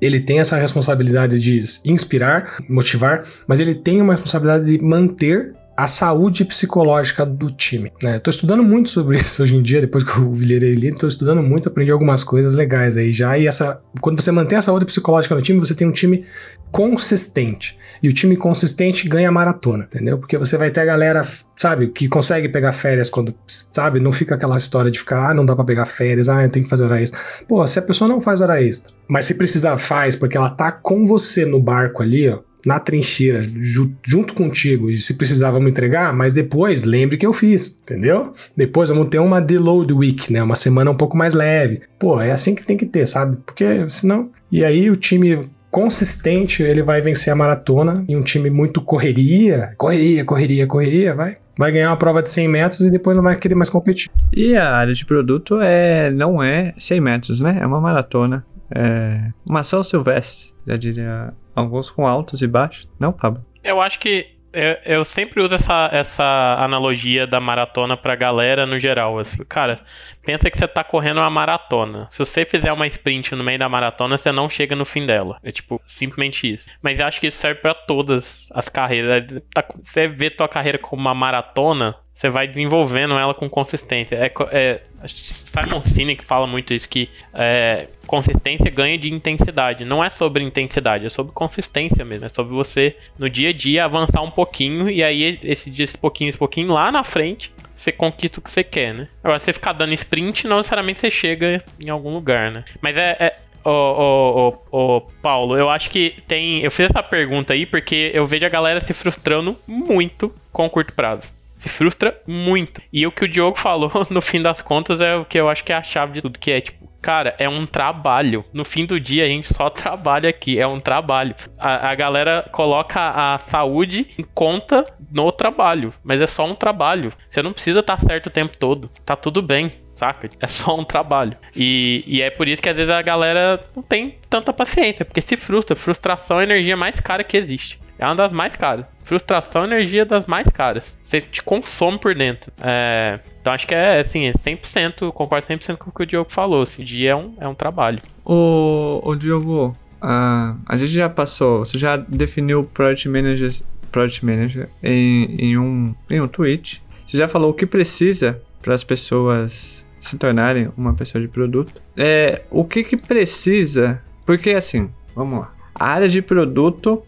ele 0.00 0.20
tem 0.20 0.40
essa 0.40 0.56
responsabilidade 0.56 1.38
de 1.40 1.62
inspirar, 1.84 2.58
motivar, 2.68 3.24
mas 3.46 3.60
ele 3.60 3.74
tem 3.74 4.00
uma 4.00 4.14
responsabilidade 4.14 4.64
de 4.64 4.82
manter 4.84 5.52
a 5.76 5.88
saúde 5.88 6.44
psicológica 6.44 7.26
do 7.26 7.50
time. 7.50 7.92
Né? 8.02 8.18
Tô 8.18 8.30
estudando 8.30 8.62
muito 8.62 8.88
sobre 8.88 9.16
isso 9.18 9.42
hoje 9.42 9.56
em 9.56 9.62
dia, 9.62 9.80
depois 9.80 10.04
que 10.04 10.16
eu 10.16 10.32
virei 10.32 10.72
ali, 10.72 10.94
tô 10.94 11.06
estudando 11.06 11.42
muito, 11.42 11.68
aprendi 11.68 11.90
algumas 11.90 12.22
coisas 12.22 12.54
legais 12.54 12.96
aí 12.96 13.12
já. 13.12 13.38
E 13.38 13.46
essa, 13.46 13.80
quando 14.00 14.20
você 14.20 14.30
mantém 14.30 14.58
a 14.58 14.62
saúde 14.62 14.84
psicológica 14.84 15.34
no 15.34 15.42
time, 15.42 15.58
você 15.58 15.74
tem 15.74 15.86
um 15.86 15.92
time 15.92 16.24
consistente. 16.70 17.78
E 18.02 18.08
o 18.08 18.12
time 18.12 18.36
consistente 18.36 19.08
ganha 19.08 19.30
maratona, 19.30 19.84
entendeu? 19.84 20.18
Porque 20.18 20.36
você 20.36 20.56
vai 20.56 20.70
ter 20.70 20.80
a 20.80 20.84
galera, 20.84 21.26
sabe, 21.56 21.88
que 21.88 22.08
consegue 22.08 22.48
pegar 22.48 22.72
férias 22.72 23.08
quando, 23.08 23.34
sabe, 23.46 24.00
não 24.00 24.12
fica 24.12 24.34
aquela 24.34 24.56
história 24.56 24.90
de 24.90 24.98
ficar, 24.98 25.30
ah, 25.30 25.34
não 25.34 25.46
dá 25.46 25.54
para 25.54 25.64
pegar 25.64 25.86
férias, 25.86 26.28
ah, 26.28 26.42
eu 26.42 26.50
tenho 26.50 26.64
que 26.64 26.70
fazer 26.70 26.84
hora 26.84 27.00
extra. 27.00 27.18
Pô, 27.48 27.66
se 27.66 27.78
a 27.78 27.82
pessoa 27.82 28.08
não 28.08 28.20
faz 28.20 28.40
hora 28.40 28.62
extra, 28.62 28.92
mas 29.08 29.24
se 29.24 29.34
precisar 29.34 29.78
faz, 29.78 30.16
porque 30.16 30.36
ela 30.36 30.50
tá 30.50 30.70
com 30.72 31.06
você 31.06 31.46
no 31.46 31.60
barco 31.62 32.02
ali, 32.02 32.28
ó, 32.28 32.40
na 32.66 32.78
trincheira, 32.80 33.42
ju 33.42 33.92
junto 34.02 34.34
contigo, 34.34 34.90
e 34.90 34.98
se 34.98 35.14
precisar 35.14 35.50
vamos 35.50 35.70
entregar, 35.70 36.12
mas 36.12 36.32
depois 36.32 36.84
lembre 36.84 37.16
que 37.16 37.26
eu 37.26 37.32
fiz, 37.32 37.80
entendeu? 37.82 38.32
Depois 38.56 38.88
vamos 38.88 39.08
ter 39.08 39.18
uma 39.18 39.40
deload 39.40 39.92
week, 39.92 40.32
né? 40.32 40.42
Uma 40.42 40.56
semana 40.56 40.90
um 40.90 40.96
pouco 40.96 41.16
mais 41.16 41.34
leve. 41.34 41.82
Pô, 41.98 42.20
é 42.20 42.32
assim 42.32 42.54
que 42.54 42.64
tem 42.64 42.76
que 42.76 42.86
ter, 42.86 43.06
sabe? 43.06 43.36
Porque 43.44 43.88
senão. 43.88 44.30
E 44.50 44.64
aí 44.64 44.90
o 44.90 44.96
time 44.96 45.48
consistente, 45.70 46.62
ele 46.62 46.82
vai 46.82 47.00
vencer 47.00 47.32
a 47.32 47.36
maratona 47.36 48.04
e 48.08 48.16
um 48.16 48.22
time 48.22 48.48
muito 48.48 48.80
correria, 48.80 49.74
correria, 49.76 50.24
correria, 50.24 50.66
correria, 50.66 51.14
vai 51.14 51.36
vai 51.56 51.70
ganhar 51.70 51.90
uma 51.90 51.96
prova 51.96 52.22
de 52.22 52.30
100 52.30 52.48
metros 52.48 52.80
e 52.80 52.90
depois 52.90 53.16
não 53.16 53.22
vai 53.22 53.36
querer 53.36 53.54
mais 53.54 53.70
competir. 53.70 54.10
E 54.32 54.56
a 54.56 54.74
área 54.74 54.92
de 54.92 55.04
produto 55.04 55.60
é 55.60 56.10
não 56.10 56.42
é 56.42 56.74
100 56.78 57.00
metros, 57.00 57.40
né? 57.40 57.58
É 57.60 57.66
uma 57.66 57.80
maratona. 57.80 58.44
É 58.74 59.30
uma 59.46 59.60
ação 59.60 59.82
silvestre, 59.82 60.52
já 60.66 60.76
diria 60.76 61.32
alguns 61.54 61.90
com 61.90 62.06
altos 62.06 62.42
e 62.42 62.46
baixos. 62.46 62.88
Não, 62.98 63.12
Pablo? 63.12 63.44
Eu 63.62 63.80
acho 63.80 63.98
que 63.98 64.34
eu, 64.54 64.98
eu, 64.98 65.04
sempre 65.04 65.42
uso 65.42 65.54
essa, 65.54 65.90
essa 65.92 66.56
analogia 66.60 67.26
da 67.26 67.40
maratona 67.40 67.96
pra 67.96 68.14
galera 68.14 68.64
no 68.64 68.78
geral. 68.78 69.18
Assim. 69.18 69.44
Cara, 69.48 69.80
pensa 70.24 70.48
que 70.48 70.56
você 70.56 70.68
tá 70.68 70.84
correndo 70.84 71.18
uma 71.18 71.28
maratona. 71.28 72.06
Se 72.10 72.18
você 72.18 72.44
fizer 72.44 72.72
uma 72.72 72.86
sprint 72.86 73.34
no 73.34 73.42
meio 73.42 73.58
da 73.58 73.68
maratona, 73.68 74.16
você 74.16 74.30
não 74.30 74.48
chega 74.48 74.76
no 74.76 74.84
fim 74.84 75.04
dela. 75.04 75.38
É 75.42 75.50
tipo, 75.50 75.82
simplesmente 75.84 76.54
isso. 76.54 76.70
Mas 76.80 77.00
eu 77.00 77.06
acho 77.06 77.20
que 77.20 77.26
isso 77.26 77.38
serve 77.38 77.60
para 77.60 77.74
todas 77.74 78.48
as 78.54 78.68
carreiras. 78.68 79.24
Tá, 79.52 79.64
você 79.82 80.06
vê 80.06 80.30
tua 80.30 80.48
carreira 80.48 80.78
como 80.78 81.02
uma 81.02 81.14
maratona, 81.14 81.96
você 82.14 82.28
vai 82.28 82.46
desenvolvendo 82.46 83.14
ela 83.14 83.34
com 83.34 83.50
consistência. 83.50 84.16
É, 84.16 84.32
é 84.52 84.82
Simon 85.06 85.82
Sinek 85.82 86.24
fala 86.24 86.46
muito 86.46 86.72
isso, 86.72 86.88
que 86.88 87.08
é, 87.32 87.88
consistência 88.06 88.70
ganha 88.70 88.96
de 88.98 89.12
intensidade. 89.12 89.84
Não 89.84 90.02
é 90.02 90.10
sobre 90.10 90.42
intensidade, 90.42 91.06
é 91.06 91.10
sobre 91.10 91.32
consistência 91.32 92.04
mesmo. 92.04 92.26
É 92.26 92.28
sobre 92.28 92.54
você, 92.54 92.96
no 93.18 93.28
dia 93.28 93.50
a 93.50 93.52
dia, 93.52 93.84
avançar 93.84 94.22
um 94.22 94.30
pouquinho 94.30 94.90
e 94.90 95.02
aí 95.02 95.38
esse 95.42 95.70
dia, 95.70 95.84
esse 95.84 95.98
pouquinho, 95.98 96.28
esse 96.28 96.38
pouquinho, 96.38 96.72
lá 96.72 96.90
na 96.90 97.04
frente, 97.04 97.52
você 97.74 97.90
conquista 97.90 98.38
o 98.38 98.42
que 98.42 98.50
você 98.50 98.62
quer, 98.62 98.94
né? 98.94 99.08
Agora, 99.22 99.38
você 99.38 99.52
ficar 99.52 99.72
dando 99.72 99.92
sprint, 99.94 100.46
não 100.46 100.58
necessariamente 100.58 101.00
você 101.00 101.10
chega 101.10 101.62
em 101.84 101.90
algum 101.90 102.10
lugar, 102.10 102.50
né? 102.50 102.64
Mas 102.80 102.96
é, 102.96 103.16
é 103.18 103.36
Ô, 103.66 104.58
ô, 104.70 105.00
Paulo, 105.22 105.56
eu 105.56 105.70
acho 105.70 105.88
que 105.88 106.22
tem. 106.28 106.60
Eu 106.60 106.70
fiz 106.70 106.90
essa 106.90 107.02
pergunta 107.02 107.54
aí 107.54 107.64
porque 107.64 108.10
eu 108.12 108.26
vejo 108.26 108.44
a 108.44 108.48
galera 108.50 108.78
se 108.78 108.92
frustrando 108.92 109.56
muito 109.66 110.30
com 110.52 110.68
curto 110.68 110.92
prazo 110.92 111.32
se 111.64 111.68
frustra 111.68 112.20
muito. 112.26 112.82
E 112.92 113.06
o 113.06 113.12
que 113.12 113.24
o 113.24 113.28
Diogo 113.28 113.58
falou, 113.58 113.90
no 114.10 114.20
fim 114.20 114.42
das 114.42 114.60
contas, 114.60 115.00
é 115.00 115.16
o 115.16 115.24
que 115.24 115.38
eu 115.38 115.48
acho 115.48 115.64
que 115.64 115.72
é 115.72 115.76
a 115.76 115.82
chave 115.82 116.12
de 116.12 116.22
tudo, 116.22 116.38
que 116.38 116.50
é 116.50 116.60
tipo, 116.60 116.86
cara, 117.00 117.34
é 117.38 117.48
um 117.48 117.64
trabalho. 117.64 118.44
No 118.52 118.64
fim 118.64 118.84
do 118.84 119.00
dia, 119.00 119.24
a 119.24 119.28
gente 119.28 119.52
só 119.52 119.68
trabalha 119.70 120.28
aqui, 120.28 120.58
é 120.60 120.66
um 120.66 120.78
trabalho. 120.78 121.34
A, 121.58 121.90
a 121.90 121.94
galera 121.94 122.46
coloca 122.52 123.00
a 123.00 123.38
saúde 123.38 124.08
em 124.18 124.24
conta 124.34 124.86
no 125.10 125.32
trabalho, 125.32 125.92
mas 126.04 126.20
é 126.20 126.26
só 126.26 126.44
um 126.44 126.54
trabalho. 126.54 127.12
Você 127.28 127.42
não 127.42 127.52
precisa 127.52 127.80
estar 127.80 127.96
tá 127.96 128.06
certo 128.06 128.26
o 128.26 128.30
tempo 128.30 128.56
todo, 128.58 128.90
tá 129.04 129.16
tudo 129.16 129.40
bem 129.40 129.72
saca? 129.94 130.28
É 130.40 130.46
só 130.48 130.76
um 130.76 130.84
trabalho. 130.84 131.36
E, 131.54 132.02
e 132.04 132.20
é 132.20 132.28
por 132.28 132.48
isso 132.48 132.60
que 132.60 132.68
às 132.68 132.74
vezes 132.74 132.90
a 132.90 133.00
galera 133.00 133.64
não 133.76 133.82
tem 133.82 134.18
tanta 134.28 134.52
paciência, 134.52 135.04
porque 135.04 135.20
se 135.20 135.36
frustra. 135.36 135.76
Frustração 135.76 136.38
é 136.38 136.40
a 136.40 136.44
energia 136.44 136.76
mais 136.76 136.98
cara 136.98 137.22
que 137.22 137.36
existe. 137.36 137.78
É 137.98 138.04
uma 138.04 138.14
das 138.14 138.32
mais 138.32 138.56
caras. 138.56 138.86
Frustração 139.02 139.64
é 139.64 139.66
energia 139.66 140.04
das 140.04 140.26
mais 140.26 140.48
caras. 140.48 140.96
Você 141.04 141.20
te 141.20 141.42
consome 141.42 141.98
por 141.98 142.14
dentro. 142.14 142.52
É, 142.60 143.20
então 143.40 143.52
acho 143.52 143.66
que 143.66 143.74
é 143.74 144.00
assim, 144.00 144.24
é 144.24 144.32
100%, 144.32 145.12
concordo 145.12 145.46
100% 145.46 145.76
com 145.76 145.90
o 145.90 145.92
que 145.92 146.02
o 146.02 146.06
Diogo 146.06 146.30
falou. 146.30 146.62
Esse 146.62 146.82
dia 146.82 147.10
é 147.10 147.16
um, 147.16 147.34
é 147.38 147.46
um 147.46 147.54
trabalho. 147.54 148.00
Ô, 148.24 149.00
ô 149.04 149.14
Diogo, 149.14 149.76
uh, 150.02 150.58
a 150.66 150.76
gente 150.76 150.92
já 150.92 151.08
passou, 151.08 151.60
você 151.60 151.78
já 151.78 151.96
definiu 151.96 152.60
o 152.60 152.64
Project 152.64 153.08
Manager, 153.08 153.50
Project 153.92 154.24
Manager 154.24 154.68
em, 154.82 155.36
em, 155.38 155.58
um, 155.58 155.94
em 156.10 156.20
um 156.20 156.28
tweet. 156.28 156.82
Você 157.06 157.18
já 157.18 157.28
falou 157.28 157.50
o 157.50 157.54
que 157.54 157.66
precisa 157.66 158.40
para 158.62 158.74
as 158.74 158.82
pessoas 158.82 159.84
se 159.98 160.18
tornarem 160.18 160.70
uma 160.76 160.94
pessoa 160.94 161.20
de 161.20 161.28
produto. 161.28 161.82
É, 161.96 162.42
o 162.50 162.64
que 162.64 162.82
que 162.82 162.96
precisa? 162.96 164.02
Porque 164.26 164.50
assim, 164.50 164.90
vamos 165.14 165.40
lá. 165.40 165.54
A 165.74 165.88
área 165.88 166.08
de 166.08 166.22
produto 166.22 167.02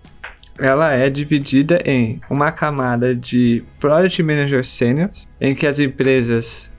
ela 0.59 0.93
é 0.93 1.09
dividida 1.11 1.81
em 1.85 2.21
uma 2.31 2.51
camada 2.53 3.15
de 3.15 3.63
Project 3.79 4.23
Manager 4.23 4.65
Senior, 4.65 5.11
em 5.41 5.55
que 5.55 5.67
as 5.67 5.79
empresas 5.79 6.73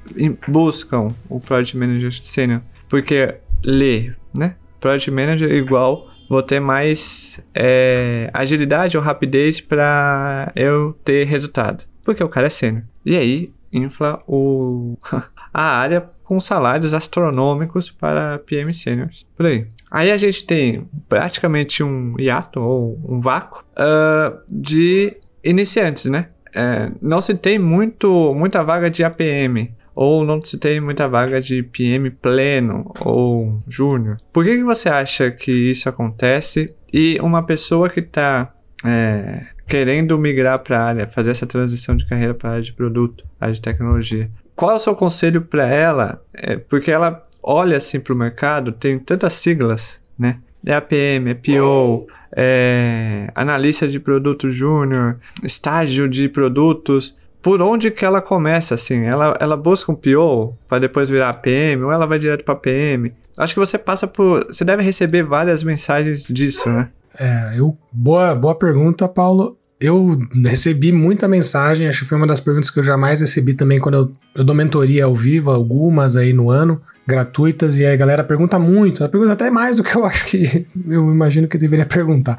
buscam 0.48 1.10
o 1.30 1.40
Project 1.40 1.78
Manager 1.78 2.12
Senior, 2.14 2.62
porque 2.90 3.36
lê, 3.64 4.12
né? 4.38 4.56
Project 4.80 5.12
Manager 5.12 5.52
igual 5.52 6.10
vou 6.30 6.44
ter 6.44 6.60
mais 6.60 7.42
é, 7.54 8.30
agilidade 8.34 8.98
ou 8.98 9.04
rapidez 9.04 9.62
para 9.62 10.52
eu 10.56 10.94
ter 11.04 11.26
resultado, 11.26 11.84
porque 12.04 12.24
o 12.24 12.30
cara 12.30 12.48
é 12.48 12.50
sênior. 12.50 12.84
E 13.06 13.16
aí 13.16 13.52
infla 13.72 14.22
o 14.28 14.98
a 15.58 15.64
área 15.64 16.08
com 16.24 16.40
salários 16.40 16.94
astronômicos 16.94 17.90
para 17.90 18.38
PM 18.38 18.72
seniors. 18.72 19.26
Por 19.36 19.48
aí. 19.48 19.66
Aí 19.90 20.12
a 20.12 20.18
gente 20.18 20.46
tem 20.46 20.88
praticamente 21.10 21.82
um 21.82 22.14
hiato 22.20 22.62
ou 22.62 23.00
um 23.10 23.20
vácuo 23.20 23.66
uh, 23.74 24.38
de 24.48 25.18
iniciantes, 25.44 26.06
né? 26.06 26.28
É, 26.54 26.92
não 27.02 27.20
se 27.20 27.34
tem 27.34 27.58
muito, 27.58 28.36
muita 28.36 28.64
vaga 28.64 28.88
de 28.88 29.04
APM 29.04 29.74
ou 29.96 30.24
não 30.24 30.44
se 30.44 30.60
tem 30.60 30.80
muita 30.80 31.08
vaga 31.08 31.42
de 31.42 31.64
PM 31.64 32.12
pleno 32.12 32.92
ou 33.00 33.58
júnior. 33.68 34.18
Por 34.32 34.46
que, 34.46 34.58
que 34.58 34.64
você 34.64 34.90
acha 34.90 35.32
que 35.32 35.52
isso 35.52 35.90
acontece? 35.90 36.68
E 36.94 37.18
uma 37.20 37.44
pessoa 37.44 37.90
que 37.90 38.00
está 38.00 38.54
é, 38.86 39.42
querendo 39.68 40.18
migrar 40.20 40.60
para 40.60 40.80
a 40.80 40.86
área, 40.86 41.10
fazer 41.10 41.32
essa 41.32 41.48
transição 41.48 41.96
de 41.96 42.06
carreira 42.06 42.36
para 42.36 42.50
a 42.50 42.54
área 42.54 42.64
de 42.64 42.74
produto, 42.74 43.26
área 43.40 43.54
de 43.54 43.62
tecnologia, 43.62 44.30
qual 44.58 44.72
é 44.72 44.74
o 44.74 44.80
seu 44.80 44.96
conselho 44.96 45.42
para 45.44 45.68
ela? 45.68 46.20
É, 46.34 46.58
porque 46.58 46.92
ela 46.92 47.24
olha 47.44 47.78
assim 47.78 48.00
para 48.00 48.12
o 48.12 48.18
mercado, 48.18 48.72
tem 48.72 48.98
tantas 48.98 49.34
siglas, 49.34 50.02
né? 50.18 50.40
É 50.66 50.74
APM, 50.74 51.30
é 51.30 51.34
PO, 51.36 52.08
é 52.36 53.30
analista 53.36 53.88
de 53.88 54.00
produto 54.00 54.52
júnior, 54.52 55.20
estágio 55.44 56.10
de 56.10 56.28
produtos. 56.28 57.16
Por 57.40 57.62
onde 57.62 57.92
que 57.92 58.04
ela 58.04 58.20
começa, 58.20 58.74
assim? 58.74 59.06
Ela, 59.06 59.38
ela 59.40 59.56
busca 59.56 59.92
um 59.92 59.96
PO 59.96 60.58
para 60.68 60.80
depois 60.80 61.08
virar 61.08 61.30
APM 61.30 61.84
ou 61.84 61.92
ela 61.92 62.08
vai 62.08 62.18
direto 62.18 62.44
para 62.44 62.56
PM? 62.56 63.14
Acho 63.38 63.54
que 63.54 63.60
você 63.60 63.78
passa 63.78 64.08
por... 64.08 64.44
Você 64.48 64.66
deve 64.66 64.82
receber 64.82 65.24
várias 65.24 65.64
mensagens 65.64 66.28
disso, 66.28 66.68
né? 66.68 66.90
É, 67.18 67.54
eu, 67.60 67.78
boa, 67.92 68.34
boa 68.34 68.56
pergunta, 68.56 69.08
Paulo. 69.08 69.58
Eu 69.80 70.20
recebi 70.44 70.92
muita 70.92 71.28
mensagem, 71.28 71.88
acho 71.88 72.02
que 72.02 72.08
foi 72.08 72.18
uma 72.18 72.28
das 72.28 72.40
perguntas 72.40 72.70
que 72.70 72.80
eu 72.80 72.84
jamais 72.84 73.22
recebi 73.22 73.54
também 73.54 73.80
quando 73.80 73.96
eu, 73.96 74.12
eu 74.36 74.44
dou 74.44 74.56
mentoria 74.56 75.06
ao 75.06 75.14
vivo, 75.14 75.52
algumas 75.52 76.16
aí 76.16 76.34
no 76.34 76.50
ano, 76.50 76.82
gratuitas, 77.06 77.78
e 77.78 77.86
aí 77.86 77.94
a 77.94 77.98
galera 77.98 78.24
pergunta 78.24 78.58
muito, 78.58 79.02
ela 79.02 79.10
pergunta 79.10 79.34
até 79.34 79.50
mais 79.52 79.78
do 79.78 79.84
que 79.84 79.96
eu 79.96 80.04
acho 80.06 80.26
que 80.26 80.66
eu 80.88 81.12
imagino 81.12 81.48
que 81.48 81.58
deveria 81.58 81.86
perguntar. 81.86 82.38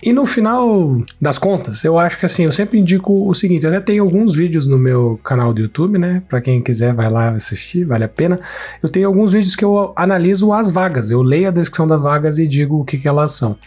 E 0.00 0.12
no 0.12 0.24
final 0.24 1.02
das 1.20 1.38
contas, 1.38 1.82
eu 1.82 1.98
acho 1.98 2.18
que 2.18 2.26
assim, 2.26 2.44
eu 2.44 2.52
sempre 2.52 2.78
indico 2.78 3.28
o 3.28 3.34
seguinte, 3.34 3.64
eu 3.64 3.70
até 3.70 3.80
tenho 3.80 4.04
alguns 4.04 4.32
vídeos 4.32 4.68
no 4.68 4.78
meu 4.78 5.18
canal 5.24 5.52
do 5.52 5.60
YouTube, 5.60 5.98
né? 5.98 6.22
Para 6.28 6.40
quem 6.40 6.62
quiser 6.62 6.94
vai 6.94 7.10
lá 7.10 7.30
assistir, 7.30 7.84
vale 7.84 8.04
a 8.04 8.08
pena. 8.08 8.38
Eu 8.80 8.88
tenho 8.88 9.08
alguns 9.08 9.32
vídeos 9.32 9.56
que 9.56 9.64
eu 9.64 9.92
analiso 9.96 10.52
as 10.52 10.70
vagas, 10.70 11.10
eu 11.10 11.20
leio 11.20 11.48
a 11.48 11.50
descrição 11.50 11.84
das 11.84 12.00
vagas 12.00 12.38
e 12.38 12.46
digo 12.46 12.78
o 12.78 12.84
que, 12.84 12.96
que 12.96 13.08
elas 13.08 13.32
são. 13.32 13.58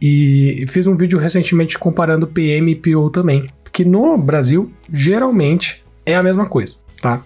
E 0.00 0.64
fiz 0.68 0.86
um 0.86 0.96
vídeo 0.96 1.18
recentemente 1.18 1.78
comparando 1.78 2.26
PM 2.26 2.72
e 2.72 2.74
PO 2.74 3.10
também, 3.10 3.48
que 3.72 3.84
no 3.84 4.16
Brasil 4.18 4.70
geralmente 4.92 5.84
é 6.04 6.14
a 6.14 6.22
mesma 6.22 6.46
coisa, 6.46 6.76
tá? 7.00 7.22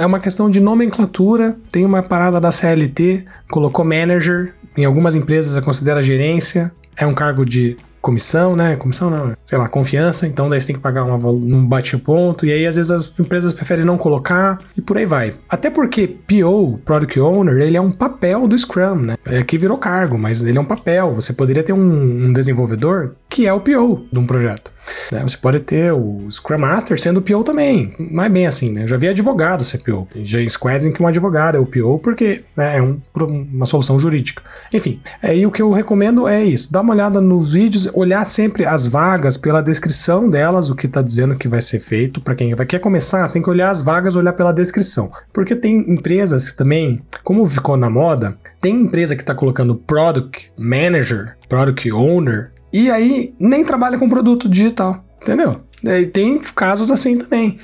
É 0.00 0.06
uma 0.06 0.20
questão 0.20 0.50
de 0.50 0.60
nomenclatura, 0.60 1.56
tem 1.70 1.84
uma 1.84 2.02
parada 2.02 2.40
da 2.40 2.52
CLT, 2.52 3.24
colocou 3.50 3.84
manager, 3.84 4.54
em 4.76 4.84
algumas 4.84 5.14
empresas 5.14 5.56
é 5.56 5.60
considera 5.60 6.02
gerência, 6.02 6.72
é 6.96 7.06
um 7.06 7.14
cargo 7.14 7.44
de 7.44 7.76
comissão, 8.00 8.56
né? 8.56 8.76
Comissão 8.76 9.10
não, 9.10 9.36
sei 9.44 9.58
lá, 9.58 9.68
confiança, 9.68 10.26
então 10.26 10.48
daí 10.48 10.60
você 10.60 10.68
tem 10.68 10.76
que 10.76 10.82
pagar 10.82 11.04
uma, 11.04 11.16
um 11.30 11.66
bate-ponto, 11.66 12.46
e 12.46 12.52
aí 12.52 12.66
às 12.66 12.76
vezes 12.76 12.90
as 12.90 13.12
empresas 13.18 13.52
preferem 13.52 13.84
não 13.84 13.98
colocar, 13.98 14.58
e 14.76 14.80
por 14.80 14.98
aí 14.98 15.06
vai. 15.06 15.34
Até 15.48 15.70
porque 15.70 16.06
PO, 16.06 16.78
Product 16.84 17.18
Owner, 17.20 17.58
ele 17.58 17.76
é 17.76 17.80
um 17.80 17.92
papel 17.92 18.46
do 18.46 18.56
Scrum, 18.56 18.96
né? 18.96 19.16
É 19.24 19.42
que 19.42 19.58
virou 19.58 19.78
cargo, 19.78 20.18
mas 20.18 20.42
ele 20.42 20.58
é 20.58 20.60
um 20.60 20.64
papel. 20.64 21.14
Você 21.14 21.32
poderia 21.32 21.62
ter 21.62 21.72
um, 21.72 22.26
um 22.26 22.32
desenvolvedor 22.32 23.14
que 23.28 23.46
é 23.46 23.52
o 23.52 23.60
PO 23.60 24.06
de 24.10 24.18
um 24.18 24.26
projeto. 24.26 24.72
Né? 25.10 25.22
Você 25.22 25.36
pode 25.36 25.60
ter 25.60 25.92
o 25.92 26.30
Scrum 26.30 26.58
Master 26.58 27.00
sendo 27.00 27.18
o 27.18 27.22
PO 27.22 27.44
também. 27.44 27.94
Não 27.98 28.22
é 28.22 28.28
bem 28.28 28.46
assim, 28.46 28.72
né? 28.72 28.84
Eu 28.84 28.88
já 28.88 28.96
vi 28.96 29.08
advogado 29.08 29.64
ser 29.64 29.78
PO. 29.78 30.08
Já 30.16 30.40
em 30.40 30.48
Squads 30.48 30.84
em 30.84 30.92
que 30.92 31.02
um 31.02 31.06
advogado 31.06 31.56
é 31.56 31.60
o 31.60 31.66
PO 31.66 31.98
porque 31.98 32.44
né, 32.56 32.78
é 32.78 32.82
um, 32.82 33.00
uma 33.14 33.66
solução 33.66 33.98
jurídica. 33.98 34.42
Enfim, 34.72 35.00
aí 35.22 35.46
o 35.46 35.50
que 35.50 35.62
eu 35.62 35.72
recomendo 35.72 36.26
é 36.26 36.44
isso. 36.44 36.72
Dá 36.72 36.80
uma 36.80 36.92
olhada 36.94 37.20
nos 37.20 37.52
vídeos, 37.52 37.90
olhar 37.94 38.24
sempre 38.24 38.64
as 38.64 38.86
vagas 38.86 39.36
pela 39.36 39.60
descrição 39.60 40.28
delas, 40.28 40.70
o 40.70 40.74
que 40.74 40.86
está 40.86 41.02
dizendo 41.02 41.36
que 41.36 41.48
vai 41.48 41.60
ser 41.60 41.80
feito. 41.80 42.20
Para 42.20 42.34
quem 42.34 42.54
vai 42.54 42.66
quer 42.66 42.78
começar, 42.78 43.26
tem 43.28 43.42
que 43.42 43.50
olhar 43.50 43.70
as 43.70 43.82
vagas, 43.82 44.16
olhar 44.16 44.32
pela 44.32 44.52
descrição. 44.52 45.10
Porque 45.32 45.54
tem 45.54 45.90
empresas 45.90 46.50
que 46.50 46.56
também, 46.56 47.02
como 47.24 47.46
ficou 47.46 47.76
na 47.76 47.90
moda, 47.90 48.36
tem 48.60 48.74
empresa 48.74 49.14
que 49.14 49.22
está 49.22 49.34
colocando 49.34 49.74
Product 49.74 50.50
Manager, 50.58 51.36
Product 51.48 51.92
Owner, 51.92 52.50
e 52.72 52.90
aí 52.90 53.34
nem 53.38 53.64
trabalha 53.64 53.98
com 53.98 54.08
produto 54.08 54.48
digital, 54.48 55.04
entendeu? 55.22 55.60
E 55.84 56.06
tem 56.06 56.38
casos 56.38 56.90
assim 56.90 57.18
também. 57.18 57.58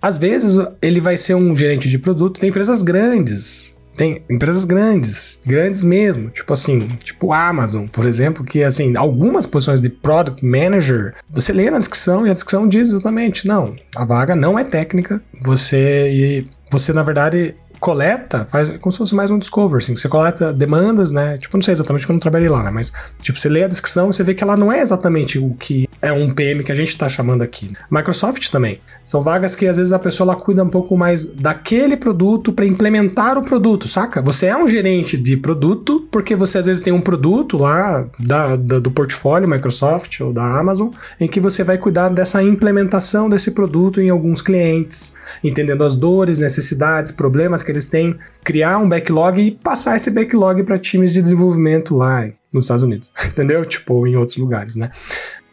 Às 0.00 0.18
vezes 0.18 0.56
ele 0.80 1.00
vai 1.00 1.16
ser 1.16 1.34
um 1.34 1.56
gerente 1.56 1.88
de 1.88 1.98
produto, 1.98 2.38
tem 2.38 2.50
empresas 2.50 2.82
grandes, 2.82 3.76
tem 3.96 4.22
empresas 4.28 4.64
grandes, 4.64 5.42
grandes 5.46 5.82
mesmo, 5.82 6.28
tipo 6.28 6.52
assim, 6.52 6.80
tipo 7.02 7.32
Amazon, 7.32 7.86
por 7.86 8.04
exemplo, 8.04 8.44
que 8.44 8.62
assim, 8.62 8.94
algumas 8.96 9.46
posições 9.46 9.80
de 9.80 9.88
product 9.88 10.44
manager, 10.44 11.14
você 11.30 11.52
lê 11.52 11.70
na 11.70 11.78
descrição 11.78 12.26
e 12.26 12.30
a 12.30 12.32
descrição 12.32 12.68
diz 12.68 12.90
exatamente, 12.90 13.48
não, 13.48 13.74
a 13.96 14.04
vaga 14.04 14.36
não 14.36 14.58
é 14.58 14.64
técnica, 14.64 15.20
você 15.42 16.44
você 16.70 16.92
na 16.92 17.02
verdade 17.02 17.54
coleta, 17.80 18.44
faz 18.46 18.76
como 18.78 18.92
se 18.92 18.98
fosse 18.98 19.14
mais 19.14 19.30
um 19.30 19.38
discover, 19.38 19.78
assim, 19.78 19.96
você 19.96 20.08
coleta 20.08 20.52
demandas, 20.52 21.10
né? 21.10 21.38
Tipo, 21.38 21.56
não 21.56 21.62
sei 21.62 21.72
exatamente 21.72 22.02
porque 22.02 22.12
eu 22.12 22.14
não 22.14 22.20
trabalhei 22.20 22.48
lá, 22.48 22.62
né? 22.62 22.70
Mas, 22.70 22.92
tipo, 23.20 23.38
você 23.38 23.48
lê 23.48 23.64
a 23.64 23.68
descrição 23.68 24.10
e 24.10 24.12
você 24.12 24.22
vê 24.22 24.34
que 24.34 24.42
ela 24.42 24.56
não 24.56 24.72
é 24.72 24.80
exatamente 24.80 25.38
o 25.38 25.54
que 25.54 25.88
é 26.00 26.12
um 26.12 26.30
PM 26.30 26.62
que 26.62 26.72
a 26.72 26.74
gente 26.74 26.88
está 26.88 27.08
chamando 27.08 27.42
aqui. 27.42 27.72
Microsoft 27.90 28.50
também. 28.50 28.80
São 29.02 29.22
vagas 29.22 29.54
que 29.54 29.66
às 29.66 29.76
vezes 29.76 29.92
a 29.92 29.98
pessoa 29.98 30.32
ela 30.32 30.40
cuida 30.40 30.62
um 30.62 30.68
pouco 30.68 30.96
mais 30.96 31.34
daquele 31.34 31.96
produto 31.96 32.52
para 32.52 32.64
implementar 32.64 33.38
o 33.38 33.42
produto, 33.42 33.88
saca? 33.88 34.20
Você 34.22 34.46
é 34.46 34.56
um 34.56 34.68
gerente 34.68 35.16
de 35.16 35.36
produto 35.36 36.06
porque 36.10 36.34
você 36.34 36.58
às 36.58 36.66
vezes 36.66 36.82
tem 36.82 36.92
um 36.92 37.00
produto 37.00 37.56
lá 37.56 38.06
da, 38.18 38.56
da, 38.56 38.78
do 38.78 38.90
portfólio 38.90 39.48
Microsoft 39.48 40.20
ou 40.20 40.32
da 40.32 40.44
Amazon 40.58 40.90
em 41.20 41.28
que 41.28 41.40
você 41.40 41.64
vai 41.64 41.78
cuidar 41.78 42.08
dessa 42.08 42.42
implementação 42.42 43.28
desse 43.28 43.50
produto 43.52 44.00
em 44.00 44.10
alguns 44.10 44.42
clientes, 44.42 45.16
entendendo 45.42 45.84
as 45.84 45.94
dores, 45.94 46.38
necessidades, 46.38 47.12
problemas 47.12 47.62
que 47.66 47.72
eles 47.72 47.88
têm, 47.88 48.16
criar 48.42 48.78
um 48.78 48.88
backlog 48.88 49.40
e 49.40 49.50
passar 49.50 49.96
esse 49.96 50.10
backlog 50.10 50.62
para 50.62 50.78
times 50.78 51.12
de 51.12 51.20
desenvolvimento 51.20 51.94
lá 51.94 52.30
nos 52.52 52.64
Estados 52.64 52.82
Unidos, 52.82 53.12
entendeu? 53.26 53.64
Tipo, 53.64 54.06
em 54.06 54.16
outros 54.16 54.36
lugares, 54.38 54.76
né? 54.76 54.90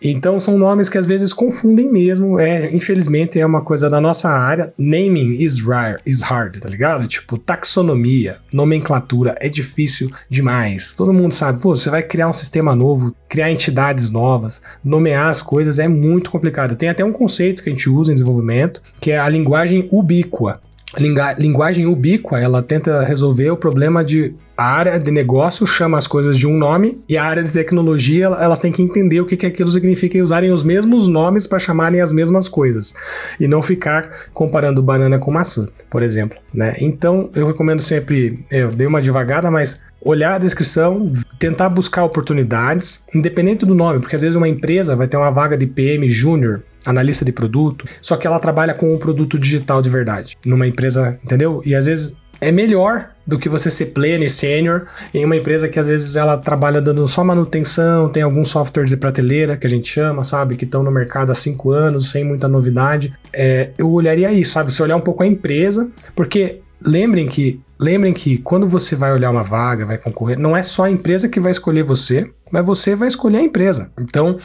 Então 0.05 0.38
são 0.38 0.57
nomes 0.57 0.89
que 0.89 0.97
às 0.97 1.05
vezes 1.05 1.32
confundem 1.32 1.89
mesmo. 1.89 2.38
É, 2.38 2.70
infelizmente 2.76 3.39
é 3.39 3.45
uma 3.45 3.61
coisa 3.61 3.89
da 3.89 4.01
nossa 4.01 4.30
área. 4.30 4.74
Naming 4.78 5.41
is 5.41 5.66
rare, 5.66 6.01
is 6.05 6.22
hard, 6.22 6.59
tá 6.59 6.68
ligado? 6.68 7.07
Tipo, 7.07 7.38
taxonomia, 7.38 8.38
nomenclatura 8.51 9.34
é 9.39 9.47
difícil 9.47 10.11
demais. 10.30 10.93
Todo 10.93 11.14
mundo 11.14 11.32
sabe, 11.34 11.61
pô, 11.61 11.74
você 11.74 11.89
vai 11.89 12.03
criar 12.03 12.28
um 12.28 12.34
sistema 12.34 12.76
novo, 12.76 13.16
criar 13.30 13.49
entidades 13.49 14.09
novas, 14.09 14.61
nomear 14.84 15.30
as 15.30 15.41
coisas 15.41 15.80
é 15.80 15.88
muito 15.88 16.30
complicado. 16.30 16.76
Tem 16.76 16.89
até 16.89 17.05
um 17.05 17.14
conceito 17.14 17.64
que 17.64 17.70
a 17.70 17.74
gente 17.74 17.89
usa 17.89 18.11
em 18.11 18.16
desenvolvimento, 18.16 18.82
que 18.99 19.11
é 19.11 19.18
a 19.18 19.30
linguagem 19.30 19.88
ubíqua 19.89 20.59
linguagem 20.98 21.86
ubíqua, 21.86 22.39
ela 22.39 22.62
tenta 22.62 23.04
resolver 23.04 23.50
o 23.50 23.58
problema 23.58 24.04
de 24.04 24.36
a 24.56 24.66
área 24.66 25.00
de 25.00 25.10
negócio 25.10 25.66
chama 25.66 25.98
as 25.98 26.06
coisas 26.06 26.38
de 26.38 26.46
um 26.46 26.56
nome 26.56 27.02
e 27.10 27.18
a 27.18 27.24
área 27.24 27.44
de 27.44 27.50
tecnologia 27.50 28.26
elas 28.26 28.60
têm 28.60 28.72
que 28.72 28.84
entender 28.84 29.20
o 29.20 29.26
que, 29.26 29.36
que 29.36 29.48
aquilo 29.48 29.72
significa 29.72 30.16
e 30.16 30.22
usarem 30.22 30.52
os 30.52 30.62
mesmos 30.62 31.08
nomes 31.08 31.48
para 31.48 31.58
chamarem 31.58 32.00
as 32.00 32.12
mesmas 32.12 32.48
coisas 32.48 32.94
e 33.39 33.48
não 33.48 33.64
ficar 33.64 34.28
comparando 34.32 34.84
banana 34.84 35.18
com 35.18 35.32
maçã, 35.32 35.68
por 35.89 36.04
exemplo, 36.04 36.38
né? 36.54 36.76
Então 36.80 37.32
eu 37.34 37.48
recomendo 37.48 37.82
sempre, 37.82 38.46
eu 38.52 38.72
dei 38.72 38.86
uma 38.86 39.02
devagada, 39.02 39.50
mas 39.50 39.82
olhar 40.04 40.36
a 40.36 40.38
descrição, 40.38 41.12
tentar 41.39 41.70
buscar 41.70 42.04
oportunidades, 42.04 43.06
independente 43.14 43.66
do 43.66 43.74
nome, 43.74 43.99
porque 43.99 44.16
às 44.16 44.22
vezes 44.22 44.36
uma 44.36 44.47
empresa 44.47 44.95
vai 44.95 45.08
ter 45.08 45.18
uma 45.18 45.32
vaga 45.32 45.58
de 45.58 45.66
PM 45.66 46.10
Júnior 46.10 46.64
analista 46.86 47.24
de 47.24 47.32
produto, 47.32 47.86
só 48.01 48.18
que 48.18 48.28
ela 48.28 48.39
trabalha 48.39 48.74
com 48.74 48.93
um 48.93 48.97
produto 48.97 49.39
digital 49.39 49.82
de 49.82 49.89
verdade, 49.89 50.36
numa 50.45 50.68
empresa, 50.68 51.18
entendeu? 51.24 51.62
E 51.66 51.74
às 51.74 51.86
vezes 51.86 52.18
é 52.41 52.51
melhor 52.51 53.10
do 53.26 53.39
que 53.39 53.47
você 53.47 53.72
ser 53.72 53.88
pleno 53.88 54.26
e 54.26 54.30
sênior 54.30 54.86
em 55.14 55.24
uma 55.24 55.38
empresa 55.38 55.70
que 55.70 55.80
às 55.80 55.88
vezes 55.88 56.18
ela 56.18 56.38
trabalha 56.38 56.82
dando 56.82 57.08
só 57.08 57.24
manutenção, 57.24 58.10
tem 58.10 58.22
alguns 58.22 58.49
softwares 58.49 58.91
de 58.91 58.97
prateleira 58.97 59.56
que 59.56 59.66
a 59.66 59.70
gente 59.70 59.88
chama, 59.88 60.26
sabe, 60.26 60.58
que 60.58 60.66
estão 60.66 60.84
no 60.84 60.91
mercado 60.91 61.32
há 61.32 61.36
cinco 61.36 61.72
anos, 61.72 62.12
sem 62.12 62.26
muita 62.26 62.49
novidade. 62.49 63.14
É, 63.32 63.70
eu 63.78 63.89
olharia 63.89 64.30
isso, 64.34 64.51
sabe, 64.51 64.74
você 64.74 64.84
olhar 64.84 64.97
um 64.97 65.01
pouco 65.01 65.24
a 65.24 65.28
empresa, 65.28 65.89
porque 66.14 66.60
lembrem 66.86 67.28
que 67.30 67.62
lembrem 67.84 68.14
que 68.14 68.38
quando 68.38 68.68
você 68.68 68.96
vai 68.96 69.12
olhar 69.12 69.30
uma 69.30 69.44
vaga, 69.44 69.86
vai 69.86 69.98
concorrer, 69.98 70.40
não 70.40 70.56
é 70.56 70.64
só 70.64 70.86
a 70.86 70.90
empresa 70.90 71.28
que 71.28 71.40
vai 71.40 71.52
escolher 71.52 71.84
você, 71.84 72.32
mas 72.52 72.66
você 72.66 72.96
vai 72.96 73.08
escolher 73.08 73.40
a 73.40 73.42
empresa. 73.42 73.92
Então, 74.00 74.38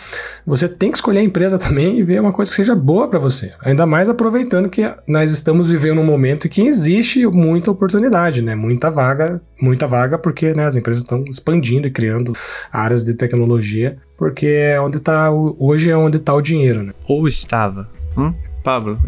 você 0.46 0.68
tem 0.68 0.90
que 0.90 0.96
escolher 0.96 1.20
a 1.20 1.22
empresa 1.22 1.58
também 1.60 1.98
e 1.98 2.02
ver 2.02 2.20
uma 2.20 2.32
coisa 2.32 2.50
que 2.50 2.56
seja 2.56 2.74
boa 2.74 3.06
para 3.06 3.18
você. 3.18 3.52
Ainda 3.62 3.86
mais 3.86 4.08
aproveitando 4.08 4.68
que 4.68 4.82
nós 5.06 5.30
estamos 5.30 5.68
vivendo 5.68 6.00
um 6.00 6.04
momento 6.04 6.46
em 6.46 6.50
que 6.50 6.62
existe 6.62 7.26
muita 7.26 7.70
oportunidade, 7.70 8.42
né? 8.42 8.54
Muita 8.54 8.90
vaga, 8.90 9.40
muita 9.60 9.86
vaga 9.86 10.18
porque 10.18 10.54
né, 10.54 10.64
as 10.64 10.74
empresas 10.74 11.02
estão 11.02 11.22
expandindo 11.28 11.86
e 11.86 11.90
criando 11.90 12.32
áreas 12.72 13.04
de 13.04 13.14
tecnologia, 13.14 13.98
porque 14.16 14.46
é 14.46 14.80
onde 14.80 14.98
tá 15.00 15.30
hoje 15.30 15.90
é 15.90 15.96
onde 15.96 16.16
está 16.16 16.34
o 16.34 16.40
dinheiro, 16.40 16.82
né? 16.82 16.92
Ou 17.06 17.28
estava. 17.28 17.88
Hum? 18.16 18.32
Pablo? 18.68 19.00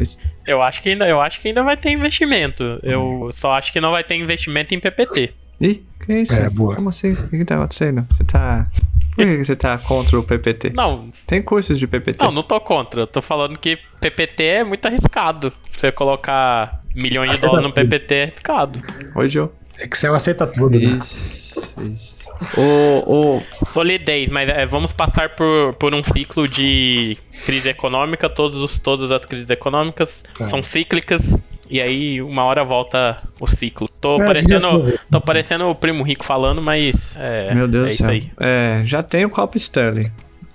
Eu 0.46 0.62
acho 0.62 0.82
que 0.82 0.88
ainda, 0.88 1.06
eu 1.06 1.20
acho 1.20 1.38
que 1.38 1.48
ainda 1.48 1.62
vai 1.62 1.76
ter 1.76 1.90
investimento. 1.90 2.80
Eu 2.82 3.28
só 3.30 3.52
acho 3.52 3.70
que 3.70 3.78
não 3.78 3.90
vai 3.90 4.02
ter 4.02 4.14
investimento 4.14 4.74
em 4.74 4.80
PPT. 4.80 5.34
Ih, 5.60 5.84
que 6.06 6.14
isso? 6.14 6.32
É, 6.32 6.48
boa. 6.48 6.74
Como 6.74 6.88
assim? 6.88 7.12
O 7.12 7.28
que 7.28 7.44
tá 7.44 7.56
acontecendo? 7.56 8.06
Você 8.10 8.24
tá. 8.24 8.66
Por 9.14 9.26
que 9.26 9.44
você 9.44 9.54
tá 9.54 9.76
contra 9.76 10.18
o 10.18 10.22
PPT? 10.22 10.72
Não. 10.74 11.10
Tem 11.26 11.42
cursos 11.42 11.78
de 11.78 11.86
PPT? 11.86 12.24
Não, 12.24 12.32
não 12.32 12.42
tô 12.42 12.58
contra. 12.58 13.02
Eu 13.02 13.06
tô 13.06 13.20
falando 13.20 13.58
que 13.58 13.78
PPT 14.00 14.44
é 14.44 14.64
muito 14.64 14.86
arriscado. 14.86 15.52
Você 15.76 15.92
colocar 15.92 16.82
milhões 16.94 17.32
de 17.32 17.40
dólares 17.42 17.66
no 17.66 17.74
PPT 17.74 18.14
é 18.14 18.22
arriscado. 18.22 18.82
Oi, 19.14 19.28
Joe. 19.28 19.50
Excel 19.80 20.14
aceita 20.14 20.46
tudo, 20.46 20.78
né? 20.78 20.84
Isso, 20.84 21.74
isso. 21.90 22.28
O, 22.56 23.36
o... 23.36 23.42
Solidez, 23.66 24.30
mas 24.30 24.48
é, 24.48 24.66
vamos 24.66 24.92
passar 24.92 25.30
por, 25.30 25.74
por 25.74 25.94
um 25.94 26.02
ciclo 26.04 26.46
de 26.48 27.16
crise 27.44 27.68
econômica. 27.68 28.28
Todos 28.28 28.58
os, 28.58 28.78
todas 28.78 29.10
as 29.10 29.24
crises 29.24 29.48
econômicas 29.50 30.22
Tá. 30.36 30.44
são 30.46 30.62
cíclicas. 30.62 31.22
E 31.68 31.80
aí, 31.80 32.20
uma 32.20 32.42
hora 32.44 32.64
volta 32.64 33.18
o 33.38 33.46
ciclo. 33.46 33.88
Tô, 34.00 34.16
É, 34.16 34.26
parecendo, 34.26 34.98
tô. 35.10 35.20
parecendo 35.20 35.66
o 35.66 35.74
primo 35.74 36.02
rico 36.02 36.24
falando, 36.24 36.60
mas 36.60 36.94
é, 37.16 37.54
Meu 37.54 37.68
Deus 37.68 37.84
é 37.84 37.86
do 37.86 37.92
isso 37.92 38.02
céu. 38.02 38.10
aí. 38.10 38.30
É, 38.40 38.82
já 38.84 39.02
tem 39.02 39.24
o 39.24 39.30
Copa 39.30 39.56
Stanley. 39.56 40.10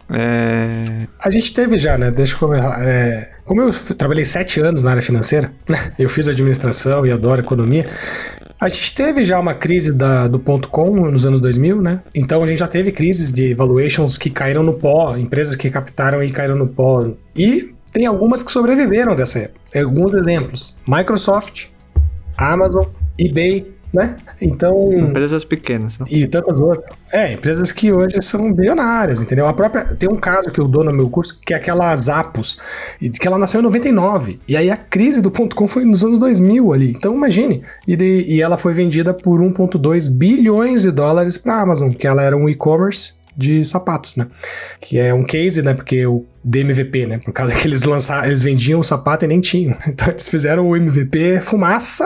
É, 0.10 1.08
A 1.20 1.32
gente 1.32 1.54
teve 1.54 1.78
já, 1.78 1.98
né? 1.98 2.12
Deixa 2.12 2.36
eu 2.36 2.40
começar. 2.40 2.78
É, 2.88 3.32
como 3.46 3.62
eu 3.62 3.72
trabalhei 3.98 4.24
sete 4.26 4.60
anos 4.60 4.84
na 4.84 4.92
área 4.92 5.02
financeira, 5.02 5.52
eu 5.98 6.10
fiz 6.10 6.28
administração 6.28 7.06
e 7.06 7.12
adoro 7.12 7.42
economia. 7.42 7.86
A 8.60 8.70
gente 8.70 8.96
teve 8.96 9.24
já 9.24 9.40
uma 9.40 9.54
crise 9.54 9.96
da, 9.96 10.28
do 10.28 10.40
ponto 10.40 10.70
.com 10.70 10.90
nos 11.12 11.26
anos 11.26 11.42
2000, 11.42 11.82
né? 11.82 12.02
Então 12.14 12.42
a 12.42 12.46
gente 12.46 12.60
já 12.60 12.68
teve 12.68 12.92
crises 12.92 13.32
de 13.32 13.54
valuations 13.54 14.18
que 14.18 14.30
caíram 14.30 14.64
no 14.64 14.74
pó, 14.74 15.16
empresas 15.18 15.56
que 15.56 15.70
captaram 15.70 16.24
e 16.24 16.32
caíram 16.32 16.56
no 16.56 16.68
pó. 16.68 17.12
E 17.36 17.74
tem 17.92 18.06
algumas 18.06 18.42
que 18.42 18.52
sobreviveram 18.52 19.16
dessa 19.16 19.40
época. 19.40 19.60
Alguns 19.78 20.14
exemplos. 20.14 20.78
Microsoft, 20.88 21.68
Amazon, 22.38 22.86
eBay, 23.20 23.75
né? 23.96 24.16
Então. 24.42 24.92
Empresas 24.92 25.44
pequenas. 25.44 25.98
Não? 25.98 26.06
E 26.08 26.28
tantas 26.28 26.60
outras. 26.60 26.86
É, 27.12 27.34
empresas 27.34 27.72
que 27.72 27.92
hoje 27.92 28.22
são 28.22 28.52
bilionárias, 28.52 29.22
entendeu? 29.22 29.48
A 29.48 29.54
própria. 29.54 29.86
Tem 29.96 30.10
um 30.10 30.18
caso 30.18 30.52
que 30.52 30.60
eu 30.60 30.68
dou 30.68 30.84
no 30.84 30.94
meu 30.94 31.10
curso, 31.10 31.40
que 31.44 31.54
é 31.54 31.58
aquela 31.58 31.96
Zappos, 31.96 32.60
que 33.00 33.28
ela 33.28 33.38
nasceu 33.38 33.62
em 33.62 33.64
99. 33.64 34.40
E 34.48 34.58
aí 34.58 34.70
a 34.70 34.78
crise 34.78 35.22
do 35.22 35.32
ponto 35.32 35.56
.com 35.56 35.68
foi 35.68 35.86
nos 35.86 36.04
anos 36.04 36.20
2000 36.20 36.74
ali. 36.74 36.92
Então 36.92 37.16
imagine. 37.16 37.64
E, 37.88 37.96
de, 37.96 38.26
e 38.28 38.42
ela 38.42 38.58
foi 38.58 38.74
vendida 38.74 39.14
por 39.14 39.40
1,2 39.40 40.10
bilhões 40.10 40.82
de 40.82 40.92
dólares 40.92 41.38
para 41.38 41.56
a 41.56 41.62
Amazon, 41.62 41.92
que 41.92 42.06
ela 42.06 42.22
era 42.22 42.36
um 42.36 42.50
e-commerce 42.50 43.25
de 43.36 43.64
sapatos, 43.66 44.16
né? 44.16 44.28
Que 44.80 44.98
é 44.98 45.14
um 45.14 45.24
case, 45.24 45.62
né? 45.62 45.74
Porque 45.74 46.06
o 46.06 46.26
DMVP, 46.44 47.06
né? 47.06 47.20
Por 47.20 47.34
causa 47.34 47.54
que 47.54 47.68
eles 47.68 47.84
lançaram, 47.84 48.26
eles 48.26 48.42
vendiam 48.42 48.80
o 48.80 48.84
sapato 48.84 49.26
e 49.26 49.28
nem 49.28 49.40
tinham. 49.40 49.76
Então 49.88 50.10
eles 50.10 50.28
fizeram 50.28 50.68
o 50.68 50.76
MVP 50.76 51.42
fumaça 51.42 52.06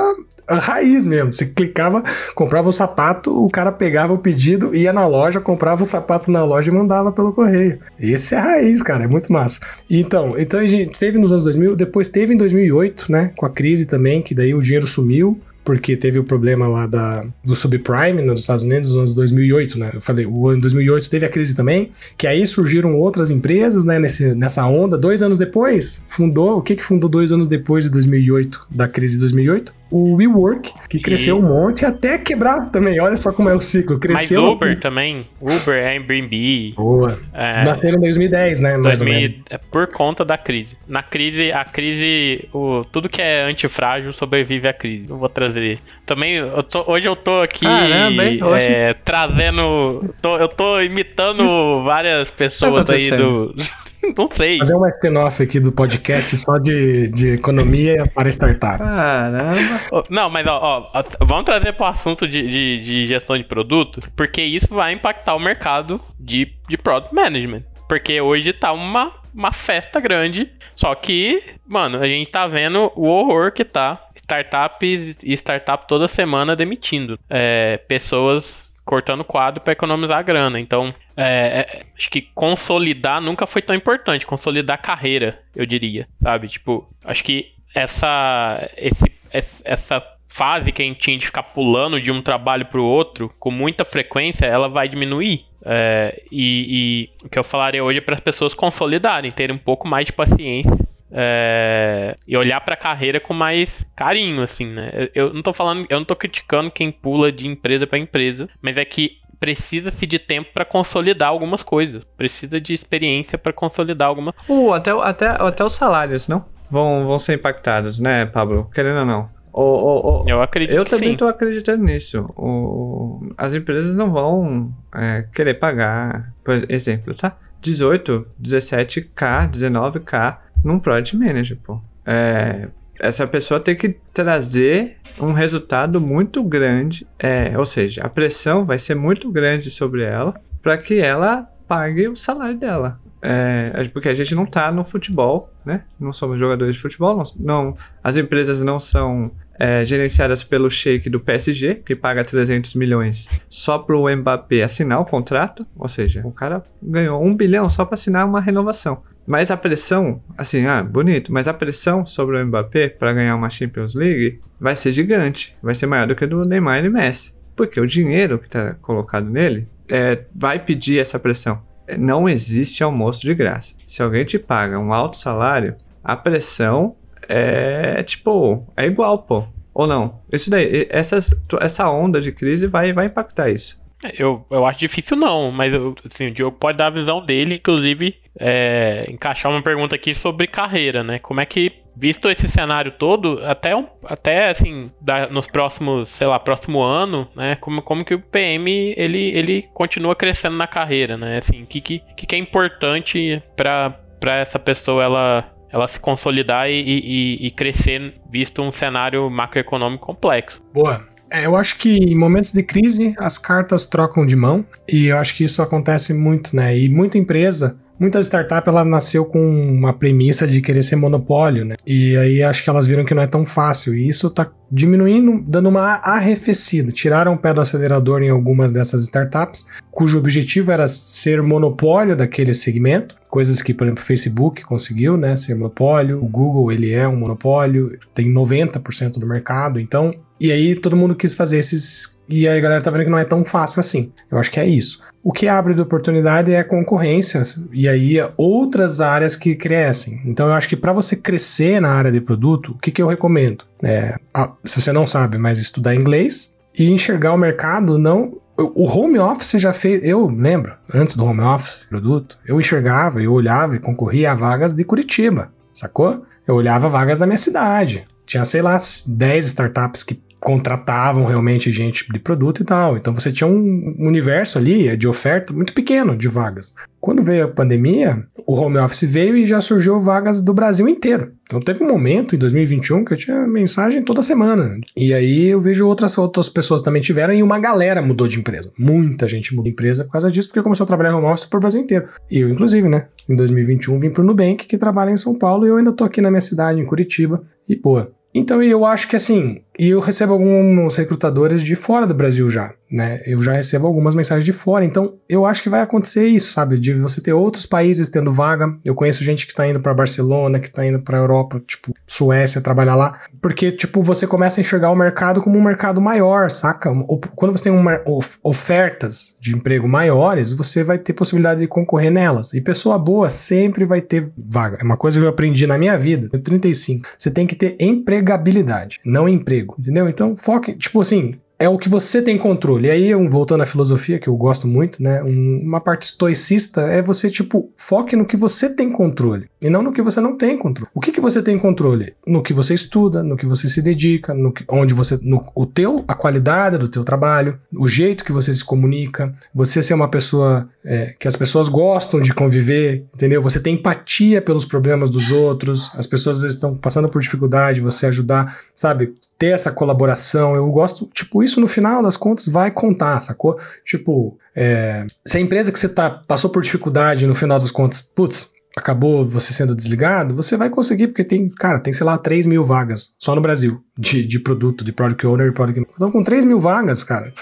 a 0.50 0.56
raiz 0.56 1.06
mesmo. 1.06 1.32
Você 1.32 1.46
clicava, 1.46 2.04
comprava 2.34 2.68
o 2.68 2.72
sapato, 2.72 3.46
o 3.46 3.50
cara 3.50 3.72
pegava 3.72 4.14
o 4.14 4.18
pedido, 4.18 4.76
ia 4.76 4.92
na 4.92 5.06
loja, 5.06 5.40
comprava 5.40 5.84
o 5.84 5.86
sapato 5.86 6.32
na 6.32 6.44
loja 6.44 6.72
e 6.72 6.74
mandava 6.74 7.12
pelo 7.12 7.32
correio. 7.32 7.80
Esse 8.00 8.34
é 8.34 8.40
a 8.40 8.42
raiz, 8.42 8.82
cara, 8.82 9.04
é 9.04 9.08
muito 9.08 9.32
massa. 9.32 9.60
Então, 9.90 10.34
então 10.38 10.60
a 10.60 10.66
gente 10.66 11.00
teve 11.00 11.20
nos 11.20 11.32
anos 11.32 11.44
2000, 11.44 11.76
depois 11.76 12.10
teve 12.10 12.34
em 12.34 12.38
2008, 12.38 13.12
né, 13.12 13.32
com 13.36 13.46
a 13.46 13.50
crise 13.50 13.86
também, 13.86 14.22
que 14.22 14.34
daí 14.34 14.54
o 14.54 14.62
dinheiro 14.62 14.88
sumiu 14.88 15.40
porque 15.70 15.96
teve 15.96 16.18
o 16.18 16.24
problema 16.24 16.68
lá 16.68 16.88
da, 16.88 17.24
do 17.44 17.54
subprime 17.54 18.24
nos 18.24 18.40
Estados 18.40 18.64
Unidos 18.64 18.90
nos 18.90 18.98
anos 18.98 19.14
2008, 19.14 19.78
né? 19.78 19.92
Eu 19.94 20.02
falei, 20.02 20.26
o 20.26 20.48
ano 20.48 20.62
2008 20.62 21.08
teve 21.12 21.28
a 21.28 21.30
crise 21.30 21.56
também, 21.56 21.92
que 22.18 22.26
aí 22.26 22.44
surgiram 22.48 22.96
outras 22.96 23.30
empresas, 23.30 23.86
né, 23.86 24.00
nesse, 24.00 24.34
nessa 24.34 24.66
onda. 24.66 24.98
Dois 24.98 25.22
anos 25.22 25.38
depois, 25.38 26.04
fundou, 26.08 26.58
o 26.58 26.64
que 26.64 26.76
que 26.76 26.84
fundou 26.84 27.08
dois 27.08 27.32
anos 27.32 27.48
depois 27.48 27.84
de 27.84 27.92
2008, 27.92 28.66
da 28.72 28.88
crise 28.88 29.14
de 29.14 29.20
2008? 29.20 29.72
O 29.92 30.16
WeWork, 30.16 30.72
que 30.88 31.00
cresceu 31.00 31.38
um 31.38 31.42
monte 31.42 31.86
até 31.86 32.18
quebrar 32.18 32.70
também. 32.72 33.00
Olha 33.00 33.18
só 33.18 33.32
como 33.32 33.50
é 33.50 33.56
o 33.56 33.62
ciclo. 33.62 34.00
Cresceu. 34.00 34.42
Mas 34.44 34.52
Uber 34.52 34.80
também. 34.80 35.28
Uber, 35.42 35.86
Airbnb. 35.86 36.74
Boa. 36.76 37.20
É, 37.34 37.64
Nasceu 37.64 37.90
em 37.90 38.00
2010, 38.00 38.60
né? 38.60 38.78
2000, 38.78 39.34
é 39.50 39.58
por 39.58 39.88
conta 39.88 40.24
da 40.24 40.38
crise. 40.38 40.78
Na 40.88 41.02
crise, 41.02 41.52
a 41.52 41.66
crise, 41.66 42.48
o, 42.54 42.82
tudo 42.92 43.10
que 43.10 43.22
é 43.22 43.44
antifrágil 43.44 44.14
sobrevive 44.14 44.68
à 44.68 44.74
crise. 44.74 45.06
Eu 45.10 45.18
vou 45.18 45.30
trazer. 45.30 45.80
Também, 46.06 46.36
eu 46.36 46.64
tô, 46.64 46.84
hoje 46.92 47.08
eu 47.08 47.16
tô 47.16 47.42
aqui 47.42 47.66
Caramba, 47.66 48.24
é, 48.60 48.94
trazendo. 48.94 50.14
Tô, 50.22 50.38
eu 50.38 50.48
tô 50.48 50.82
imitando 50.82 51.84
várias 51.84 52.30
pessoas 52.32 52.86
tá 52.86 52.94
aí 52.94 53.10
do. 53.12 53.56
Não 54.18 54.30
sei. 54.32 54.58
Fazer 54.58 54.76
uma 54.76 54.88
spin-off 54.90 55.44
aqui 55.44 55.60
do 55.60 55.72
podcast 55.72 56.38
só 56.38 56.58
de, 56.58 57.10
de 57.10 57.30
economia 57.36 58.06
para 58.14 58.30
startups. 58.30 58.96
Caramba. 58.96 60.04
Não, 60.10 60.30
mas 60.30 60.48
ó, 60.48 60.90
ó 60.94 61.04
vamos 61.26 61.46
trazer 61.46 61.74
para 61.74 61.86
o 61.86 61.90
assunto 61.90 62.28
de, 62.28 62.48
de, 62.50 62.80
de, 62.80 63.08
gestão 63.08 63.38
de 63.38 63.44
produto, 63.44 64.02
porque 64.16 64.42
isso 64.42 64.74
vai 64.74 64.94
impactar 64.94 65.36
o 65.36 65.40
mercado 65.40 66.00
de, 66.20 66.54
de 66.68 66.78
product 66.78 67.14
management. 67.14 67.64
Porque 67.88 68.22
hoje 68.22 68.54
tá 68.54 68.72
uma, 68.72 69.12
uma 69.34 69.52
festa 69.52 70.00
grande, 70.00 70.52
só 70.76 70.94
que, 70.94 71.42
mano, 71.68 72.00
a 72.00 72.08
gente 72.08 72.30
tá 72.30 72.46
vendo 72.46 72.92
o 72.96 73.08
horror 73.08 73.52
que 73.52 73.66
tá 73.66 74.10
startups 74.16 75.18
e 75.24 75.34
startup 75.34 75.88
toda 75.88 76.08
semana 76.08 76.56
demitindo 76.56 77.20
é, 77.28 77.78
pessoas 77.88 78.69
cortando 78.90 79.24
quadro 79.24 79.62
para 79.62 79.74
economizar 79.74 80.24
grana. 80.26 80.60
Então, 80.60 80.92
é, 81.16 81.24
é, 81.24 81.86
acho 81.96 82.10
que 82.10 82.24
consolidar 82.34 83.22
nunca 83.22 83.46
foi 83.46 83.62
tão 83.62 83.76
importante. 83.76 84.26
Consolidar 84.26 84.82
carreira, 84.82 85.40
eu 85.56 85.64
diria, 85.64 86.08
sabe? 86.20 86.48
Tipo, 86.48 86.90
acho 87.06 87.24
que 87.24 87.52
essa, 87.76 88.68
esse, 88.76 89.06
essa 89.32 90.04
fase 90.28 90.72
que 90.72 90.82
a 90.82 90.86
gente 90.86 91.00
tinha 91.00 91.16
de 91.20 91.28
ficar 91.28 91.44
pulando 91.44 92.02
de 92.02 92.12
um 92.12 92.20
trabalho 92.20 92.66
para 92.66 92.82
o 92.82 92.84
outro 92.84 93.32
com 93.38 93.52
muita 93.52 93.86
frequência, 93.86 94.48
ela 94.48 94.68
vai 94.68 94.90
diminuir. 94.90 95.46
É, 95.64 96.24
e, 96.32 97.12
e, 97.22 97.26
o 97.26 97.30
que 97.30 97.38
eu 97.38 97.44
falaria 97.44 97.84
hoje 97.84 98.00
é 98.00 98.02
para 98.02 98.16
as 98.16 98.22
pessoas 98.22 98.56
consolidarem, 98.56 99.30
terem 99.30 99.56
um 99.56 99.60
pouco 99.60 99.88
mais 99.88 100.08
de 100.08 100.14
paciência 100.14 100.89
é, 101.12 102.16
e 102.28 102.38
olhar 102.38 102.62
para 102.62 102.74
a 102.74 102.78
carreira 102.78 103.20
com 103.20 103.34
mais 103.34 103.86
carinho, 103.96 104.42
assim, 104.42 104.68
né? 104.68 105.10
Eu, 105.14 105.34
não 105.34 105.42
tô 105.42 105.54
falando, 105.54 105.86
eu 105.90 105.98
não 105.98 106.06
tô 106.06 106.16
criticando 106.16 106.72
quem 106.72 106.92
pula 106.92 107.32
de 107.32 107.48
empresa 107.48 107.88
para 107.88 107.98
empresa, 107.98 108.48
mas 108.62 108.78
é 108.78 108.86
que 108.86 109.18
precisa-se 109.40 110.06
de 110.06 110.20
tempo 110.20 110.50
para 110.54 110.66
consolidar 110.66 111.30
algumas 111.30 111.64
coisas, 111.64 112.04
precisa 112.18 112.60
de 112.60 112.74
experiência 112.74 113.38
para 113.38 113.54
consolidar 113.54 114.08
alguma. 114.08 114.36
Uh, 114.48 114.74
até, 114.74 114.92
até, 114.92 115.28
até 115.28 115.64
os 115.64 115.74
salários, 115.74 116.28
não? 116.28 116.46
Vão, 116.70 117.08
vão 117.08 117.18
ser 117.18 117.36
impactados, 117.36 118.00
né, 118.00 118.26
Pablo? 118.26 118.70
Querendo 118.74 119.00
ou 119.00 119.06
não. 119.06 119.30
O, 119.52 119.62
o, 119.62 120.24
o, 120.24 120.30
eu 120.30 120.42
acredito 120.42 120.76
Eu 120.76 120.86
também 120.86 121.14
estou 121.14 121.28
acreditando 121.28 121.84
nisso. 121.84 122.32
O, 122.38 123.34
as 123.36 123.54
empresas 123.54 123.96
não 123.96 124.12
vão 124.12 124.72
é, 124.94 125.26
querer 125.34 125.56
pagar, 125.56 126.32
por 126.44 126.64
exemplo, 126.70 127.16
tá? 127.16 127.36
18, 127.62 128.26
17k, 128.42 129.50
19k 129.50 130.38
num 130.64 130.80
Project 130.80 131.16
Manager, 131.18 131.58
pô. 131.64 131.82
É, 132.06 132.68
essa 133.00 133.26
pessoa 133.26 133.60
tem 133.60 133.76
que 133.76 133.98
trazer 134.14 134.98
um 135.20 135.32
resultado 135.32 136.02
muito 136.02 136.44
grande, 136.44 137.08
é, 137.18 137.58
ou 137.58 137.66
seja, 137.66 138.04
a 138.04 138.10
pressão 138.10 138.66
vai 138.66 138.78
ser 138.78 138.96
muito 138.96 139.32
grande 139.32 139.70
sobre 139.70 140.04
ela 140.04 140.34
para 140.62 140.78
que 140.78 141.00
ela 141.00 141.50
pague 141.68 142.08
o 142.08 142.16
salário 142.16 142.58
dela. 142.58 143.00
É, 143.22 143.84
porque 143.92 144.10
a 144.10 144.14
gente 144.14 144.34
não 144.34 144.46
tá 144.46 144.72
no 144.72 144.84
futebol, 144.84 145.54
né? 145.66 145.84
Não 146.00 146.14
somos 146.14 146.40
jogadores 146.40 146.76
de 146.76 146.82
futebol, 146.82 147.18
não, 147.18 147.24
não 147.38 147.78
as 148.02 148.16
empresas 148.16 148.62
não 148.62 148.80
são 148.80 149.32
é, 149.60 149.84
gerenciadas 149.84 150.42
pelo 150.42 150.72
Sheik 150.72 151.10
do 151.10 151.20
PSG, 151.20 151.76
que 151.86 151.96
paga 151.96 152.24
300 152.24 152.76
milhões 152.76 153.28
só 153.50 153.78
pro 153.78 154.08
Mbappé 154.16 154.64
assinar 154.64 155.02
o 155.02 155.06
contrato, 155.06 155.68
ou 155.78 155.90
seja, 155.90 156.22
o 156.26 156.32
cara 156.32 156.64
ganhou 156.82 157.22
um 157.22 157.36
bilhão 157.36 157.70
só 157.70 157.84
para 157.84 157.96
assinar 157.96 158.26
uma 158.26 158.40
renovação. 158.40 159.04
Mas 159.30 159.52
a 159.52 159.58
pressão, 159.58 160.24
assim, 160.36 160.66
ah, 160.66 160.82
bonito, 160.82 161.32
mas 161.32 161.48
a 161.48 161.54
pressão 161.54 162.04
sobre 162.04 162.36
o 162.36 162.48
Mbappé 162.48 162.90
para 162.90 163.14
ganhar 163.14 163.36
uma 163.36 163.48
Champions 163.48 163.94
League 163.94 164.42
vai 164.60 164.76
ser 164.76 164.92
gigante, 164.92 165.56
vai 165.62 165.76
ser 165.76 165.86
maior 165.86 166.08
do 166.08 166.16
que 166.16 166.24
a 166.24 166.28
do 166.28 166.42
Neymar 166.42 166.84
e 166.84 166.90
Messi. 166.90 167.36
Porque 167.56 167.80
o 167.80 167.86
dinheiro 167.86 168.40
que 168.40 168.48
está 168.48 168.74
colocado 168.82 169.30
nele 169.30 169.68
é, 169.88 170.24
vai 170.34 170.58
pedir 170.58 170.98
essa 170.98 171.20
pressão. 171.20 171.62
Não 171.96 172.28
existe 172.28 172.84
almoço 172.84 173.22
de 173.22 173.36
graça. 173.36 173.76
Se 173.86 174.02
alguém 174.02 174.26
te 174.26 174.40
paga 174.40 174.80
um 174.80 174.92
alto 174.92 175.16
salário, 175.16 175.76
a 176.04 176.16
pressão 176.16 176.96
é 177.28 178.02
tipo, 178.02 178.66
é 178.76 178.88
igual, 178.88 179.20
pô. 179.20 179.44
Ou 179.76 179.86
não? 179.86 180.22
Isso 180.32 180.50
daí, 180.50 180.88
essas, 180.90 181.40
essa 181.62 181.88
onda 181.88 182.20
de 182.20 182.32
crise 182.32 182.66
vai, 182.66 182.92
vai 182.94 183.06
impactar 183.06 183.52
isso. 183.52 183.80
Eu, 184.18 184.46
eu 184.50 184.66
acho 184.66 184.80
difícil 184.80 185.18
não, 185.18 185.52
mas 185.52 185.74
eu, 185.74 185.94
assim, 186.10 186.28
o 186.28 186.32
Diogo 186.32 186.58
pode 186.58 186.78
dar 186.78 186.88
a 186.88 186.92
visão 186.92 187.24
dele, 187.24 187.56
inclusive 187.56 188.16
é, 188.40 189.06
encaixar 189.10 189.52
uma 189.52 189.62
pergunta 189.62 189.96
aqui 189.96 190.14
sobre 190.14 190.48
carreira, 190.48 191.04
né? 191.04 191.20
Como 191.20 191.42
é 191.42 191.46
que, 191.46 191.74
visto 191.96 192.30
esse 192.30 192.48
cenário 192.48 192.92
todo, 192.92 193.42
até, 193.46 193.72
até 194.06 194.50
assim, 194.50 194.90
da, 195.02 195.28
nos 195.28 195.48
próximos, 195.48 196.10
sei 196.10 196.28
lá, 196.28 196.40
próximo 196.40 196.82
ano, 196.82 197.28
né? 197.36 197.58
Como, 197.58 197.82
como 197.82 198.06
que 198.06 198.14
o 198.14 198.20
PM, 198.20 198.94
ele, 198.96 199.38
ele 199.38 199.64
continua 199.74 200.16
crescendo 200.16 200.56
na 200.56 200.68
carreira, 200.68 201.18
né? 201.18 201.38
Assim, 201.38 201.64
o 201.64 201.66
que, 201.66 201.82
que, 201.82 202.00
que 202.16 202.36
é 202.36 202.40
importante 202.40 203.44
para 203.56 204.00
essa 204.24 204.58
pessoa, 204.58 205.04
ela 205.04 205.56
ela 205.72 205.88
se 205.88 206.00
consolidar 206.00 206.68
e, 206.68 206.82
e, 206.82 207.46
e, 207.46 207.52
crescer 207.52 208.16
visto 208.28 208.60
um 208.60 208.72
cenário 208.72 209.30
macroeconômico 209.30 210.04
complexo. 210.04 210.60
Boa. 210.74 211.08
É, 211.32 211.46
eu 211.46 211.56
acho 211.56 211.78
que 211.78 211.90
em 211.90 212.16
momentos 212.16 212.52
de 212.52 212.64
crise 212.64 213.14
as 213.18 213.38
cartas 213.38 213.86
trocam 213.86 214.26
de 214.26 214.36
mão 214.36 214.66
e 214.88 215.08
eu 215.08 215.18
acho 215.18 215.36
que 215.36 215.44
isso 215.44 215.62
acontece 215.62 216.14
muito, 216.14 216.56
né? 216.56 216.78
E 216.78 216.90
muita 216.90 217.18
empresa 217.18 217.80
Muita 218.00 218.22
startup 218.22 218.68
ela 218.70 218.86
nasceu 218.86 219.26
com 219.26 219.42
uma 219.42 219.92
premissa 219.92 220.48
de 220.48 220.62
querer 220.62 220.82
ser 220.84 220.96
monopólio, 220.96 221.66
né? 221.66 221.76
E 221.86 222.16
aí 222.16 222.42
acho 222.42 222.64
que 222.64 222.70
elas 222.70 222.88
viram 222.88 223.04
que 223.04 223.14
não 223.14 223.22
é 223.22 223.28
tão 223.28 223.46
fácil. 223.46 223.94
E 223.94 224.08
isso 224.08 224.30
tá 224.30 224.50
diminuindo, 224.72 225.44
dando 225.46 225.68
uma 225.68 225.96
arrefecida. 225.96 226.94
Tiraram 226.94 227.34
o 227.34 227.38
pé 227.38 227.54
do 227.54 227.60
acelerador 227.60 228.22
em 228.22 228.30
algumas 228.30 228.72
dessas 228.72 229.04
startups, 229.04 229.68
cujo 229.92 230.18
objetivo 230.18 230.72
era 230.72 230.88
ser 230.88 231.44
monopólio 231.44 232.16
daquele 232.16 232.54
segmento. 232.54 233.16
Coisas 233.30 233.62
que, 233.62 233.74
por 233.74 233.84
exemplo, 233.84 234.02
o 234.02 234.08
Facebook 234.08 234.64
conseguiu, 234.64 235.18
né? 235.18 235.36
Ser 235.36 235.56
monopólio. 235.56 236.24
O 236.24 236.28
Google, 236.28 236.72
ele 236.72 236.94
é 236.94 237.06
um 237.06 237.18
monopólio, 237.18 238.00
tem 238.14 238.32
90% 238.32 239.20
do 239.20 239.28
mercado. 239.28 239.78
Então, 239.78 240.16
E 240.40 240.52
aí 240.52 240.76
todo 240.76 240.96
mundo 240.96 241.16
quis 241.16 241.34
fazer 241.34 241.58
esses. 241.58 242.20
E 242.28 242.48
aí 242.48 242.58
a 242.58 242.62
galera 242.62 242.82
tá 242.82 242.92
vendo 242.92 243.04
que 243.04 243.10
não 243.10 243.18
é 243.18 243.26
tão 243.26 243.44
fácil 243.44 243.80
assim. 243.80 244.12
Eu 244.32 244.38
acho 244.38 244.52
que 244.52 244.60
é 244.60 244.66
isso. 244.66 245.04
O 245.24 245.34
que 245.34 245.48
abre 245.48 245.74
de 245.74 245.82
oportunidade 245.82 246.52
é 246.52 246.60
a 246.60 246.64
concorrência 246.64 247.42
e 247.74 247.90
aí 247.90 248.16
outras 248.38 249.02
áreas 249.02 249.36
que 249.36 249.56
crescem. 249.56 250.22
Então 250.26 250.48
eu 250.48 250.54
acho 250.54 250.70
que 250.70 250.78
para 250.78 250.94
você 250.94 251.16
crescer 251.16 251.82
na 251.82 251.90
área 251.90 252.12
de 252.12 252.22
produto, 252.22 252.72
o 252.72 252.78
que, 252.78 252.92
que 252.92 253.02
eu 253.02 253.08
recomendo? 253.08 253.66
É, 253.84 254.16
se 254.64 254.80
você 254.80 254.94
não 254.94 255.06
sabe, 255.06 255.38
mas 255.38 255.60
estudar 255.60 255.94
inglês 255.94 256.58
e 256.78 256.90
enxergar 256.90 257.34
o 257.34 257.38
mercado 257.38 257.98
não 257.98 258.40
o 258.62 258.84
home 258.90 259.18
office 259.20 259.60
já 259.60 259.74
fez. 259.74 260.04
Eu 260.04 260.28
lembro, 260.28 260.74
antes 260.94 261.16
do 261.16 261.26
home 261.26 261.42
office, 261.42 261.86
produto, 261.90 262.38
eu 262.46 262.60
enxergava, 262.60 263.22
eu 263.22 263.32
olhava 263.32 263.76
e 263.76 263.80
concorria 263.80 264.32
a 264.32 264.36
vagas 264.36 264.76
de 264.76 264.84
Curitiba, 264.84 265.52
sacou? 265.74 266.26
Eu 266.48 266.56
olhava 266.56 266.90
vagas 266.90 267.20
da 267.20 267.26
minha 267.26 267.38
cidade. 267.38 268.06
Tinha, 268.26 268.44
sei 268.46 268.62
lá, 268.62 268.78
10 269.08 269.46
startups 269.46 270.04
que 270.04 270.22
contratavam 270.40 271.26
realmente 271.26 271.72
gente 271.72 272.12
de 272.12 272.20
produto 272.20 272.62
e 272.62 272.66
tal. 272.66 272.98
Então 272.98 273.14
você 273.14 273.32
tinha 273.32 273.48
um 273.48 273.96
universo 274.00 274.58
ali 274.58 274.96
de 274.96 275.08
oferta 275.08 275.54
muito 275.54 275.74
pequeno 275.74 276.16
de 276.16 276.28
vagas. 276.28 276.76
Quando 277.00 277.22
veio 277.22 277.46
a 277.46 277.48
pandemia, 277.48 278.26
o 278.46 278.56
home 278.56 278.78
office 278.78 279.04
veio 279.04 279.38
e 279.38 279.46
já 279.46 279.62
surgiu 279.62 280.00
vagas 280.00 280.42
do 280.42 280.54
Brasil 280.54 280.88
inteiro. 280.88 281.32
Então 281.44 281.60
teve 281.60 281.84
um 281.84 281.88
momento 281.88 282.36
em 282.36 282.38
2021 282.38 283.06
que 283.06 283.14
eu 283.14 283.18
tinha 283.18 283.48
mensagem 283.48 284.04
toda 284.04 284.22
semana. 284.22 284.78
E 284.96 285.14
aí 285.14 285.48
eu 285.48 285.62
vejo 285.62 285.88
outras, 285.88 286.18
outras 286.18 286.50
pessoas 286.50 286.82
também 286.82 287.02
tiveram 287.02 287.34
e 287.34 287.42
uma 287.42 287.60
galera 287.60 288.02
mudou 288.02 288.28
de 288.28 288.40
empresa. 288.40 288.72
Muita 288.78 289.28
gente 289.28 289.52
mudou 289.52 289.64
de 289.64 289.72
empresa 289.72 290.04
por 290.04 290.12
causa 290.12 290.32
disso, 290.32 290.50
porque 290.50 290.64
começou 290.64 290.84
a 290.84 290.88
trabalhar 290.88 291.16
home 291.16 291.28
office 291.28 291.46
pro 291.46 291.60
Brasil 291.60 291.82
inteiro. 291.82 292.08
E 292.30 292.40
eu, 292.40 292.50
inclusive, 292.50 292.88
né? 292.88 293.08
Em 293.30 293.36
2021 293.36 294.00
vim 294.00 294.10
pro 294.10 294.24
Nubank, 294.24 294.68
que 294.68 294.78
trabalha 294.78 295.12
em 295.12 295.18
São 295.18 295.38
Paulo, 295.38 295.66
e 295.66 295.70
eu 295.70 295.78
ainda 295.78 295.94
tô 295.94 296.04
aqui 296.04 296.22
na 296.22 296.30
minha 296.30 296.42
cidade, 296.42 296.80
em 296.80 296.86
Curitiba. 296.86 297.44
E, 297.68 297.76
pô, 297.76 298.06
então 298.34 298.62
eu 298.62 298.86
acho 298.86 299.08
que 299.08 299.16
assim, 299.16 299.62
eu 299.88 300.00
recebo 300.00 300.34
alguns 300.34 300.96
recrutadores 300.96 301.64
de 301.64 301.76
fora 301.76 302.06
do 302.06 302.14
Brasil 302.14 302.50
já 302.50 302.74
né? 302.92 303.20
Eu 303.26 303.42
já 303.42 303.54
recebo 303.54 303.86
algumas 303.86 304.16
mensagens 304.16 304.44
de 304.44 304.54
fora, 304.54 304.84
então 304.84 305.16
eu 305.28 305.46
acho 305.46 305.62
que 305.62 305.70
vai 305.70 305.82
acontecer 305.82 306.26
isso, 306.26 306.52
sabe? 306.52 306.80
De 306.80 306.94
você 306.96 307.22
ter 307.22 307.34
outros 307.34 307.66
países 307.66 308.10
tendo 308.10 308.32
vaga. 308.32 308.76
Eu 308.84 308.96
conheço 308.96 309.24
gente 309.24 309.46
que 309.46 309.54
tá 309.54 309.68
indo 309.68 309.80
para 309.80 309.94
Barcelona, 309.94 310.60
que 310.60 310.72
tá 310.72 310.86
indo 310.86 311.00
para 311.00 311.18
Europa, 311.18 311.62
tipo, 311.66 311.94
Suécia, 312.08 312.62
trabalhar 312.62 312.96
lá, 312.96 313.20
porque 313.42 313.72
tipo, 313.72 314.02
você 314.02 314.26
começa 314.26 314.60
a 314.60 314.62
enxergar 314.62 314.90
o 314.92 314.96
mercado 314.96 315.42
como 315.42 315.58
um 315.58 315.64
mercado 315.64 316.02
maior, 316.02 316.50
saca? 316.50 316.90
Quando 317.36 317.52
você 317.52 317.66
tem 317.66 317.74
uma, 317.74 318.02
ofertas 318.44 319.38
de 319.40 319.56
emprego 319.56 319.88
maiores, 319.88 320.52
você 320.52 320.84
vai 320.84 320.98
ter 320.98 321.14
possibilidade 321.14 321.62
de 321.62 321.68
concorrer 321.68 322.12
nelas. 322.12 322.54
E 322.54 322.62
pessoa 322.62 322.98
boa 322.98 323.30
sempre 323.30 323.86
vai 323.86 324.02
ter 324.02 324.32
vaga. 324.38 324.78
É 324.80 324.84
uma 324.84 324.98
coisa 324.98 325.20
que 325.20 325.26
eu 325.26 325.30
aprendi 325.30 325.68
na 325.68 325.78
minha 325.78 325.98
vida. 325.98 326.30
Eu 326.34 326.42
35. 326.42 327.08
Você 327.18 327.30
tem 327.30 327.46
que 327.46 327.56
ter 327.56 327.76
empregabilidade, 327.80 329.00
não 329.06 329.30
emprego, 329.30 329.69
entendeu? 329.78 330.08
Então, 330.08 330.36
foque, 330.36 330.74
tipo 330.76 331.02
assim, 331.02 331.40
é 331.60 331.68
o 331.68 331.78
que 331.78 331.90
você 331.90 332.22
tem 332.22 332.38
controle. 332.38 332.88
E 332.88 332.92
aí, 332.92 333.14
voltando 333.28 333.62
à 333.62 333.66
filosofia, 333.66 334.18
que 334.18 334.30
eu 334.30 334.36
gosto 334.36 334.66
muito, 334.66 335.04
né? 335.04 335.22
uma 335.22 335.82
parte 335.82 336.04
estoicista 336.04 336.82
é 336.82 337.02
você, 337.02 337.30
tipo, 337.30 337.70
foque 337.76 338.16
no 338.16 338.26
que 338.26 338.38
você 338.38 338.74
tem 338.74 338.90
controle 338.90 339.50
e 339.62 339.70
não 339.70 339.84
no 339.84 339.92
que 339.92 340.02
você 340.02 340.22
não 340.22 340.38
tem 340.38 340.58
controle. 340.58 340.90
O 340.94 341.02
que, 341.02 341.12
que 341.12 341.20
você 341.20 341.44
tem 341.44 341.58
controle? 341.58 342.14
No 342.26 342.42
que 342.42 342.54
você 342.54 342.74
estuda, 342.74 343.22
no 343.22 343.36
que 343.36 343.46
você 343.46 343.68
se 343.68 343.82
dedica, 343.82 344.34
no 344.34 344.54
que, 344.54 344.64
onde 344.70 344.94
você. 344.94 345.20
No, 345.22 345.46
o 345.54 345.66
teu, 345.66 346.06
a 346.08 346.16
qualidade 346.16 346.78
do 346.78 346.88
teu 346.88 347.04
trabalho, 347.04 347.60
o 347.74 347.88
jeito 347.88 348.24
que 348.24 348.32
você 348.32 348.54
se 348.54 348.64
comunica, 348.64 349.34
você 349.54 349.82
ser 349.82 349.94
uma 349.94 350.08
pessoa 350.08 350.70
é, 350.86 351.14
que 351.20 351.28
as 351.28 351.36
pessoas 351.36 351.68
gostam 351.68 352.22
de 352.22 352.34
conviver, 352.34 353.06
entendeu? 353.14 353.42
Você 353.42 353.60
tem 353.60 353.74
empatia 353.74 354.42
pelos 354.42 354.64
problemas 354.64 355.10
dos 355.10 355.30
outros, 355.30 355.92
as 355.96 356.08
pessoas 356.08 356.38
às 356.38 356.44
vezes 356.44 356.56
estão 356.56 356.76
passando 356.76 357.10
por 357.10 357.22
dificuldade, 357.22 357.82
você 357.82 358.06
ajudar, 358.06 358.60
sabe? 358.74 359.14
Ter 359.38 359.48
essa 359.48 359.72
colaboração. 359.72 360.56
Eu 360.56 360.70
gosto, 360.72 361.10
tipo, 361.14 361.44
isso 361.44 361.49
no 361.58 361.68
final 361.68 362.04
das 362.04 362.18
contas 362.18 362.48
vai 362.48 362.70
contar, 362.70 363.20
sacou? 363.22 363.58
Tipo, 363.86 364.38
é, 364.56 365.06
se 365.26 365.38
a 365.38 365.42
empresa 365.42 365.72
que 365.72 365.80
você 365.80 365.88
tá 365.88 366.10
passou 366.10 366.50
por 366.50 366.62
dificuldade 366.62 367.26
no 367.26 367.34
final 367.34 367.58
das 367.58 367.72
contas, 367.72 368.02
putz, 368.02 368.50
acabou 368.78 369.28
você 369.28 369.54
sendo 369.54 369.76
desligado, 369.76 370.36
você 370.36 370.56
vai 370.58 370.70
conseguir, 370.70 371.08
porque 371.08 371.24
tem, 371.24 371.50
cara, 371.50 371.80
tem, 371.80 371.94
sei 371.94 372.06
lá, 372.06 372.18
3 372.18 372.46
mil 372.46 372.64
vagas 372.64 373.16
só 373.18 373.36
no 373.36 373.42
Brasil 373.42 373.84
de, 373.98 374.26
de 374.26 374.40
produto, 374.40 374.84
de 374.84 374.92
product 374.92 375.26
owner 375.26 375.48
e 375.48 375.52
product. 375.52 375.86
Então, 375.96 376.12
com 376.12 376.24
3 376.24 376.46
mil 376.46 376.60
vagas, 376.60 377.04
cara, 377.04 377.34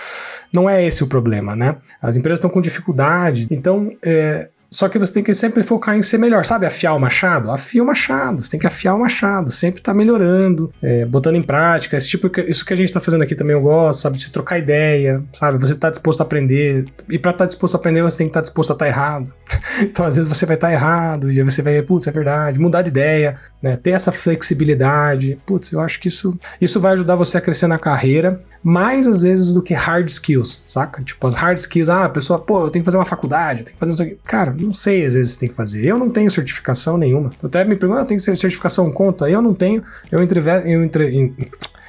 não 0.51 0.69
é 0.69 0.85
esse 0.85 1.03
o 1.03 1.07
problema, 1.07 1.55
né? 1.55 1.77
As 2.01 2.15
empresas 2.15 2.39
estão 2.39 2.49
com 2.49 2.61
dificuldade. 2.61 3.47
Então, 3.49 3.91
é, 4.03 4.49
só 4.69 4.89
que 4.89 4.99
você 4.99 5.13
tem 5.13 5.23
que 5.23 5.33
sempre 5.33 5.63
focar 5.63 5.95
em 5.95 6.01
ser 6.01 6.17
melhor, 6.17 6.45
sabe? 6.45 6.65
Afiar 6.65 6.95
o 6.95 6.99
machado? 6.99 7.49
Afia 7.51 7.81
o 7.81 7.85
machado, 7.85 8.43
você 8.43 8.51
tem 8.51 8.59
que 8.59 8.67
afiar 8.67 8.95
o 8.95 8.99
machado, 8.99 9.51
sempre 9.51 9.81
tá 9.81 9.93
melhorando, 9.93 10.73
é, 10.81 11.05
botando 11.05 11.35
em 11.35 11.41
prática. 11.41 11.95
Esse 11.95 12.09
tipo, 12.09 12.29
isso 12.41 12.65
que 12.65 12.73
a 12.73 12.77
gente 12.77 12.91
tá 12.91 12.99
fazendo 12.99 13.23
aqui 13.23 13.33
também 13.33 13.55
eu 13.55 13.61
gosto, 13.61 14.01
sabe? 14.01 14.17
De 14.17 14.25
se 14.25 14.31
trocar 14.31 14.59
ideia, 14.59 15.23
sabe? 15.33 15.57
Você 15.59 15.75
tá 15.75 15.89
disposto 15.89 16.19
a 16.19 16.23
aprender. 16.23 16.85
E 17.09 17.17
para 17.17 17.31
estar 17.31 17.43
tá 17.43 17.45
disposto 17.45 17.75
a 17.75 17.77
aprender, 17.77 18.01
você 18.01 18.17
tem 18.17 18.27
que 18.27 18.31
estar 18.31 18.41
tá 18.41 18.45
disposto 18.45 18.71
a 18.71 18.73
estar 18.73 18.85
tá 18.85 18.89
errado. 18.89 19.33
então, 19.81 20.05
às 20.05 20.15
vezes, 20.15 20.29
você 20.29 20.45
vai 20.45 20.55
estar 20.55 20.67
tá 20.67 20.73
errado, 20.73 21.31
e 21.31 21.39
aí 21.39 21.43
você 21.43 21.61
vai, 21.61 21.81
putz, 21.81 22.07
é 22.07 22.11
verdade, 22.11 22.59
mudar 22.59 22.81
de 22.81 22.89
ideia, 22.89 23.37
né? 23.61 23.77
Ter 23.77 23.91
essa 23.91 24.11
flexibilidade. 24.11 25.37
Putz, 25.45 25.71
eu 25.71 25.79
acho 25.79 25.99
que 25.99 26.09
isso, 26.09 26.37
isso 26.59 26.79
vai 26.79 26.93
ajudar 26.93 27.15
você 27.15 27.37
a 27.37 27.41
crescer 27.41 27.67
na 27.67 27.79
carreira 27.79 28.41
mais 28.63 29.07
às 29.07 29.21
vezes 29.21 29.53
do 29.53 29.61
que 29.61 29.73
hard 29.73 30.07
skills, 30.09 30.63
saca? 30.67 31.01
Tipo, 31.03 31.27
as 31.27 31.35
hard 31.35 31.57
skills, 31.57 31.89
ah, 31.89 32.05
a 32.05 32.09
pessoa, 32.09 32.39
pô, 32.39 32.65
eu 32.65 32.69
tenho 32.69 32.83
que 32.83 32.85
fazer 32.85 32.97
uma 32.97 33.05
faculdade, 33.05 33.59
eu 33.59 33.65
tenho 33.65 33.75
que 33.75 33.79
fazer 33.79 33.91
isso 33.91 34.03
aqui. 34.03 34.17
Cara, 34.23 34.55
não 34.59 34.73
sei 34.73 35.05
às 35.05 35.13
vezes 35.13 35.35
tem 35.35 35.49
que 35.49 35.55
fazer. 35.55 35.85
Eu 35.85 35.97
não 35.97 36.09
tenho 36.09 36.29
certificação 36.29 36.97
nenhuma. 36.97 37.29
Eu 37.41 37.47
até 37.47 37.63
me 37.63 37.75
pergunto, 37.75 38.01
ah, 38.01 38.05
tem 38.05 38.17
que 38.17 38.23
ser 38.23 38.37
certificação 38.37 38.91
conta? 38.91 39.29
Eu 39.29 39.41
não 39.41 39.53
tenho. 39.53 39.83
Eu, 40.11 40.21
entreve, 40.21 40.51
eu 40.65 40.83
entre, 40.83 41.31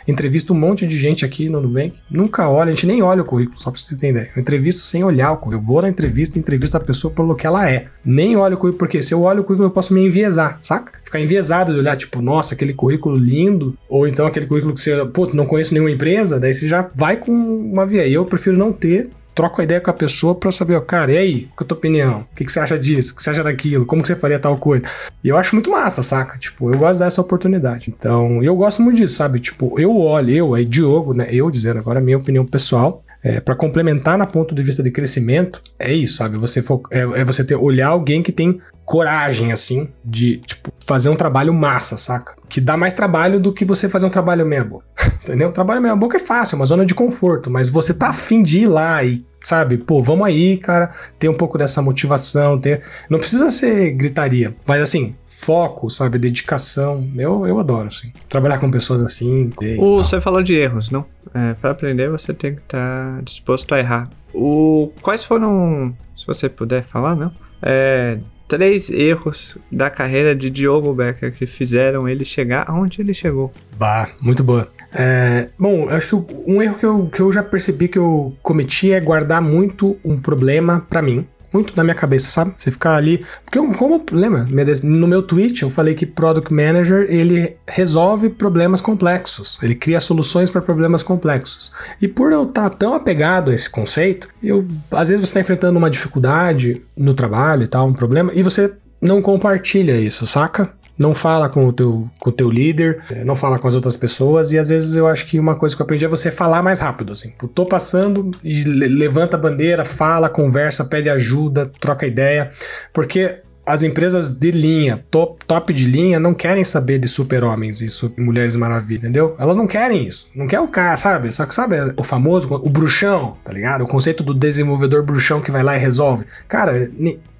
entrevisto 0.09 0.52
um 0.52 0.56
monte 0.56 0.86
de 0.86 0.96
gente 0.96 1.24
aqui 1.24 1.48
no 1.48 1.61
Nubank, 1.61 1.94
nunca 2.11 2.48
olha, 2.48 2.70
a 2.70 2.74
gente 2.74 2.86
nem 2.86 3.02
olha 3.02 3.22
o 3.22 3.24
currículo, 3.24 3.61
só 3.61 3.70
pra 3.70 3.78
você 3.78 3.94
entender. 3.94 4.30
Eu 4.34 4.40
entrevisto 4.40 4.84
sem 4.84 5.04
olhar 5.04 5.32
o 5.32 5.36
currículo. 5.36 5.62
Eu 5.62 5.66
vou 5.66 5.82
na 5.82 5.88
entrevista 5.88 6.38
e 6.38 6.40
entrevisto 6.40 6.76
a 6.76 6.80
pessoa 6.80 7.12
pelo 7.12 7.34
que 7.34 7.46
ela 7.46 7.70
é. 7.70 7.86
Nem 8.04 8.36
olho 8.36 8.54
o 8.54 8.59
currículo, 8.59 8.78
porque 8.78 9.02
se 9.02 9.12
eu 9.12 9.22
olho 9.22 9.40
o 9.40 9.44
currículo 9.44 9.68
eu 9.68 9.72
posso 9.72 9.92
me 9.92 10.04
enviesar, 10.04 10.59
saca? 10.62 10.92
Ficar 11.04 11.20
enviesado 11.20 11.72
de 11.72 11.78
olhar, 11.78 11.96
tipo, 11.96 12.20
nossa, 12.20 12.54
aquele 12.54 12.72
currículo 12.72 13.16
lindo, 13.16 13.76
ou 13.88 14.06
então 14.06 14.26
aquele 14.26 14.46
currículo 14.46 14.74
que 14.74 14.80
você, 14.80 15.04
pô, 15.06 15.28
não 15.32 15.46
conheço 15.46 15.72
nenhuma 15.74 15.90
empresa, 15.90 16.40
daí 16.40 16.54
você 16.54 16.66
já 16.66 16.88
vai 16.94 17.16
com 17.16 17.32
uma 17.32 17.86
via. 17.86 18.06
Eu 18.09 18.24
prefiro 18.24 18.56
não 18.56 18.72
ter 18.72 19.11
troco 19.39 19.61
a 19.61 19.64
ideia 19.64 19.80
com 19.80 19.89
a 19.89 19.95
pessoa 19.95 20.34
para 20.34 20.51
saber, 20.51 20.74
ó, 20.74 20.80
cara, 20.80 21.12
e 21.12 21.16
aí, 21.16 21.41
qual 21.55 21.61
é 21.61 21.62
a 21.62 21.68
tua 21.68 21.78
opinião? 21.78 22.26
O 22.32 22.34
que, 22.34 22.45
que 22.45 22.51
você 22.51 22.59
acha 22.59 22.76
disso? 22.76 23.12
O 23.12 23.16
que 23.16 23.22
você 23.22 23.30
acha 23.30 23.45
daquilo? 23.45 23.86
Como 23.86 24.03
que 24.03 24.09
você 24.09 24.16
faria 24.16 24.36
tal 24.36 24.59
coisa? 24.59 24.84
E 25.22 25.28
eu 25.28 25.36
acho 25.36 25.55
muito 25.55 25.70
massa, 25.70 26.03
saca? 26.03 26.36
Tipo, 26.36 26.72
eu 26.72 26.76
gosto 26.76 26.99
dessa 26.99 27.20
oportunidade. 27.20 27.89
Então, 27.89 28.43
eu 28.43 28.57
gosto 28.57 28.82
muito 28.82 28.97
disso, 28.97 29.14
sabe? 29.14 29.39
Tipo, 29.39 29.78
eu 29.78 29.97
olho, 29.97 30.30
eu, 30.30 30.55
aí, 30.57 30.64
Diogo, 30.64 31.14
né? 31.14 31.28
Eu 31.30 31.53
dizendo 31.53 31.78
agora 31.78 32.01
a 32.01 32.03
minha 32.03 32.18
opinião 32.18 32.45
pessoal, 32.45 33.05
é, 33.22 33.39
para 33.39 33.55
complementar 33.55 34.18
na 34.18 34.26
ponto 34.26 34.53
de 34.57 34.62
vista 34.62 34.82
de 34.82 34.91
crescimento, 34.91 35.62
é 35.78 35.93
isso, 35.93 36.16
sabe? 36.16 36.36
Você 36.36 36.59
é, 36.91 36.99
é, 36.99 37.24
você 37.24 37.45
ter 37.45 37.55
olhar 37.55 37.89
alguém 37.89 38.20
que 38.24 38.32
tem 38.32 38.61
coragem, 38.89 39.53
assim, 39.53 39.91
de, 40.03 40.39
tipo, 40.39 40.72
fazer 40.86 41.11
um 41.11 41.14
trabalho 41.14 41.53
massa, 41.53 41.99
saca? 41.99 42.34
Que 42.49 42.59
dá 42.59 42.74
mais 42.74 42.95
trabalho 42.95 43.39
do 43.39 43.53
que 43.53 43.62
você 43.62 43.86
fazer 43.86 44.07
um 44.07 44.11
trabalho 44.11 44.47
meia 44.47 44.64
boca. 44.64 44.86
Entendeu? 45.22 45.51
Um 45.51 45.53
trabalho 45.53 45.82
meia 45.82 45.95
boca 45.95 46.16
é 46.16 46.20
fácil, 46.20 46.55
é 46.55 46.57
uma 46.57 46.64
zona 46.64 46.86
de 46.86 46.95
conforto, 46.95 47.51
mas 47.51 47.68
você 47.68 47.93
tá 47.93 48.09
afim 48.09 48.43
de 48.43 48.61
ir 48.61 48.66
lá 48.66 49.05
e 49.05 49.22
sabe? 49.43 49.76
Pô, 49.76 50.03
vamos 50.03 50.26
aí, 50.26 50.57
cara, 50.57 50.91
ter 51.18 51.28
um 51.28 51.34
pouco 51.34 51.59
dessa 51.59 51.82
motivação, 51.82 52.59
ter... 52.59 52.82
não 53.11 53.18
precisa 53.18 53.51
ser 53.51 53.93
gritaria, 53.93 54.57
mas 54.66 54.80
assim, 54.80 55.14
foco, 55.26 55.89
sabe, 55.91 56.18
dedicação, 56.18 57.09
eu, 57.14 57.47
eu 57.47 57.59
adoro, 57.59 57.89
assim, 57.89 58.11
trabalhar 58.28 58.59
com 58.59 58.70
pessoas 58.70 59.03
assim. 59.03 59.51
O, 59.78 59.99
você 59.99 60.20
falou 60.20 60.43
de 60.43 60.55
erros, 60.55 60.91
não? 60.91 61.05
É, 61.34 61.55
para 61.55 61.70
aprender 61.70 62.11
você 62.11 62.32
tem 62.32 62.55
que 62.55 62.62
estar 62.62 63.16
tá 63.16 63.20
disposto 63.22 63.72
a 63.74 63.78
errar. 63.78 64.11
O, 64.34 64.91
quais 65.03 65.22
foram, 65.22 65.95
se 66.16 66.26
você 66.26 66.49
puder 66.49 66.82
falar, 66.82 67.14
não? 67.14 67.30
É, 67.62 68.18
três 68.49 68.88
erros 68.90 69.59
da 69.70 69.90
carreira 69.90 70.34
de 70.34 70.51
Diogo 70.51 70.94
Becker 70.94 71.32
que 71.32 71.46
fizeram 71.46 72.09
ele 72.09 72.24
chegar 72.24 72.64
aonde 72.66 73.01
ele 73.03 73.12
chegou. 73.12 73.53
Bah, 73.78 74.09
muito 74.20 74.42
boa. 74.42 74.68
É, 74.92 75.51
bom, 75.59 75.88
acho 75.88 76.16
que 76.16 76.34
um 76.46 76.62
erro 76.62 76.78
que 76.78 76.86
eu, 76.86 77.07
que 77.07 77.20
eu 77.20 77.30
já 77.30 77.42
percebi 77.42 77.86
que 77.86 77.99
eu 77.99 78.34
cometi 78.42 78.90
é 78.90 79.01
guardar 79.01 79.42
muito 79.42 79.99
um 80.03 80.18
problema 80.18 80.84
para 80.88 81.03
mim 81.03 81.26
muito 81.53 81.76
na 81.76 81.84
minha 81.84 81.94
cabeça, 81.94 82.30
sabe? 82.30 82.55
Você 82.57 82.70
ficar 82.70 82.96
ali. 82.96 83.24
Porque, 83.44 83.59
eu, 83.59 83.70
como 83.72 84.05
lembra, 84.11 84.46
no 84.84 85.07
meu 85.07 85.22
tweet 85.22 85.62
eu 85.62 85.70
falei 85.70 85.94
que 85.94 86.07
Product 86.07 86.53
Manager 86.53 87.07
ele 87.09 87.57
resolve 87.68 88.28
problemas 88.28 88.80
complexos, 88.80 89.59
ele 89.62 89.74
cria 89.74 90.01
soluções 90.01 90.51
para 90.51 90.61
problemas 90.61 91.03
complexos. 91.03 91.72
E 92.01 92.09
por 92.09 92.32
eu 92.32 92.44
estar 92.44 92.70
tá 92.70 92.76
tão 92.76 92.94
apegado 92.94 93.51
a 93.51 93.55
esse 93.55 93.68
conceito, 93.68 94.28
eu 94.42 94.66
às 94.90 95.09
vezes 95.09 95.20
você 95.20 95.30
está 95.30 95.40
enfrentando 95.40 95.78
uma 95.78 95.90
dificuldade 95.90 96.82
no 96.96 97.14
trabalho 97.14 97.64
e 97.64 97.68
tal, 97.68 97.86
um 97.86 97.92
problema, 97.92 98.32
e 98.34 98.42
você 98.42 98.72
não 99.01 99.22
compartilha 99.22 99.92
isso, 99.92 100.26
saca? 100.26 100.72
Não 100.99 101.14
fala 101.14 101.49
com 101.49 101.66
o 101.66 101.72
teu, 101.72 102.09
com 102.18 102.30
o 102.30 102.32
teu 102.32 102.51
líder, 102.51 103.03
é, 103.11 103.24
não 103.24 103.36
fala 103.36 103.59
com 103.59 103.68
as 103.68 103.74
outras 103.74 103.96
pessoas, 103.96 104.51
e 104.53 104.59
às 104.59 104.68
vezes 104.68 104.94
eu 104.94 105.07
acho 105.07 105.26
que 105.26 105.38
uma 105.38 105.55
coisa 105.55 105.76
que 105.76 105.82
eu 105.82 105.84
aprendi 105.84 106.05
é 106.05 106.09
você 106.09 106.30
falar 106.30 106.62
mais 106.62 106.80
rápido, 106.80 107.12
assim. 107.12 107.32
Eu 107.40 107.49
tô 107.49 107.64
passando 107.64 108.30
levanta 108.44 109.36
a 109.36 109.40
bandeira, 109.40 109.84
fala, 109.84 110.28
conversa, 110.28 110.84
pede 110.84 111.09
ajuda, 111.09 111.70
troca 111.80 112.07
ideia, 112.07 112.51
porque 112.92 113.40
as 113.68 113.82
empresas 113.82 114.30
de 114.30 114.51
linha, 114.51 115.05
top, 115.11 115.44
top 115.46 115.74
de 115.74 115.84
linha, 115.84 116.18
não 116.18 116.32
querem 116.32 116.64
saber 116.64 116.99
de 116.99 117.07
super-homens 117.07 117.82
e 117.82 117.90
super 117.90 118.24
mulheres 118.24 118.57
maravilha, 118.57 119.01
entendeu? 119.01 119.36
Elas 119.38 119.57
não 119.57 119.66
querem 119.66 120.07
isso. 120.07 120.30
Não 120.34 120.46
quer 120.46 120.59
o 120.61 120.68
cara, 120.68 120.96
sabe? 120.96 121.30
Só 121.30 121.44
que 121.44 121.55
sabe 121.55 121.76
o 121.94 122.03
famoso, 122.03 122.49
o 122.51 122.70
bruxão, 122.70 123.36
tá 123.44 123.53
ligado? 123.53 123.84
O 123.84 123.86
conceito 123.86 124.22
do 124.22 124.32
desenvolvedor 124.32 125.03
bruxão 125.03 125.42
que 125.42 125.51
vai 125.51 125.62
lá 125.62 125.76
e 125.76 125.78
resolve. 125.78 126.24
Cara, 126.49 126.90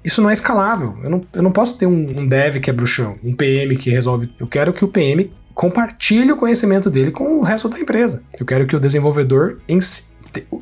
isso 0.03 0.21
não 0.21 0.29
é 0.29 0.33
escalável. 0.33 0.97
Eu 1.03 1.09
não, 1.09 1.21
eu 1.33 1.43
não 1.43 1.51
posso 1.51 1.77
ter 1.77 1.85
um, 1.85 2.19
um 2.19 2.27
dev 2.27 2.57
que 2.57 2.69
é 2.69 2.73
bruxão, 2.73 3.17
um 3.23 3.33
PM 3.33 3.75
que 3.75 3.89
resolve. 3.89 4.29
Eu 4.39 4.47
quero 4.47 4.73
que 4.73 4.83
o 4.83 4.87
PM 4.87 5.31
compartilhe 5.53 6.31
o 6.31 6.37
conhecimento 6.37 6.89
dele 6.89 7.11
com 7.11 7.39
o 7.39 7.41
resto 7.41 7.67
da 7.67 7.79
empresa. 7.79 8.23
Eu 8.39 8.45
quero 8.45 8.65
que 8.65 8.75
o 8.75 8.79
desenvolvedor 8.79 9.57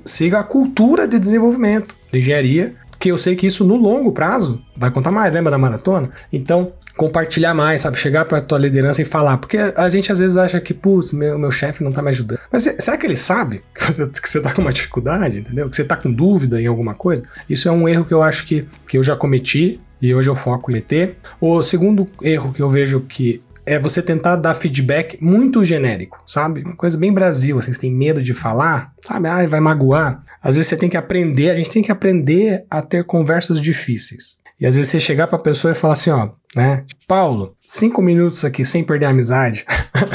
siga 0.04 0.40
a 0.40 0.44
cultura 0.44 1.08
de 1.08 1.20
desenvolvimento, 1.20 1.96
de 2.12 2.20
engenharia, 2.20 2.76
que 3.00 3.12
eu 3.12 3.18
sei 3.18 3.36
que 3.36 3.46
isso 3.46 3.64
no 3.64 3.76
longo 3.76 4.12
prazo 4.12 4.64
vai 4.76 4.90
contar 4.90 5.12
mais, 5.12 5.34
lembra 5.34 5.52
da 5.52 5.58
maratona? 5.58 6.10
Então, 6.34 6.74
compartilhar 6.98 7.54
mais, 7.54 7.82
sabe? 7.82 7.98
Chegar 7.98 8.26
para 8.26 8.42
tua 8.42 8.58
liderança 8.58 9.02
e 9.02 9.06
falar. 9.06 9.38
Porque 9.38 9.58
a 9.58 9.88
gente 9.88 10.12
às 10.12 10.20
vezes 10.20 10.36
acha 10.36 10.60
que, 10.60 10.74
putz, 10.74 11.14
meu, 11.14 11.38
meu 11.38 11.52
chefe 11.52 11.84
não 11.84 11.92
tá 11.92 12.02
me 12.02 12.10
ajudando. 12.10 12.40
Mas 12.52 12.64
será 12.80 12.98
que 12.98 13.06
ele 13.06 13.16
sabe 13.16 13.64
que 13.74 14.30
você 14.30 14.42
tá 14.42 14.54
com 14.54 14.62
uma 14.62 14.74
dificuldade, 14.74 15.38
entendeu? 15.38 15.70
Que 15.70 15.76
você 15.76 15.86
tá 15.86 15.96
com 15.96 16.12
dúvida 16.12 16.62
em 16.62 16.68
alguma 16.68 16.94
coisa? 16.96 17.24
Isso 17.50 17.70
é 17.70 17.72
um 17.72 17.88
erro 17.88 18.04
que 18.04 18.14
eu 18.14 18.22
acho 18.22 18.46
que, 18.46 18.68
que 18.88 18.98
eu 18.98 19.04
já 19.04 19.16
cometi 19.16 19.80
e 20.02 20.14
hoje 20.14 20.30
eu 20.30 20.36
foco 20.36 20.72
em 20.72 20.78
ET. 20.78 21.16
O 21.40 21.62
segundo 21.62 22.06
erro 22.22 22.52
que 22.52 22.62
eu 22.62 22.70
vejo 22.70 23.02
que 23.02 23.42
é 23.66 23.78
você 23.78 24.02
tentar 24.02 24.38
dar 24.38 24.54
feedback 24.54 25.18
muito 25.22 25.64
genérico, 25.66 26.18
sabe? 26.26 26.62
Uma 26.62 26.76
coisa 26.76 26.98
bem 26.98 27.12
Brasil, 27.12 27.60
assim, 27.60 27.74
você 27.74 27.82
tem 27.82 27.92
medo 27.92 28.24
de 28.24 28.34
falar, 28.34 28.94
sabe? 29.06 29.28
Ah, 29.28 29.46
vai 29.46 29.60
magoar. 29.60 30.24
Às 30.42 30.56
vezes 30.56 30.70
você 30.70 30.78
tem 30.78 30.90
que 30.90 30.96
aprender, 30.96 31.50
a 31.50 31.54
gente 31.54 31.70
tem 31.70 31.84
que 31.84 31.92
aprender 31.92 32.64
a 32.70 32.82
ter 32.82 33.04
conversas 33.04 33.60
difíceis. 33.60 34.38
E 34.60 34.66
às 34.66 34.76
vezes 34.76 34.90
você 34.90 35.02
chegar 35.02 35.28
pra 35.28 35.38
pessoa 35.38 35.74
e 35.74 35.76
falar 35.76 35.94
assim, 35.94 36.10
ó, 36.10 36.30
né? 36.56 36.86
Paulo, 37.08 37.56
cinco 37.68 38.02
minutos 38.02 38.44
aqui 38.46 38.66
sem 38.66 38.84
perder 38.84 39.08
a 39.08 39.10
amizade. 39.10 39.66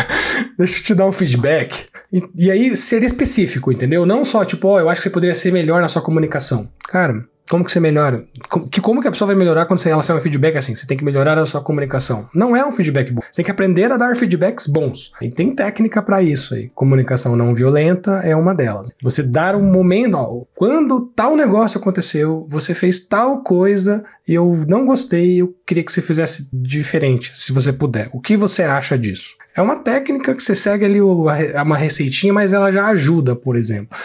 Deixa 0.58 0.78
eu 0.78 0.84
te 0.84 0.94
dar 0.94 1.06
um 1.06 1.12
feedback. 1.12 1.88
E, 2.12 2.22
e, 2.36 2.50
aí 2.50 2.76
ser 2.76 3.02
específico, 3.02 3.72
entendeu? 3.72 4.04
Não 4.04 4.24
só 4.24 4.44
tipo, 4.44 4.68
ó, 4.68 4.74
oh, 4.74 4.80
eu 4.80 4.88
acho 4.88 5.00
que 5.00 5.04
você 5.04 5.12
poderia 5.12 5.34
ser 5.34 5.50
melhor 5.50 5.80
na 5.80 5.88
sua 5.88 6.02
comunicação. 6.02 6.70
Cara, 6.86 7.24
como 7.52 7.66
que 7.66 7.70
você 7.70 7.80
melhora? 7.80 8.24
Como 8.48 8.66
que, 8.66 8.80
como 8.80 9.02
que 9.02 9.08
a 9.08 9.10
pessoa 9.10 9.26
vai 9.26 9.36
melhorar 9.36 9.66
quando 9.66 9.78
você 9.78 9.90
relaciona 9.90 10.18
um 10.18 10.22
feedback 10.22 10.56
assim? 10.56 10.74
Você 10.74 10.86
tem 10.86 10.96
que 10.96 11.04
melhorar 11.04 11.36
a 11.36 11.44
sua 11.44 11.60
comunicação. 11.60 12.26
Não 12.34 12.56
é 12.56 12.64
um 12.64 12.72
feedback 12.72 13.12
bom. 13.12 13.20
Você 13.20 13.36
tem 13.36 13.44
que 13.44 13.50
aprender 13.50 13.92
a 13.92 13.98
dar 13.98 14.16
feedbacks 14.16 14.66
bons. 14.66 15.12
E 15.20 15.28
tem 15.28 15.54
técnica 15.54 16.00
para 16.00 16.22
isso 16.22 16.54
aí. 16.54 16.70
Comunicação 16.74 17.36
não 17.36 17.54
violenta 17.54 18.22
é 18.24 18.34
uma 18.34 18.54
delas. 18.54 18.90
Você 19.02 19.22
dar 19.22 19.54
um 19.54 19.70
momento, 19.70 20.16
ó, 20.16 20.40
quando 20.54 21.12
tal 21.14 21.36
negócio 21.36 21.78
aconteceu, 21.78 22.46
você 22.48 22.74
fez 22.74 23.06
tal 23.06 23.42
coisa 23.42 24.02
e 24.26 24.32
eu 24.32 24.64
não 24.66 24.86
gostei, 24.86 25.42
eu 25.42 25.54
queria 25.66 25.84
que 25.84 25.92
você 25.92 26.00
fizesse 26.00 26.48
diferente, 26.50 27.38
se 27.38 27.52
você 27.52 27.70
puder. 27.70 28.08
O 28.14 28.20
que 28.20 28.34
você 28.34 28.62
acha 28.62 28.96
disso? 28.96 29.36
É 29.54 29.60
uma 29.60 29.76
técnica 29.76 30.34
que 30.34 30.42
você 30.42 30.54
segue 30.54 30.84
ali 30.84 31.00
uma 31.00 31.76
receitinha, 31.76 32.32
mas 32.32 32.52
ela 32.52 32.72
já 32.72 32.86
ajuda, 32.86 33.36
por 33.36 33.56
exemplo. 33.56 33.96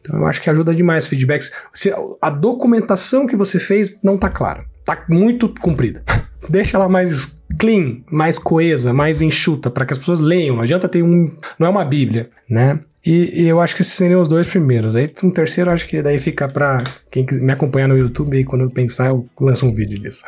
Então 0.00 0.18
eu 0.20 0.26
acho 0.26 0.40
que 0.40 0.48
ajuda 0.48 0.74
demais 0.74 1.06
feedbacks. 1.06 1.52
Se 1.72 1.92
a 2.20 2.30
documentação 2.30 3.26
que 3.26 3.36
você 3.36 3.58
fez 3.58 4.02
não 4.02 4.16
tá 4.16 4.28
clara, 4.28 4.64
tá 4.84 5.04
muito 5.08 5.48
comprida. 5.60 6.02
Deixa 6.48 6.76
ela 6.76 6.88
mais 6.88 7.40
clean, 7.58 7.98
mais 8.10 8.38
coesa, 8.38 8.92
mais 8.92 9.20
enxuta, 9.20 9.70
para 9.70 9.86
que 9.86 9.92
as 9.92 9.98
pessoas 9.98 10.20
leiam. 10.20 10.56
Não 10.56 10.62
adianta 10.62 10.88
ter 10.88 11.02
um. 11.02 11.34
Não 11.58 11.66
é 11.66 11.70
uma 11.70 11.84
Bíblia, 11.84 12.30
né? 12.48 12.80
E, 13.04 13.42
e, 13.42 13.48
eu 13.48 13.60
acho 13.60 13.74
que 13.74 13.82
esses 13.82 13.94
seriam 13.94 14.20
os 14.20 14.28
dois 14.28 14.46
primeiros. 14.46 14.94
Aí 14.94 15.10
um 15.24 15.30
terceiro, 15.30 15.70
acho 15.70 15.88
que 15.88 16.00
daí 16.00 16.20
fica 16.20 16.46
pra 16.46 16.78
quem 17.10 17.26
me 17.32 17.52
acompanhar 17.52 17.88
no 17.88 17.98
YouTube 17.98 18.38
e 18.38 18.44
quando 18.44 18.62
eu 18.62 18.70
pensar, 18.70 19.08
eu 19.08 19.28
lanço 19.40 19.66
um 19.66 19.72
vídeo 19.72 19.98
disso. 19.98 20.22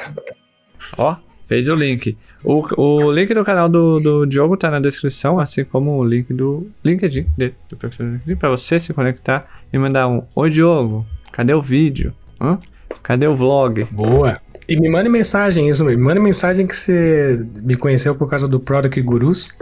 Ó, 0.99 1.17
Fez 1.47 1.69
o 1.69 1.75
link. 1.75 2.17
O, 2.43 2.65
o 2.81 3.13
link 3.13 3.33
do 3.35 3.45
canal 3.45 3.69
do, 3.69 4.01
do 4.01 4.27
Diogo 4.27 4.57
tá 4.57 4.71
na 4.71 4.81
descrição, 4.81 5.39
assim 5.39 5.65
como 5.65 5.99
o 5.99 6.05
link 6.05 6.33
do 6.33 6.67
LinkedIn, 6.85 7.27
de, 7.37 7.53
do 7.69 7.77
perfil 7.77 8.07
do 8.07 8.13
LinkedIn, 8.13 8.37
pra 8.37 8.49
você 8.49 8.79
se 8.79 8.95
conectar 8.95 9.47
e 9.73 9.79
mandar 9.79 10.09
um 10.09 10.23
Oi 10.35 10.51
Diogo, 10.51 11.05
cadê 11.33 11.53
o 11.53 11.61
vídeo? 11.61 12.13
Hã? 12.41 12.59
Cadê 13.03 13.27
o 13.27 13.37
vlog? 13.37 13.85
Boa! 13.91 14.41
E 14.67 14.81
me 14.81 14.89
mande 14.89 15.11
mensagem, 15.11 15.69
isso 15.69 15.85
mesmo. 15.85 15.99
Me 15.99 16.07
mande 16.07 16.21
mensagem 16.21 16.67
que 16.67 16.75
você 16.75 17.47
me 17.63 17.77
conheceu 17.77 18.15
por 18.15 18.29
causa 18.29 18.49
do 18.49 18.59
Product 18.59 18.99
Gurus. 19.03 19.59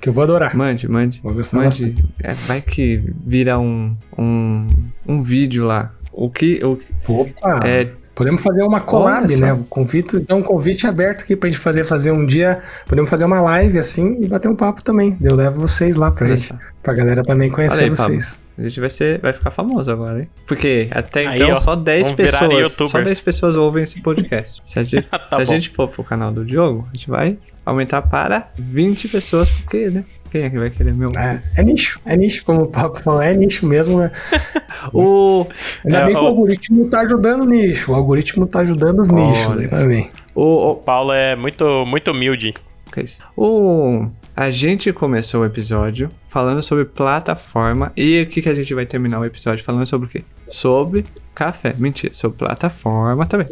Que 0.00 0.10
eu 0.10 0.12
vou 0.12 0.22
adorar. 0.22 0.54
Mande, 0.54 0.86
mande. 0.86 1.20
Vou 1.22 1.32
gostar 1.32 1.56
mande. 1.56 2.04
É, 2.22 2.34
vai 2.34 2.60
que 2.60 3.02
vira 3.26 3.58
um, 3.58 3.96
um, 4.18 4.68
um 5.06 5.22
vídeo 5.22 5.64
lá. 5.64 5.94
O 6.12 6.28
que. 6.28 6.62
O, 6.62 6.78
Opa! 7.08 7.60
É, 7.64 7.90
Podemos 8.14 8.42
fazer 8.42 8.62
uma 8.62 8.80
collab, 8.80 9.36
né? 9.36 9.52
O 9.52 9.64
convite, 9.64 10.16
então 10.16 10.38
um 10.38 10.42
convite 10.42 10.86
aberto 10.86 11.22
aqui 11.22 11.34
pra 11.34 11.48
gente 11.48 11.58
fazer, 11.58 11.84
fazer 11.84 12.12
um 12.12 12.24
dia. 12.24 12.62
Podemos 12.86 13.10
fazer 13.10 13.24
uma 13.24 13.40
live 13.40 13.78
assim 13.78 14.18
e 14.22 14.28
bater 14.28 14.48
um 14.48 14.54
papo 14.54 14.84
também. 14.84 15.16
Eu 15.20 15.34
levo 15.34 15.60
vocês 15.60 15.96
lá 15.96 16.10
pra 16.10 16.26
Olha 16.26 16.36
gente. 16.36 16.48
Só. 16.48 16.54
Pra 16.82 16.94
galera 16.94 17.22
também 17.22 17.50
conhecer 17.50 17.84
aí, 17.84 17.90
vocês. 17.90 18.34
Pablo. 18.34 18.44
A 18.56 18.62
gente 18.62 18.78
vai, 18.78 18.90
ser, 18.90 19.20
vai 19.20 19.32
ficar 19.32 19.50
famoso 19.50 19.90
agora, 19.90 20.20
hein? 20.20 20.28
Porque 20.46 20.86
até 20.92 21.26
aí, 21.26 21.34
então 21.34 21.50
ó, 21.50 21.56
só 21.56 21.74
10 21.74 22.12
pessoas. 22.12 22.72
Só 22.88 23.02
10 23.02 23.20
pessoas 23.20 23.56
ouvem 23.56 23.82
esse 23.82 24.00
podcast. 24.00 24.62
Se 24.64 24.78
a 24.78 24.84
gente, 24.84 25.08
tá 25.08 25.26
se 25.30 25.42
a 25.42 25.44
gente 25.44 25.70
for 25.70 25.88
pro 25.88 26.04
canal 26.04 26.30
do 26.30 26.44
Diogo, 26.44 26.86
a 26.86 26.96
gente 26.96 27.10
vai 27.10 27.36
aumentar 27.64 28.02
para 28.02 28.50
20 28.56 29.08
pessoas, 29.08 29.48
porque, 29.50 29.90
né? 29.90 30.04
Quem 30.30 30.42
é 30.42 30.50
que 30.50 30.58
vai 30.58 30.68
querer 30.68 30.92
meu? 30.92 31.12
É, 31.16 31.40
é 31.56 31.62
nicho, 31.62 32.00
é 32.04 32.16
nicho, 32.16 32.44
como 32.44 32.62
o 32.62 32.66
Papo 32.66 33.00
falou, 33.00 33.22
é 33.22 33.34
nicho 33.36 33.66
mesmo. 33.66 34.00
Né? 34.00 34.10
o... 34.92 35.46
Ainda 35.84 35.98
é, 35.98 36.04
bem 36.06 36.14
que 36.14 36.20
o... 36.20 36.24
o 36.24 36.26
algoritmo 36.26 36.88
tá 36.88 37.00
ajudando 37.02 37.42
o 37.42 37.46
nicho, 37.46 37.92
o 37.92 37.94
algoritmo 37.94 38.46
tá 38.46 38.60
ajudando 38.60 39.00
os 39.00 39.08
nichos 39.08 39.58
aí 39.58 39.68
também. 39.68 40.10
O, 40.34 40.70
o 40.70 40.74
Paulo 40.74 41.12
é 41.12 41.36
muito, 41.36 41.86
muito 41.86 42.10
humilde. 42.10 42.52
Que 42.92 43.00
é 43.00 43.04
isso? 43.04 43.22
O... 43.36 44.06
A 44.36 44.50
gente 44.50 44.92
começou 44.92 45.42
o 45.42 45.44
episódio 45.44 46.10
falando 46.26 46.60
sobre 46.60 46.84
plataforma 46.84 47.92
e 47.96 48.22
o 48.22 48.26
que, 48.26 48.42
que 48.42 48.48
a 48.48 48.54
gente 48.54 48.74
vai 48.74 48.84
terminar 48.84 49.20
o 49.20 49.24
episódio 49.24 49.64
falando 49.64 49.86
sobre 49.86 50.08
o 50.08 50.10
quê? 50.10 50.24
Sobre 50.48 51.06
café. 51.32 51.72
Mentira, 51.78 52.12
sobre 52.12 52.38
plataforma 52.38 53.26
também. 53.26 53.46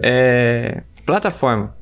É... 0.00 0.82
Plataforma. 1.04 1.74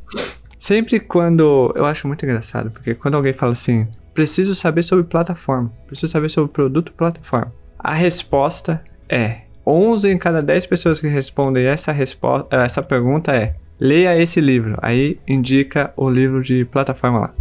Sempre 0.64 0.98
quando. 0.98 1.70
Eu 1.76 1.84
acho 1.84 2.08
muito 2.08 2.24
engraçado, 2.24 2.70
porque 2.70 2.94
quando 2.94 3.16
alguém 3.16 3.34
fala 3.34 3.52
assim, 3.52 3.86
preciso 4.14 4.54
saber 4.54 4.82
sobre 4.82 5.04
plataforma, 5.04 5.70
preciso 5.86 6.10
saber 6.10 6.30
sobre 6.30 6.50
produto 6.50 6.90
plataforma. 6.94 7.50
A 7.78 7.92
resposta 7.92 8.82
é: 9.06 9.42
11 9.66 10.08
em 10.08 10.16
cada 10.16 10.40
10 10.40 10.64
pessoas 10.64 11.02
que 11.02 11.06
respondem 11.06 11.66
essa, 11.66 11.92
resposta, 11.92 12.56
essa 12.56 12.82
pergunta 12.82 13.36
é: 13.36 13.56
leia 13.78 14.18
esse 14.18 14.40
livro. 14.40 14.78
Aí 14.80 15.18
indica 15.28 15.92
o 15.98 16.08
livro 16.08 16.42
de 16.42 16.64
plataforma 16.64 17.18
lá, 17.18 17.34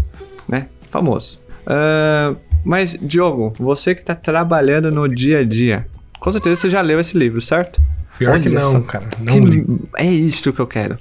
né? 0.46 0.68
Famoso. 0.90 1.42
Uh, 1.62 2.36
mas, 2.62 3.00
Diogo, 3.02 3.54
você 3.58 3.96
que 3.96 4.02
está 4.02 4.16
trabalhando 4.16 4.92
no 4.92 5.08
dia 5.08 5.40
a 5.40 5.44
dia, 5.46 5.88
com 6.20 6.30
certeza 6.30 6.60
você 6.60 6.70
já 6.70 6.82
leu 6.82 7.00
esse 7.00 7.18
livro, 7.18 7.40
certo? 7.40 7.82
Pior 8.18 8.34
Olha 8.34 8.42
que 8.42 8.50
não, 8.50 8.72
só, 8.72 8.80
cara. 8.82 9.10
Não 9.20 9.50
que, 9.50 9.66
é 9.98 10.06
isso 10.06 10.54
que 10.54 10.60
eu 10.60 10.68
quero. 10.68 10.98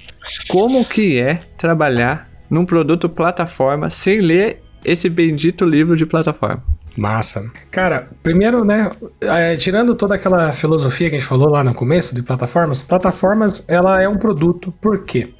Como 0.47 0.83
que 0.83 1.19
é 1.19 1.41
trabalhar 1.57 2.29
num 2.49 2.65
produto 2.65 3.07
plataforma 3.07 3.89
sem 3.89 4.19
ler 4.19 4.61
esse 4.83 5.09
bendito 5.09 5.63
livro 5.65 5.95
de 5.95 6.05
plataforma? 6.05 6.63
Massa. 6.97 7.51
Cara, 7.71 8.09
primeiro, 8.21 8.63
né, 8.63 8.91
é, 9.21 9.55
tirando 9.55 9.95
toda 9.95 10.15
aquela 10.15 10.51
filosofia 10.51 11.09
que 11.09 11.15
a 11.15 11.19
gente 11.19 11.27
falou 11.27 11.49
lá 11.49 11.63
no 11.63 11.73
começo 11.73 12.13
de 12.13 12.21
plataformas, 12.21 12.81
plataformas, 12.81 13.67
ela 13.67 14.01
é 14.01 14.07
um 14.07 14.17
produto. 14.17 14.71
Por 14.79 15.03
quê? 15.03 15.33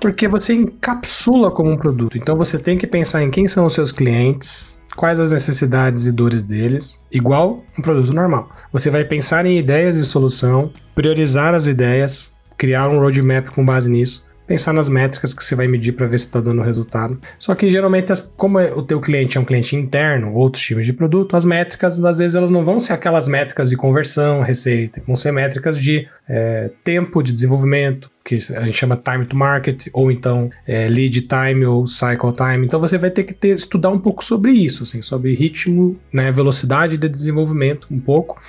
Porque 0.00 0.26
você 0.26 0.54
encapsula 0.54 1.50
como 1.50 1.70
um 1.70 1.76
produto. 1.76 2.16
Então 2.16 2.36
você 2.36 2.58
tem 2.58 2.78
que 2.78 2.86
pensar 2.86 3.22
em 3.22 3.30
quem 3.30 3.46
são 3.46 3.66
os 3.66 3.74
seus 3.74 3.92
clientes, 3.92 4.80
quais 4.94 5.18
as 5.20 5.30
necessidades 5.30 6.06
e 6.06 6.12
dores 6.12 6.42
deles, 6.42 7.04
igual 7.10 7.64
um 7.78 7.82
produto 7.82 8.12
normal. 8.12 8.50
Você 8.72 8.90
vai 8.90 9.04
pensar 9.04 9.46
em 9.46 9.58
ideias 9.58 9.96
de 9.96 10.04
solução, 10.04 10.72
priorizar 10.94 11.54
as 11.54 11.66
ideias, 11.66 12.32
criar 12.56 12.88
um 12.88 12.98
roadmap 12.98 13.48
com 13.50 13.64
base 13.64 13.90
nisso, 13.90 14.24
pensar 14.46 14.72
nas 14.72 14.88
métricas 14.88 15.32
que 15.32 15.42
você 15.42 15.54
vai 15.54 15.66
medir 15.66 15.92
para 15.92 16.06
ver 16.06 16.18
se 16.18 16.26
está 16.26 16.40
dando 16.40 16.62
resultado. 16.62 17.18
Só 17.38 17.54
que 17.54 17.68
geralmente, 17.68 18.12
como 18.36 18.58
é, 18.58 18.72
o 18.72 18.82
teu 18.82 19.00
cliente 19.00 19.38
é 19.38 19.40
um 19.40 19.44
cliente 19.44 19.74
interno, 19.76 20.34
outros 20.34 20.62
times 20.62 20.86
de 20.86 20.92
produto, 20.92 21.36
as 21.36 21.44
métricas, 21.44 22.02
às 22.04 22.18
vezes, 22.18 22.34
elas 22.34 22.50
não 22.50 22.64
vão 22.64 22.78
ser 22.78 22.92
aquelas 22.92 23.26
métricas 23.26 23.70
de 23.70 23.76
conversão, 23.76 24.42
receita, 24.42 25.02
vão 25.06 25.16
ser 25.16 25.32
métricas 25.32 25.80
de 25.80 26.06
é, 26.28 26.70
tempo 26.82 27.22
de 27.22 27.32
desenvolvimento, 27.32 28.10
que 28.24 28.34
a 28.34 28.64
gente 28.64 28.72
chama 28.72 28.96
time 28.96 29.26
to 29.26 29.36
market, 29.36 29.86
ou 29.92 30.10
então 30.10 30.50
é, 30.66 30.88
lead 30.88 31.22
time 31.22 31.64
ou 31.66 31.86
cycle 31.86 32.32
time. 32.32 32.66
Então 32.66 32.80
você 32.80 32.96
vai 32.96 33.10
ter 33.10 33.24
que 33.24 33.34
ter, 33.34 33.54
estudar 33.54 33.90
um 33.90 33.98
pouco 33.98 34.24
sobre 34.24 34.52
isso, 34.52 34.82
assim, 34.82 35.02
sobre 35.02 35.34
ritmo, 35.34 35.98
né, 36.12 36.30
velocidade 36.30 36.96
de 36.96 37.08
desenvolvimento, 37.08 37.86
um 37.90 38.00
pouco. 38.00 38.40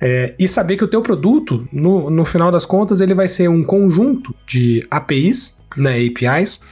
É, 0.00 0.34
e 0.38 0.48
saber 0.48 0.76
que 0.76 0.84
o 0.84 0.88
teu 0.88 1.02
produto, 1.02 1.68
no, 1.72 2.08
no 2.08 2.24
final 2.24 2.50
das 2.50 2.64
contas, 2.64 3.00
ele 3.00 3.14
vai 3.14 3.28
ser 3.28 3.48
um 3.48 3.62
conjunto 3.62 4.34
de 4.46 4.86
APIs, 4.90 5.64
né, 5.76 5.98
APIs. 6.06 6.62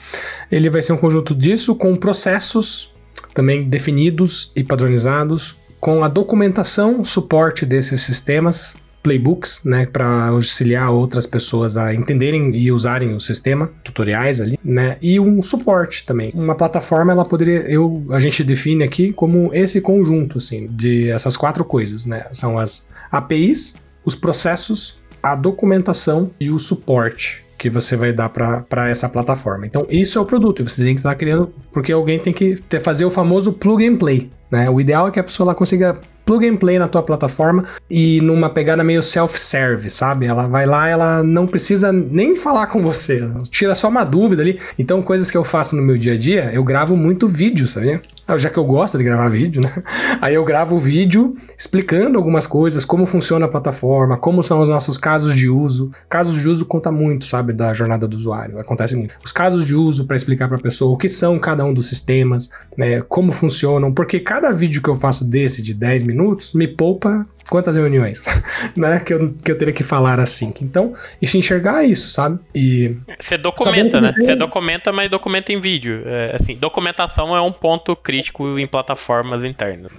Ele 0.50 0.70
vai 0.70 0.80
ser 0.80 0.92
um 0.92 0.96
conjunto 0.96 1.34
disso 1.34 1.74
com 1.74 1.94
processos 1.94 2.94
também 3.34 3.68
definidos 3.68 4.50
e 4.56 4.64
padronizados, 4.64 5.56
com 5.78 6.02
a 6.02 6.08
documentação, 6.08 7.04
suporte 7.04 7.64
desses 7.64 8.00
sistemas 8.00 8.76
playbooks, 9.00 9.64
né, 9.64 9.86
para 9.86 10.28
auxiliar 10.28 10.90
outras 10.90 11.24
pessoas 11.24 11.76
a 11.76 11.94
entenderem 11.94 12.54
e 12.56 12.72
usarem 12.72 13.14
o 13.14 13.20
sistema, 13.20 13.70
tutoriais 13.84 14.40
ali, 14.40 14.58
né, 14.62 14.96
e 15.00 15.20
um 15.20 15.40
suporte 15.40 16.04
também. 16.04 16.32
Uma 16.34 16.54
plataforma, 16.54 17.12
ela 17.12 17.24
poderia, 17.24 17.60
eu, 17.70 18.04
a 18.10 18.18
gente 18.18 18.42
define 18.42 18.82
aqui 18.82 19.12
como 19.12 19.50
esse 19.54 19.80
conjunto, 19.80 20.38
assim, 20.38 20.66
de 20.66 21.08
essas 21.10 21.36
quatro 21.36 21.64
coisas, 21.64 22.06
né, 22.06 22.26
são 22.32 22.58
as 22.58 22.88
APIs, 23.10 23.84
os 24.04 24.14
processos, 24.14 25.00
a 25.22 25.34
documentação 25.34 26.30
e 26.40 26.50
o 26.50 26.58
suporte 26.58 27.44
que 27.58 27.68
você 27.68 27.96
vai 27.96 28.12
dar 28.12 28.28
para 28.28 28.88
essa 28.88 29.08
plataforma. 29.08 29.66
Então, 29.66 29.84
isso 29.90 30.16
é 30.18 30.22
o 30.22 30.24
produto, 30.24 30.62
você 30.62 30.84
tem 30.84 30.94
que 30.94 31.00
estar 31.00 31.14
criando, 31.16 31.52
porque 31.72 31.92
alguém 31.92 32.18
tem 32.18 32.32
que 32.32 32.54
ter, 32.56 32.80
fazer 32.80 33.04
o 33.04 33.10
famoso 33.10 33.52
plug 33.54 33.84
and 33.86 33.96
play. 33.96 34.30
Né? 34.50 34.68
O 34.70 34.80
ideal 34.80 35.08
é 35.08 35.10
que 35.10 35.20
a 35.20 35.24
pessoa 35.24 35.48
lá 35.48 35.54
consiga 35.54 35.98
plug 36.28 36.46
and 36.46 36.56
play 36.56 36.78
na 36.78 36.86
tua 36.86 37.02
plataforma 37.02 37.64
e 37.90 38.20
numa 38.20 38.50
pegada 38.50 38.84
meio 38.84 39.02
self-serve, 39.02 39.88
sabe? 39.88 40.26
Ela 40.26 40.46
vai 40.46 40.66
lá, 40.66 40.86
ela 40.86 41.22
não 41.22 41.46
precisa 41.46 41.90
nem 41.90 42.36
falar 42.36 42.66
com 42.66 42.82
você, 42.82 43.26
tira 43.50 43.74
só 43.74 43.88
uma 43.88 44.04
dúvida 44.04 44.42
ali. 44.42 44.60
Então, 44.78 45.00
coisas 45.00 45.30
que 45.30 45.38
eu 45.38 45.42
faço 45.42 45.74
no 45.74 45.80
meu 45.80 45.96
dia 45.96 46.12
a 46.12 46.18
dia, 46.18 46.50
eu 46.52 46.62
gravo 46.62 46.94
muito 46.94 47.26
vídeo, 47.26 47.66
sabia? 47.66 48.02
Ah, 48.26 48.36
já 48.36 48.50
que 48.50 48.58
eu 48.58 48.64
gosto 48.64 48.98
de 48.98 49.04
gravar 49.04 49.30
vídeo, 49.30 49.62
né? 49.62 49.82
Aí 50.20 50.34
eu 50.34 50.44
gravo 50.44 50.76
vídeo 50.78 51.34
explicando 51.56 52.18
algumas 52.18 52.46
coisas, 52.46 52.84
como 52.84 53.06
funciona 53.06 53.46
a 53.46 53.48
plataforma, 53.48 54.18
como 54.18 54.42
são 54.42 54.60
os 54.60 54.68
nossos 54.68 54.98
casos 54.98 55.34
de 55.34 55.48
uso. 55.48 55.90
Casos 56.10 56.38
de 56.38 56.46
uso 56.46 56.66
conta 56.66 56.92
muito, 56.92 57.24
sabe, 57.24 57.54
da 57.54 57.72
jornada 57.72 58.06
do 58.06 58.14
usuário, 58.14 58.58
acontece 58.58 58.94
muito. 58.94 59.14
Os 59.24 59.32
casos 59.32 59.64
de 59.64 59.74
uso 59.74 60.06
para 60.06 60.14
explicar 60.14 60.46
para 60.46 60.58
a 60.58 60.60
pessoa 60.60 60.92
o 60.92 60.98
que 60.98 61.08
são 61.08 61.38
cada 61.38 61.64
um 61.64 61.72
dos 61.72 61.88
sistemas, 61.88 62.50
né, 62.76 63.00
como 63.00 63.32
funcionam, 63.32 63.94
porque 63.94 64.20
cada 64.20 64.37
vídeo 64.52 64.82
que 64.82 64.88
eu 64.88 64.96
faço 64.96 65.28
desse 65.28 65.62
de 65.62 65.74
10 65.74 66.02
minutos 66.04 66.54
me 66.54 66.66
poupa 66.66 67.26
quantas 67.48 67.76
reuniões, 67.76 68.22
né? 68.76 69.00
Que 69.00 69.14
eu, 69.14 69.34
que 69.34 69.50
eu 69.50 69.58
teria 69.58 69.74
que 69.74 69.82
falar 69.82 70.20
assim. 70.20 70.52
Então, 70.62 70.94
isso 71.20 71.36
enxergar 71.36 71.84
isso, 71.84 72.10
sabe? 72.10 72.38
E. 72.54 72.96
Você 73.18 73.36
documenta, 73.36 74.00
né? 74.00 74.08
Você 74.08 74.36
documenta, 74.36 74.92
mas 74.92 75.10
documenta 75.10 75.52
em 75.52 75.60
vídeo. 75.60 76.02
É, 76.04 76.36
assim, 76.36 76.56
documentação 76.56 77.34
é 77.34 77.40
um 77.40 77.52
ponto 77.52 77.96
crítico 77.96 78.58
em 78.58 78.66
plataformas 78.66 79.44
internas. 79.44 79.92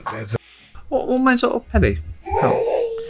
Oh, 0.89 1.15
oh, 1.15 1.17
mas, 1.17 1.43
oh, 1.43 1.59
peraí. 1.59 1.99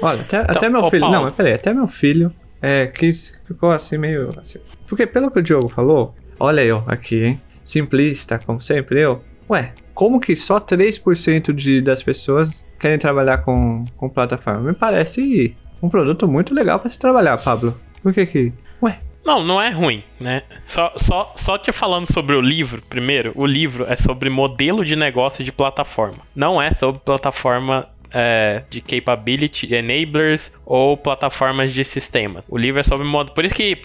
Olha, 0.02 0.22
até, 0.22 0.42
então, 0.42 0.56
até 0.56 0.70
meu 0.70 0.84
filho. 0.90 1.02
Paulo. 1.02 1.16
Não, 1.16 1.24
mas 1.24 1.36
peraí, 1.36 1.54
até 1.54 1.74
meu 1.74 1.88
filho 1.88 2.34
é, 2.62 2.88
quis, 2.88 3.40
ficou 3.46 3.72
assim 3.72 3.98
meio. 3.98 4.30
Assim. 4.38 4.60
Porque 4.88 5.06
pelo 5.06 5.32
que 5.32 5.40
o 5.40 5.44
Diogo 5.44 5.70
falou, 5.70 6.16
olha 6.40 6.62
eu 6.62 6.84
aqui, 6.88 7.24
hein? 7.24 7.42
Simplista, 7.64 8.40
como 8.40 8.60
sempre, 8.60 9.02
eu. 9.02 9.22
Ué, 9.50 9.74
como 10.00 10.18
que 10.18 10.34
só 10.34 10.62
3% 10.62 11.52
de, 11.52 11.82
das 11.82 12.02
pessoas 12.02 12.66
querem 12.80 12.98
trabalhar 12.98 13.40
com, 13.40 13.84
com 13.98 14.08
plataforma. 14.08 14.62
Me 14.62 14.74
parece 14.74 15.54
um 15.84 15.90
produto 15.90 16.26
muito 16.26 16.54
legal 16.54 16.80
para 16.80 16.88
se 16.88 16.98
trabalhar, 16.98 17.38
Pablo. 17.38 17.78
Por 18.02 18.14
que 18.14 18.26
que... 18.26 18.54
Ué, 18.82 18.98
não, 19.26 19.44
não 19.44 19.62
é 19.62 19.70
ruim, 19.70 20.02
né? 20.18 20.44
Só, 20.66 20.94
só, 20.96 21.34
só 21.36 21.58
te 21.58 21.74
falando 21.74 22.10
sobre 22.10 22.34
o 22.34 22.40
livro, 22.40 22.82
primeiro, 22.90 23.34
o 23.36 23.46
livro 23.46 23.86
é 23.90 23.98
sobre 23.98 24.30
modelo 24.30 24.86
de 24.86 24.96
negócio 24.96 25.44
de 25.44 25.52
plataforma. 25.52 26.20
Não 26.34 26.62
é 26.62 26.72
sobre 26.72 27.02
plataforma 27.02 27.86
é, 28.12 28.64
de 28.70 28.80
capability 28.80 29.74
enablers 29.74 30.52
ou 30.66 30.96
plataformas 30.96 31.74
de 31.74 31.84
sistema. 31.84 32.42
O 32.48 32.58
livro 32.58 32.80
é 32.80 32.84
sobre 32.84 33.06
modo. 33.06 33.34
Por 33.34 33.44
isso 33.44 33.54
que 33.54 33.78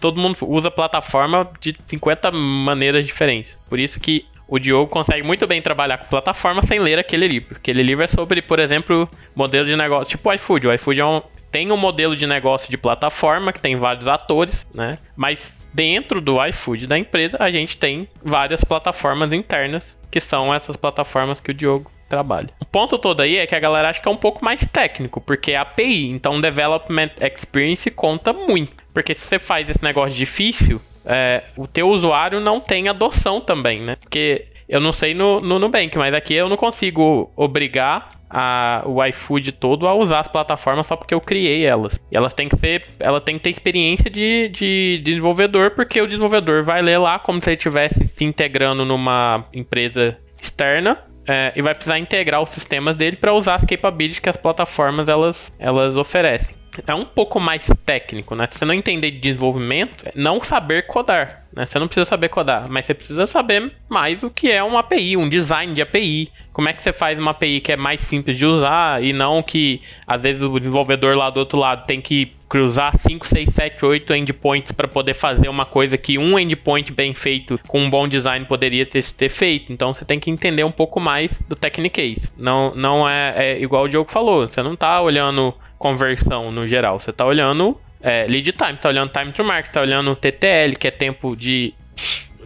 todo 0.00 0.18
mundo 0.18 0.38
usa 0.40 0.70
plataforma 0.70 1.50
de 1.60 1.76
50 1.86 2.30
maneiras 2.30 3.04
diferentes. 3.04 3.58
Por 3.68 3.78
isso 3.78 4.00
que 4.00 4.24
o 4.50 4.58
Diogo 4.58 4.90
consegue 4.90 5.22
muito 5.22 5.46
bem 5.46 5.62
trabalhar 5.62 5.96
com 5.96 6.06
plataforma 6.06 6.60
sem 6.62 6.80
ler 6.80 6.98
aquele 6.98 7.28
livro. 7.28 7.56
Aquele 7.56 7.84
livro 7.84 8.04
é 8.04 8.08
sobre, 8.08 8.42
por 8.42 8.58
exemplo, 8.58 9.08
modelo 9.34 9.64
de 9.64 9.76
negócio, 9.76 10.10
tipo 10.10 10.28
o 10.28 10.32
iFood. 10.32 10.66
O 10.66 10.74
iFood 10.74 11.00
é 11.00 11.06
um, 11.06 11.22
tem 11.52 11.70
um 11.70 11.76
modelo 11.76 12.16
de 12.16 12.26
negócio 12.26 12.68
de 12.68 12.76
plataforma 12.76 13.52
que 13.52 13.60
tem 13.60 13.76
vários 13.76 14.08
atores, 14.08 14.66
né? 14.74 14.98
Mas 15.14 15.52
dentro 15.72 16.20
do 16.20 16.44
iFood 16.46 16.88
da 16.88 16.98
empresa, 16.98 17.36
a 17.40 17.48
gente 17.48 17.76
tem 17.76 18.08
várias 18.20 18.64
plataformas 18.64 19.32
internas, 19.32 19.96
que 20.10 20.18
são 20.18 20.52
essas 20.52 20.76
plataformas 20.76 21.38
que 21.38 21.52
o 21.52 21.54
Diogo 21.54 21.88
trabalha. 22.08 22.48
O 22.58 22.66
ponto 22.66 22.98
todo 22.98 23.20
aí 23.20 23.36
é 23.36 23.46
que 23.46 23.54
a 23.54 23.60
galera 23.60 23.88
acha 23.88 24.00
que 24.00 24.08
é 24.08 24.10
um 24.10 24.16
pouco 24.16 24.44
mais 24.44 24.66
técnico, 24.66 25.20
porque 25.20 25.52
é 25.52 25.58
API, 25.58 26.08
então 26.08 26.40
Development 26.40 27.10
Experience 27.20 27.88
conta 27.92 28.32
muito. 28.32 28.82
Porque 28.92 29.14
se 29.14 29.20
você 29.20 29.38
faz 29.38 29.70
esse 29.70 29.84
negócio 29.84 30.16
difícil, 30.16 30.80
é, 31.04 31.44
o 31.56 31.66
teu 31.66 31.88
usuário 31.88 32.40
não 32.40 32.60
tem 32.60 32.88
adoção 32.88 33.40
também, 33.40 33.80
né? 33.80 33.96
Porque 33.96 34.46
eu 34.68 34.80
não 34.80 34.92
sei 34.92 35.14
no, 35.14 35.40
no 35.40 35.58
Nubank, 35.58 35.96
mas 35.98 36.14
aqui 36.14 36.34
eu 36.34 36.48
não 36.48 36.56
consigo 36.56 37.30
obrigar 37.34 38.20
a, 38.30 38.82
o 38.86 39.04
iFood 39.06 39.52
todo 39.52 39.88
a 39.88 39.94
usar 39.94 40.20
as 40.20 40.28
plataformas 40.28 40.86
só 40.86 40.94
porque 40.94 41.12
eu 41.12 41.20
criei 41.20 41.66
elas. 41.66 41.98
E 42.10 42.16
elas 42.16 42.32
têm 42.32 42.48
que 42.48 42.56
ser. 42.56 42.86
Ela 43.00 43.20
tem 43.20 43.36
que 43.36 43.42
ter 43.42 43.50
experiência 43.50 44.08
de, 44.08 44.48
de, 44.48 44.98
de 44.98 45.02
desenvolvedor, 45.02 45.72
porque 45.72 46.00
o 46.00 46.06
desenvolvedor 46.06 46.62
vai 46.62 46.80
ler 46.80 46.98
lá 46.98 47.18
como 47.18 47.40
se 47.40 47.50
ele 47.50 47.56
estivesse 47.56 48.06
se 48.06 48.24
integrando 48.24 48.84
numa 48.84 49.44
empresa 49.52 50.16
externa. 50.40 50.98
É, 51.28 51.52
e 51.54 51.60
vai 51.60 51.74
precisar 51.74 51.98
integrar 51.98 52.42
os 52.42 52.48
sistemas 52.50 52.96
dele 52.96 53.14
para 53.14 53.32
usar 53.32 53.56
as 53.56 53.64
capabilities 53.64 54.18
que 54.18 54.28
as 54.28 54.36
plataformas 54.36 55.08
elas, 55.08 55.52
elas 55.58 55.96
oferecem 55.96 56.59
é 56.86 56.94
um 56.94 57.04
pouco 57.04 57.40
mais 57.40 57.70
técnico, 57.84 58.34
né? 58.34 58.46
Se 58.50 58.58
você 58.58 58.64
não 58.64 58.74
entender 58.74 59.10
de 59.10 59.18
desenvolvimento, 59.18 60.04
é 60.06 60.12
não 60.14 60.42
saber 60.42 60.86
codar, 60.86 61.44
né? 61.54 61.66
Você 61.66 61.78
não 61.78 61.86
precisa 61.86 62.04
saber 62.04 62.28
codar, 62.28 62.68
mas 62.68 62.86
você 62.86 62.94
precisa 62.94 63.26
saber 63.26 63.72
mais 63.88 64.22
o 64.22 64.30
que 64.30 64.50
é 64.50 64.62
uma 64.62 64.80
API, 64.80 65.16
um 65.16 65.28
design 65.28 65.72
de 65.74 65.82
API. 65.82 66.30
Como 66.52 66.68
é 66.68 66.72
que 66.72 66.82
você 66.82 66.92
faz 66.92 67.18
uma 67.18 67.32
API 67.32 67.60
que 67.60 67.72
é 67.72 67.76
mais 67.76 68.00
simples 68.00 68.36
de 68.36 68.46
usar 68.46 69.02
e 69.02 69.12
não 69.12 69.42
que 69.42 69.80
às 70.06 70.22
vezes 70.22 70.42
o 70.42 70.58
desenvolvedor 70.58 71.16
lá 71.16 71.30
do 71.30 71.38
outro 71.38 71.58
lado 71.58 71.86
tem 71.86 72.00
que 72.00 72.32
cruzar 72.50 72.98
5, 72.98 73.28
6, 73.28 73.48
7, 73.48 73.84
8 73.86 74.12
endpoints 74.12 74.72
para 74.72 74.88
poder 74.88 75.14
fazer 75.14 75.48
uma 75.48 75.64
coisa 75.64 75.96
que 75.96 76.18
um 76.18 76.36
endpoint 76.36 76.92
bem 76.92 77.14
feito 77.14 77.58
com 77.68 77.80
um 77.80 77.88
bom 77.88 78.08
design 78.08 78.44
poderia 78.44 78.84
ter, 78.84 79.04
ter 79.12 79.28
feito. 79.28 79.72
Então 79.72 79.94
você 79.94 80.04
tem 80.04 80.18
que 80.18 80.32
entender 80.32 80.64
um 80.64 80.72
pouco 80.72 80.98
mais 80.98 81.40
do 81.48 81.54
Technicase. 81.54 82.32
Não, 82.36 82.74
não 82.74 83.08
é, 83.08 83.34
é 83.36 83.62
igual 83.62 83.84
o 83.84 83.88
Diogo 83.88 84.10
falou, 84.10 84.48
você 84.48 84.64
não 84.64 84.74
está 84.74 85.00
olhando 85.00 85.54
conversão 85.78 86.50
no 86.50 86.66
geral. 86.66 86.98
Você 86.98 87.12
tá 87.12 87.24
olhando 87.24 87.80
é, 88.02 88.26
lead 88.28 88.50
time, 88.50 88.76
tá 88.76 88.88
olhando 88.88 89.12
time 89.12 89.30
to 89.30 89.44
market, 89.44 89.72
tá 89.72 89.80
olhando 89.82 90.16
TTL, 90.16 90.74
que 90.76 90.88
é 90.88 90.90
tempo 90.90 91.36
de, 91.36 91.72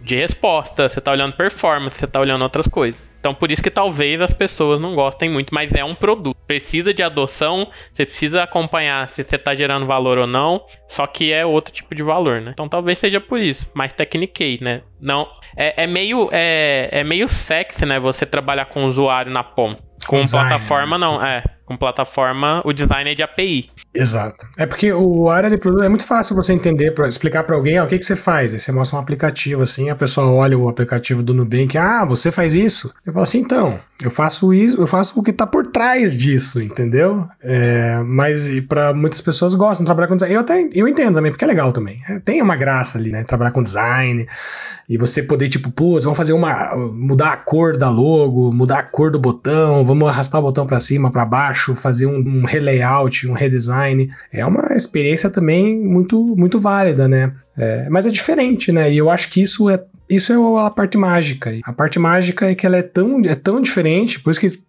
de 0.03 0.15
resposta, 0.15 0.87
você 0.87 1.01
tá 1.01 1.11
olhando 1.11 1.33
performance, 1.33 1.97
você 1.97 2.05
tá 2.05 2.19
olhando 2.19 2.43
outras 2.43 2.67
coisas. 2.67 3.01
Então 3.25 3.33
por 3.33 3.51
isso 3.51 3.63
que 3.63 3.71
talvez 3.71 4.21
as 4.21 4.31
pessoas 4.31 4.79
não 4.79 4.93
gostem 4.93 5.27
muito, 5.27 5.51
mas 5.51 5.73
é 5.73 5.83
um 5.83 5.95
produto. 5.95 6.37
Precisa 6.45 6.93
de 6.93 7.01
adoção, 7.01 7.67
você 7.91 8.05
precisa 8.05 8.43
acompanhar 8.43 9.09
se 9.09 9.23
você 9.23 9.35
tá 9.35 9.55
gerando 9.55 9.87
valor 9.87 10.19
ou 10.19 10.27
não, 10.27 10.63
só 10.87 11.07
que 11.07 11.33
é 11.33 11.43
outro 11.43 11.73
tipo 11.73 11.95
de 11.95 12.03
valor, 12.03 12.39
né? 12.39 12.51
Então 12.53 12.69
talvez 12.69 12.99
seja 12.99 13.19
por 13.19 13.39
isso, 13.39 13.67
mais 13.73 13.91
Technique, 13.93 14.59
né? 14.61 14.83
Não, 15.01 15.27
é, 15.57 15.85
é 15.85 15.87
meio 15.87 16.29
é, 16.31 16.87
é 16.91 17.03
meio 17.03 17.27
sexy, 17.27 17.83
né? 17.83 17.99
Você 17.99 18.27
trabalhar 18.27 18.65
com 18.65 18.85
o 18.85 18.87
usuário 18.87 19.31
na 19.31 19.43
ponta. 19.43 19.81
Com 20.05 20.23
Design, 20.23 20.47
plataforma, 20.47 20.95
né? 20.95 21.07
não, 21.07 21.25
é 21.25 21.43
com 21.65 21.75
plataforma, 21.75 22.61
o 22.63 22.71
design 22.71 23.09
é 23.09 23.15
de 23.15 23.23
API. 23.23 23.69
Exato. 23.93 24.45
É 24.57 24.65
porque 24.65 24.91
o 24.93 25.29
área 25.29 25.49
de 25.49 25.57
produto 25.57 25.83
é 25.83 25.89
muito 25.89 26.05
fácil 26.05 26.35
você 26.35 26.53
entender, 26.53 26.91
para 26.91 27.07
explicar 27.07 27.43
para 27.43 27.55
alguém, 27.55 27.77
ah, 27.77 27.83
o 27.83 27.87
que, 27.87 27.97
que 27.97 28.05
você 28.05 28.15
faz. 28.15 28.53
Aí 28.53 28.59
você 28.59 28.71
mostra 28.71 28.97
um 28.97 29.01
aplicativo 29.01 29.61
assim, 29.61 29.89
a 29.89 29.95
pessoa 29.95 30.27
olha 30.27 30.57
o 30.57 30.69
aplicativo 30.69 31.23
do 31.23 31.33
Nubank, 31.33 31.77
ah, 31.77 32.05
você 32.05 32.31
faz 32.31 32.55
isso? 32.55 32.93
Eu 33.05 33.13
falo 33.13 33.23
assim, 33.23 33.39
então, 33.39 33.79
eu 34.03 34.11
faço 34.11 34.53
isso, 34.53 34.79
eu 34.79 34.87
faço 34.87 35.17
o 35.19 35.23
que 35.23 35.31
tá 35.31 35.47
por 35.47 35.65
trás 35.67 36.17
disso, 36.17 36.61
entendeu? 36.61 37.27
É, 37.41 38.01
mas 38.05 38.47
para 38.67 38.93
muitas 38.93 39.21
pessoas 39.21 39.53
gostam 39.53 39.83
de 39.83 39.85
trabalhar 39.85 40.07
com 40.07 40.15
design. 40.15 40.35
Eu 40.35 40.41
até 40.41 40.69
eu 40.73 40.87
entendo 40.87 41.13
também, 41.13 41.31
porque 41.31 41.45
é 41.45 41.47
legal 41.47 41.71
também. 41.71 42.01
É, 42.07 42.19
tem 42.19 42.41
uma 42.41 42.55
graça 42.55 42.97
ali, 42.97 43.11
né? 43.11 43.23
Trabalhar 43.23 43.51
com 43.51 43.63
design 43.63 44.27
e 44.87 44.97
você 44.97 45.23
poder, 45.23 45.49
tipo, 45.49 45.71
putz, 45.71 46.03
vamos 46.03 46.17
fazer 46.17 46.33
uma. 46.33 46.75
mudar 46.75 47.31
a 47.31 47.37
cor 47.37 47.75
da 47.75 47.89
logo, 47.89 48.51
mudar 48.53 48.79
a 48.79 48.83
cor 48.83 49.09
do 49.09 49.19
botão, 49.19 49.83
vamos 49.83 50.07
arrastar 50.07 50.39
o 50.39 50.43
botão 50.43 50.67
para 50.67 50.79
cima, 50.79 51.11
para 51.11 51.25
baixo, 51.25 51.54
fazer 51.75 52.05
um, 52.05 52.17
um 52.17 52.45
relayout, 52.45 53.27
um 53.27 53.33
redesign. 53.33 54.09
É 54.31 54.45
uma 54.45 54.75
experiência 54.75 55.29
também 55.29 55.77
muito, 55.77 56.35
muito 56.35 56.59
válida, 56.59 57.07
né? 57.07 57.33
É, 57.57 57.87
mas 57.89 58.05
é 58.05 58.09
diferente, 58.09 58.71
né? 58.71 58.91
E 58.91 58.97
eu 58.97 59.09
acho 59.09 59.29
que 59.29 59.41
isso 59.41 59.69
é 59.69 59.81
isso 60.09 60.31
é 60.31 60.65
a 60.65 60.69
parte 60.69 60.97
mágica. 60.97 61.51
A 61.63 61.73
parte 61.73 61.97
mágica 61.97 62.49
é 62.49 62.55
que 62.55 62.65
ela 62.65 62.77
é 62.77 62.83
tão, 62.83 63.21
é 63.25 63.33
tão 63.33 63.59
diferente, 63.59 64.19
por 64.19 64.29
isso 64.29 64.39
que 64.39 64.59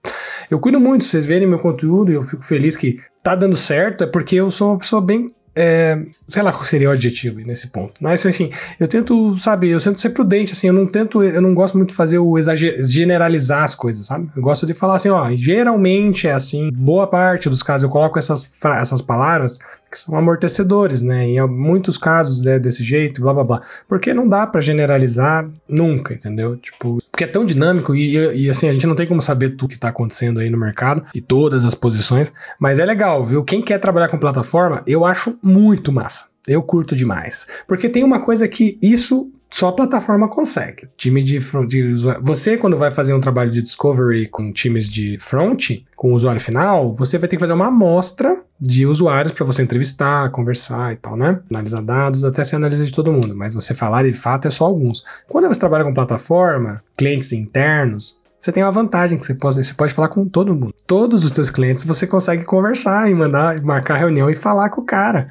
eu 0.50 0.58
cuido 0.58 0.80
muito, 0.80 1.04
vocês 1.04 1.26
verem 1.26 1.46
meu 1.46 1.58
conteúdo 1.58 2.10
e 2.10 2.14
eu 2.14 2.22
fico 2.22 2.42
feliz 2.42 2.76
que 2.76 3.00
tá 3.22 3.34
dando 3.34 3.56
certo, 3.56 4.04
é 4.04 4.06
porque 4.06 4.36
eu 4.36 4.50
sou 4.50 4.70
uma 4.70 4.78
pessoa 4.78 5.02
bem 5.02 5.34
é, 5.56 5.98
sei 6.26 6.42
lá 6.42 6.52
qual 6.52 6.66
seria 6.66 6.90
o 6.90 6.92
adjetivo 6.92 7.40
nesse 7.40 7.68
ponto. 7.68 7.94
Mas 7.98 8.24
assim, 8.26 8.50
eu 8.78 8.86
tento, 8.86 9.38
sabe, 9.38 9.70
eu 9.70 9.80
tento 9.80 9.98
ser 9.98 10.10
prudente, 10.10 10.52
assim, 10.52 10.66
eu 10.66 10.72
não 10.74 10.86
tento, 10.86 11.22
eu 11.22 11.40
não 11.40 11.54
gosto 11.54 11.78
muito 11.78 11.90
de 11.90 11.96
fazer 11.96 12.18
o 12.18 12.36
exager, 12.36 12.82
generalizar 12.82 13.64
as 13.64 13.74
coisas, 13.74 14.06
sabe? 14.06 14.28
Eu 14.36 14.42
gosto 14.42 14.66
de 14.66 14.74
falar 14.74 14.96
assim, 14.96 15.08
ó, 15.08 15.34
geralmente 15.34 16.28
é 16.28 16.32
assim, 16.32 16.70
boa 16.70 17.06
parte 17.06 17.48
dos 17.48 17.62
casos 17.62 17.84
eu 17.84 17.88
coloco 17.88 18.18
essas, 18.18 18.54
essas 18.62 19.00
palavras 19.00 19.58
que 19.90 19.98
são 19.98 20.18
amortecedores, 20.18 21.00
né? 21.00 21.26
Em 21.26 21.46
muitos 21.46 21.96
casos 21.96 22.42
né, 22.42 22.58
desse 22.58 22.84
jeito, 22.84 23.20
blá 23.22 23.32
blá 23.32 23.44
blá. 23.44 23.62
Porque 23.88 24.12
não 24.12 24.28
dá 24.28 24.46
para 24.46 24.60
generalizar 24.60 25.48
nunca, 25.68 26.12
entendeu? 26.12 26.56
Tipo, 26.56 26.98
porque 27.16 27.24
é 27.24 27.26
tão 27.26 27.46
dinâmico 27.46 27.94
e, 27.94 28.14
e, 28.42 28.50
assim, 28.50 28.68
a 28.68 28.72
gente 28.74 28.86
não 28.86 28.94
tem 28.94 29.06
como 29.06 29.22
saber 29.22 29.56
tudo 29.56 29.70
que 29.70 29.78
tá 29.78 29.88
acontecendo 29.88 30.38
aí 30.38 30.50
no 30.50 30.58
mercado 30.58 31.02
e 31.14 31.20
todas 31.22 31.64
as 31.64 31.74
posições, 31.74 32.30
mas 32.58 32.78
é 32.78 32.84
legal, 32.84 33.24
viu? 33.24 33.42
Quem 33.42 33.62
quer 33.62 33.78
trabalhar 33.80 34.08
com 34.08 34.18
plataforma, 34.18 34.82
eu 34.86 35.02
acho 35.02 35.38
muito 35.42 35.90
massa. 35.90 36.26
Eu 36.46 36.62
curto 36.62 36.94
demais. 36.94 37.46
Porque 37.66 37.88
tem 37.88 38.04
uma 38.04 38.20
coisa 38.20 38.46
que 38.46 38.78
isso 38.82 39.32
só 39.50 39.68
a 39.68 39.72
plataforma 39.72 40.28
consegue. 40.28 40.88
Time 40.96 41.22
de, 41.22 41.38
de 41.66 41.94
Você, 42.20 42.56
quando 42.56 42.76
vai 42.76 42.90
fazer 42.90 43.14
um 43.14 43.20
trabalho 43.20 43.50
de 43.50 43.62
discovery 43.62 44.26
com 44.28 44.52
times 44.52 44.88
de 44.88 45.18
front, 45.18 45.70
com 45.94 46.12
o 46.12 46.14
usuário 46.14 46.40
final, 46.40 46.94
você 46.94 47.16
vai 47.18 47.28
ter 47.28 47.36
que 47.36 47.40
fazer 47.40 47.52
uma 47.52 47.68
amostra 47.68 48.38
de 48.60 48.86
usuários 48.86 49.32
para 49.32 49.44
você 49.44 49.62
entrevistar, 49.62 50.30
conversar 50.30 50.92
e 50.92 50.96
tal, 50.96 51.16
né? 51.16 51.40
Analisar 51.50 51.82
dados, 51.82 52.24
até 52.24 52.42
ser 52.42 52.56
analisa 52.56 52.84
de 52.84 52.92
todo 52.92 53.12
mundo, 53.12 53.36
mas 53.36 53.54
você 53.54 53.74
falar 53.74 54.04
de 54.04 54.12
fato 54.12 54.48
é 54.48 54.50
só 54.50 54.64
alguns. 54.64 55.04
Quando 55.28 55.48
você 55.48 55.60
trabalha 55.60 55.84
com 55.84 55.94
plataforma, 55.94 56.82
clientes 56.96 57.32
internos, 57.32 58.20
você 58.38 58.52
tem 58.52 58.62
uma 58.62 58.72
vantagem 58.72 59.18
que 59.18 59.24
você 59.24 59.34
pode, 59.34 59.64
você 59.64 59.74
pode 59.74 59.92
falar 59.92 60.08
com 60.08 60.28
todo 60.28 60.54
mundo. 60.54 60.74
Todos 60.86 61.24
os 61.24 61.32
teus 61.32 61.50
clientes 61.50 61.84
você 61.84 62.06
consegue 62.06 62.44
conversar 62.44 63.10
e 63.10 63.14
mandar, 63.14 63.60
marcar 63.62 63.96
reunião 63.96 64.30
e 64.30 64.36
falar 64.36 64.70
com 64.70 64.82
o 64.82 64.84
cara. 64.84 65.28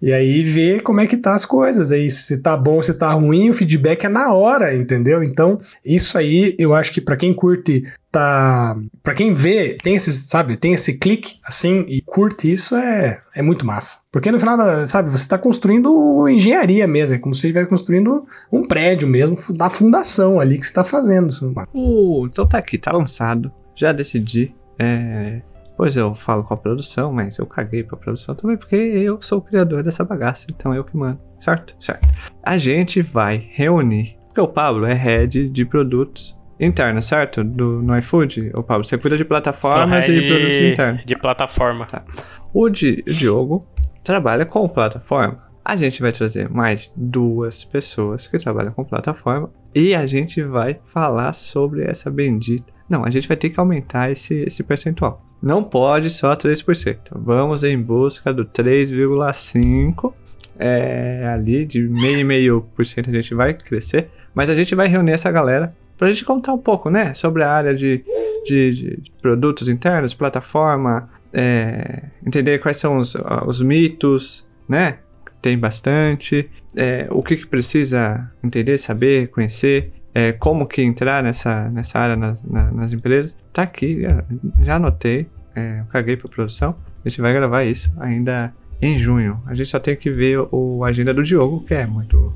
E 0.00 0.12
aí 0.12 0.42
ver 0.42 0.82
como 0.82 1.00
é 1.00 1.06
que 1.06 1.16
tá 1.16 1.34
as 1.34 1.44
coisas. 1.44 1.90
Aí 1.90 2.10
se 2.10 2.42
tá 2.42 2.56
bom, 2.56 2.80
se 2.82 2.94
tá 2.94 3.10
ruim, 3.12 3.50
o 3.50 3.54
feedback 3.54 4.04
é 4.04 4.08
na 4.08 4.32
hora, 4.32 4.74
entendeu? 4.74 5.22
Então, 5.22 5.58
isso 5.84 6.16
aí 6.18 6.54
eu 6.58 6.74
acho 6.74 6.92
que 6.92 7.00
para 7.00 7.16
quem 7.16 7.34
curte 7.34 7.84
tá. 8.14 8.76
Pra 9.02 9.12
quem 9.12 9.32
vê, 9.32 9.76
tem 9.82 9.96
esse, 9.96 10.12
sabe, 10.12 10.56
tem 10.56 10.72
esse 10.72 10.98
clique 10.98 11.40
assim 11.44 11.84
e 11.88 12.00
curte 12.00 12.48
isso, 12.48 12.76
é, 12.76 13.20
é 13.34 13.42
muito 13.42 13.66
massa. 13.66 13.98
Porque 14.12 14.30
no 14.30 14.38
final, 14.38 14.56
da, 14.56 14.86
sabe, 14.86 15.10
você 15.10 15.28
tá 15.28 15.36
construindo 15.36 16.28
engenharia 16.28 16.86
mesmo, 16.86 17.16
é 17.16 17.18
como 17.18 17.34
se 17.34 17.40
você 17.40 17.48
estivesse 17.48 17.68
construindo 17.68 18.24
um 18.52 18.66
prédio 18.68 19.08
mesmo, 19.08 19.36
da 19.50 19.68
fundação 19.68 20.38
ali 20.38 20.58
que 20.58 20.66
você 20.66 20.72
tá 20.72 20.84
fazendo. 20.84 21.30
Uh, 21.74 22.26
então 22.26 22.46
tá 22.46 22.58
aqui, 22.58 22.78
tá 22.78 22.92
lançado, 22.92 23.52
já 23.74 23.90
decidi. 23.90 24.54
É, 24.78 25.42
Pois 25.76 25.96
eu 25.96 26.14
falo 26.14 26.44
com 26.44 26.54
a 26.54 26.56
produção, 26.56 27.12
mas 27.12 27.36
eu 27.36 27.46
caguei 27.46 27.82
pra 27.82 27.96
produção 27.96 28.32
também, 28.32 28.56
porque 28.56 28.76
eu 28.76 29.20
sou 29.20 29.38
o 29.38 29.42
criador 29.42 29.82
dessa 29.82 30.04
bagaça, 30.04 30.46
então 30.48 30.72
eu 30.72 30.84
que 30.84 30.96
mando, 30.96 31.18
certo? 31.40 31.74
Certo. 31.80 32.06
A 32.44 32.56
gente 32.56 33.02
vai 33.02 33.48
reunir, 33.50 34.16
porque 34.26 34.40
o 34.40 34.46
Pablo 34.46 34.86
é 34.86 34.94
head 34.94 35.48
de 35.48 35.64
produtos 35.64 36.38
interna, 36.58 37.02
certo? 37.02 37.42
Do, 37.42 37.82
no 37.82 37.96
iFood, 37.98 38.52
o 38.54 38.62
Pablo, 38.62 38.84
você 38.84 38.96
cuida 38.96 39.16
de 39.16 39.24
plataformas 39.24 40.08
e 40.08 40.20
de 40.20 40.26
produtos 40.26 40.58
internos. 40.58 41.04
De 41.04 41.16
plataforma. 41.16 41.86
Tá. 41.86 42.04
O, 42.52 42.68
Di, 42.68 43.04
o 43.06 43.12
Diogo 43.12 43.66
trabalha 44.02 44.44
com 44.44 44.68
plataforma. 44.68 45.42
A 45.64 45.76
gente 45.76 46.02
vai 46.02 46.12
trazer 46.12 46.48
mais 46.50 46.92
duas 46.94 47.64
pessoas 47.64 48.28
que 48.28 48.38
trabalham 48.38 48.72
com 48.72 48.84
plataforma 48.84 49.50
e 49.74 49.94
a 49.94 50.06
gente 50.06 50.42
vai 50.42 50.78
falar 50.84 51.32
sobre 51.32 51.84
essa 51.84 52.10
bendita. 52.10 52.72
Não, 52.88 53.04
a 53.04 53.10
gente 53.10 53.26
vai 53.26 53.36
ter 53.36 53.48
que 53.48 53.58
aumentar 53.58 54.10
esse, 54.10 54.42
esse 54.42 54.62
percentual. 54.62 55.24
Não 55.42 55.64
pode 55.64 56.10
só 56.10 56.36
3%. 56.36 56.98
Vamos 57.12 57.64
em 57.64 57.80
busca 57.80 58.32
do 58.32 58.44
3,5%. 58.44 60.12
É, 60.56 61.28
ali 61.34 61.66
de 61.66 61.82
meio 61.82 62.20
e 62.20 62.24
meio 62.24 62.60
por 62.76 62.86
cento 62.86 63.10
a 63.10 63.12
gente 63.12 63.34
vai 63.34 63.52
crescer. 63.54 64.10
Mas 64.32 64.48
a 64.48 64.54
gente 64.54 64.74
vai 64.74 64.86
reunir 64.86 65.12
essa 65.12 65.30
galera 65.30 65.70
para 65.96 66.08
a 66.08 66.12
gente 66.12 66.24
contar 66.24 66.52
um 66.52 66.58
pouco, 66.58 66.90
né, 66.90 67.14
sobre 67.14 67.42
a 67.42 67.50
área 67.50 67.74
de, 67.74 68.04
de, 68.44 68.98
de 69.00 69.12
produtos 69.22 69.68
internos, 69.68 70.14
plataforma, 70.14 71.08
é, 71.32 72.04
entender 72.26 72.60
quais 72.60 72.76
são 72.76 72.98
os, 72.98 73.16
os 73.46 73.60
mitos, 73.60 74.46
né, 74.68 74.98
tem 75.40 75.58
bastante, 75.58 76.50
é, 76.74 77.06
o 77.10 77.22
que, 77.22 77.36
que, 77.36 77.46
precisa 77.46 78.30
entender, 78.42 78.78
saber, 78.78 79.28
conhecer, 79.28 79.92
é, 80.14 80.32
como 80.32 80.66
que 80.66 80.80
entrar 80.82 81.22
nessa, 81.22 81.68
nessa 81.70 81.98
área 81.98 82.16
na, 82.16 82.36
na, 82.44 82.70
nas 82.70 82.92
empresas. 82.92 83.36
Tá 83.52 83.62
aqui, 83.62 84.00
já, 84.00 84.24
já 84.62 84.76
anotei, 84.76 85.26
é, 85.54 85.82
caguei 85.90 86.16
para 86.16 86.28
produção. 86.28 86.76
A 87.04 87.08
gente 87.08 87.20
vai 87.20 87.32
gravar 87.34 87.64
isso 87.64 87.92
ainda 87.98 88.54
em 88.80 88.98
junho. 88.98 89.42
A 89.46 89.54
gente 89.54 89.68
só 89.68 89.78
tem 89.78 89.94
que 89.94 90.10
ver 90.10 90.38
o, 90.50 90.84
a 90.84 90.88
agenda 90.88 91.12
do 91.12 91.22
Diogo, 91.22 91.64
que 91.64 91.74
é 91.74 91.86
muito 91.86 92.32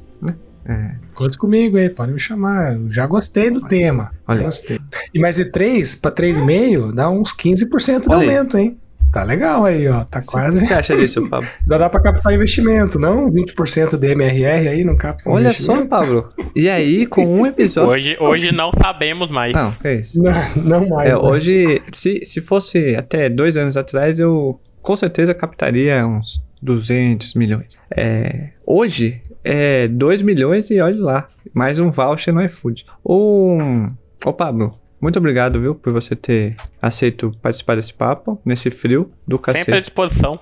é. 0.69 0.91
Conte 1.15 1.39
comigo 1.39 1.79
aí, 1.79 1.89
pode 1.89 2.13
me 2.13 2.21
chamar. 2.21 2.75
Eu 2.75 2.91
já 2.91 3.07
gostei 3.07 3.51
do 3.51 3.61
Olha. 3.61 3.69
tema. 3.69 4.13
Olha. 4.27 4.43
Gostei. 4.45 4.79
E 5.15 5.19
mais 5.19 5.37
de 5.37 5.47
3 5.47 5.95
para 5.95 6.13
3,5 6.13 6.95
dá 6.95 7.09
uns 7.09 7.35
15% 7.35 8.03
de 8.03 8.11
Olha 8.11 8.21
aumento, 8.21 8.59
hein? 8.59 8.79
Tá 9.11 9.25
legal 9.25 9.65
aí, 9.65 9.89
ó. 9.89 10.05
Tá 10.05 10.21
quase. 10.21 10.59
O 10.59 10.61
que 10.61 10.67
você 10.67 10.75
acha 10.75 10.95
disso, 10.95 11.27
Pablo? 11.29 11.49
Dá, 11.67 11.79
dá 11.79 11.89
pra 11.89 12.03
captar 12.03 12.35
investimento, 12.35 12.99
não? 12.99 13.27
20% 13.31 13.97
de 13.97 14.11
MRR 14.13 14.69
aí 14.69 14.85
não 14.85 14.97
capta 14.97 15.31
Olha 15.31 15.51
só, 15.51 15.87
Pablo. 15.87 16.29
E 16.55 16.69
aí, 16.69 17.07
com 17.07 17.25
um 17.25 17.47
episódio. 17.47 17.91
Hoje, 17.91 18.17
hoje 18.21 18.53
não 18.53 18.71
sabemos 18.71 19.31
mais. 19.31 19.55
Não, 19.55 19.75
é 19.83 19.95
isso. 19.95 20.23
Não, 20.23 20.33
não 20.63 20.89
mais. 20.91 21.09
É, 21.09 21.13
né? 21.15 21.19
Hoje, 21.19 21.83
se, 21.95 22.21
se 22.27 22.43
fosse 22.43 22.95
até 22.97 23.31
dois 23.31 23.57
anos 23.57 23.79
atrás, 23.79 24.21
eu 24.21 24.61
com 24.83 24.95
certeza 24.95 25.33
captaria 25.33 26.07
uns 26.07 26.45
200 26.61 27.35
milhões. 27.35 27.79
É, 27.97 28.51
hoje, 28.67 29.23
é 29.49 29.89
2 29.89 30.21
milhões 30.21 30.71
e 30.71 30.79
olhe 30.79 30.99
lá. 30.99 31.29
Mais 31.55 31.79
um 31.79 31.91
voucher 31.91 32.35
no 32.35 32.45
iFood. 32.45 32.85
Um... 33.05 33.87
Ô, 34.23 34.33
Pablo, 34.33 34.79
muito 35.01 35.19
obrigado, 35.19 35.59
viu, 35.59 35.75
por 35.75 35.91
você 35.91 36.15
ter 36.15 36.57
aceito 36.83 37.33
participar 37.41 37.77
desse 37.77 37.95
papo, 37.95 38.39
nesse 38.45 38.71
frio 38.71 39.11
do 39.27 39.39
cacete. 39.39 39.65
Sempre 39.65 39.79
à 39.79 39.81
disposição. 39.81 40.41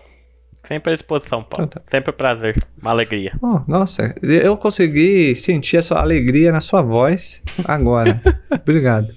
Sempre 0.64 0.92
à 0.92 0.96
disposição, 0.96 1.44
Paulo. 1.44 1.66
Então 1.66 1.80
tá. 1.80 1.88
Sempre 1.88 2.10
um 2.10 2.16
prazer, 2.16 2.56
uma 2.82 2.90
alegria. 2.90 3.32
Oh, 3.40 3.60
nossa, 3.68 4.12
eu 4.20 4.56
consegui 4.56 5.36
sentir 5.36 5.76
a 5.76 5.82
sua 5.82 6.00
alegria 6.00 6.50
na 6.50 6.60
sua 6.60 6.82
voz 6.82 7.40
agora. 7.64 8.20
obrigado. 8.50 9.14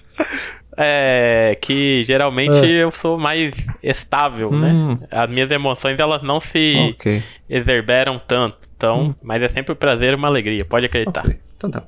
É 0.81 1.57
que 1.61 2.03
geralmente 2.05 2.57
ah. 2.57 2.65
eu 2.65 2.89
sou 2.89 3.17
mais 3.17 3.67
estável, 3.83 4.49
né? 4.51 4.69
hum. 4.69 4.97
né? 4.99 5.07
As 5.11 5.29
minhas 5.29 5.51
emoções 5.51 5.99
elas 5.99 6.23
não 6.23 6.39
se 6.39 6.93
okay. 6.93 7.21
exerberam 7.49 8.19
tanto. 8.25 8.57
Então, 8.77 9.07
hum. 9.07 9.15
mas 9.21 9.41
é 9.41 9.49
sempre 9.49 9.73
um 9.73 9.75
prazer 9.75 10.13
e 10.13 10.15
uma 10.15 10.29
alegria, 10.29 10.63
pode 10.63 10.85
acreditar. 10.85 11.25
Okay. 11.25 11.39
Então 11.57 11.69
tá. 11.69 11.83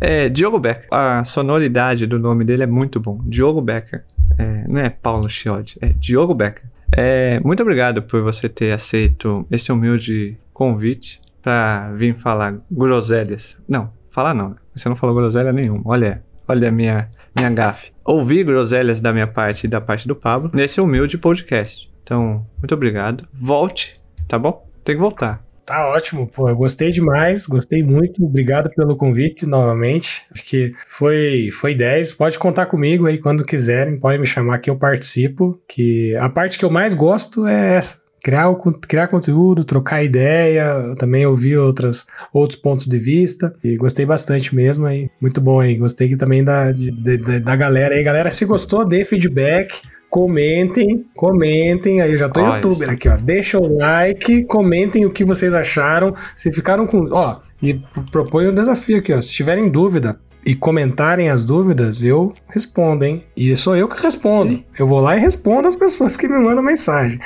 É, 0.00 0.28
Diogo 0.28 0.58
Becker. 0.58 0.88
A 0.90 1.24
sonoridade 1.24 2.06
do 2.06 2.18
nome 2.18 2.44
dele 2.44 2.64
é 2.64 2.66
muito 2.66 2.98
bom. 2.98 3.20
Diogo 3.24 3.60
Becker. 3.60 4.02
É, 4.36 4.64
não 4.66 4.80
é 4.80 4.90
Paulo 4.90 5.28
Chiodi, 5.28 5.76
é 5.80 5.90
Diogo 5.90 6.34
Becker. 6.34 6.64
É, 6.90 7.38
muito 7.40 7.62
obrigado 7.62 8.02
por 8.02 8.20
você 8.22 8.48
ter 8.48 8.72
aceito 8.72 9.46
esse 9.50 9.70
humilde 9.70 10.36
convite 10.52 11.20
para 11.40 11.92
vir 11.92 12.16
falar 12.16 12.56
groselhas. 12.70 13.56
Não, 13.68 13.92
falar 14.10 14.34
não. 14.34 14.56
Você 14.74 14.88
não 14.88 14.96
falou 14.96 15.14
groselha 15.14 15.52
nenhuma. 15.52 15.82
Olha, 15.84 16.23
olha 16.46 16.68
a 16.68 16.72
minha, 16.72 17.08
minha 17.36 17.50
gafe. 17.50 17.92
Ouvir 18.04 18.44
groselhas 18.44 19.00
da 19.00 19.12
minha 19.12 19.26
parte 19.26 19.64
e 19.64 19.68
da 19.68 19.80
parte 19.80 20.06
do 20.06 20.16
Pablo 20.16 20.50
nesse 20.52 20.80
humilde 20.80 21.18
podcast. 21.18 21.90
Então, 22.02 22.46
muito 22.58 22.74
obrigado. 22.74 23.26
Volte, 23.32 23.94
tá 24.28 24.38
bom? 24.38 24.66
Tem 24.84 24.94
que 24.94 25.00
voltar. 25.00 25.42
Tá 25.64 25.88
ótimo, 25.88 26.26
pô. 26.26 26.48
Eu 26.48 26.56
gostei 26.56 26.90
demais, 26.90 27.46
gostei 27.46 27.82
muito. 27.82 28.22
Obrigado 28.22 28.68
pelo 28.70 28.96
convite 28.96 29.46
novamente. 29.46 30.22
Acho 30.30 30.44
que 30.44 30.74
foi, 30.86 31.48
foi 31.50 31.74
10. 31.74 32.12
Pode 32.12 32.38
contar 32.38 32.66
comigo 32.66 33.06
aí 33.06 33.16
quando 33.16 33.44
quiserem. 33.44 33.98
Pode 33.98 34.18
me 34.18 34.26
chamar 34.26 34.58
que 34.58 34.68
eu 34.68 34.76
participo. 34.76 35.58
Que 35.66 36.14
a 36.16 36.28
parte 36.28 36.58
que 36.58 36.64
eu 36.64 36.70
mais 36.70 36.92
gosto 36.92 37.46
é 37.46 37.76
essa. 37.76 38.03
Criar, 38.24 38.50
criar 38.88 39.08
conteúdo, 39.08 39.66
trocar 39.66 40.02
ideia, 40.02 40.94
também 40.98 41.26
ouvir 41.26 41.58
outras, 41.58 42.06
outros 42.32 42.58
pontos 42.58 42.86
de 42.86 42.98
vista. 42.98 43.54
E 43.62 43.76
gostei 43.76 44.06
bastante 44.06 44.54
mesmo 44.54 44.86
aí. 44.86 45.10
Muito 45.20 45.42
bom 45.42 45.60
aí. 45.60 45.76
Gostei 45.76 46.16
também 46.16 46.42
da, 46.42 46.72
de, 46.72 46.90
de, 46.90 47.38
da 47.38 47.54
galera 47.54 47.94
aí. 47.94 48.02
Galera, 48.02 48.30
se 48.30 48.46
gostou, 48.46 48.82
dê 48.82 49.04
feedback. 49.04 49.82
Comentem, 50.08 51.04
comentem. 51.14 52.00
Aí 52.00 52.12
eu 52.12 52.16
já 52.16 52.30
tô 52.30 52.40
youtuber 52.40 52.88
aqui, 52.88 53.10
ó. 53.10 53.16
Deixa 53.16 53.58
o 53.58 53.76
like, 53.76 54.44
comentem 54.44 55.04
o 55.04 55.10
que 55.10 55.22
vocês 55.22 55.52
acharam. 55.52 56.14
Se 56.34 56.50
ficaram 56.50 56.86
com. 56.86 57.06
Ó, 57.10 57.40
e 57.62 57.78
proponho 58.10 58.52
um 58.52 58.54
desafio 58.54 59.00
aqui, 59.00 59.12
ó. 59.12 59.20
Se 59.20 59.32
tiverem 59.32 59.68
dúvida 59.68 60.18
e 60.44 60.54
comentarem 60.54 61.30
as 61.30 61.44
dúvidas, 61.44 62.02
eu 62.02 62.34
respondo, 62.48 63.04
hein? 63.04 63.24
E 63.36 63.56
sou 63.56 63.76
eu 63.76 63.88
que 63.88 64.00
respondo. 64.00 64.62
Eu 64.78 64.86
vou 64.86 65.00
lá 65.00 65.16
e 65.16 65.20
respondo 65.20 65.66
as 65.66 65.76
pessoas 65.76 66.16
que 66.16 66.28
me 66.28 66.38
mandam 66.38 66.62
mensagem. 66.62 67.18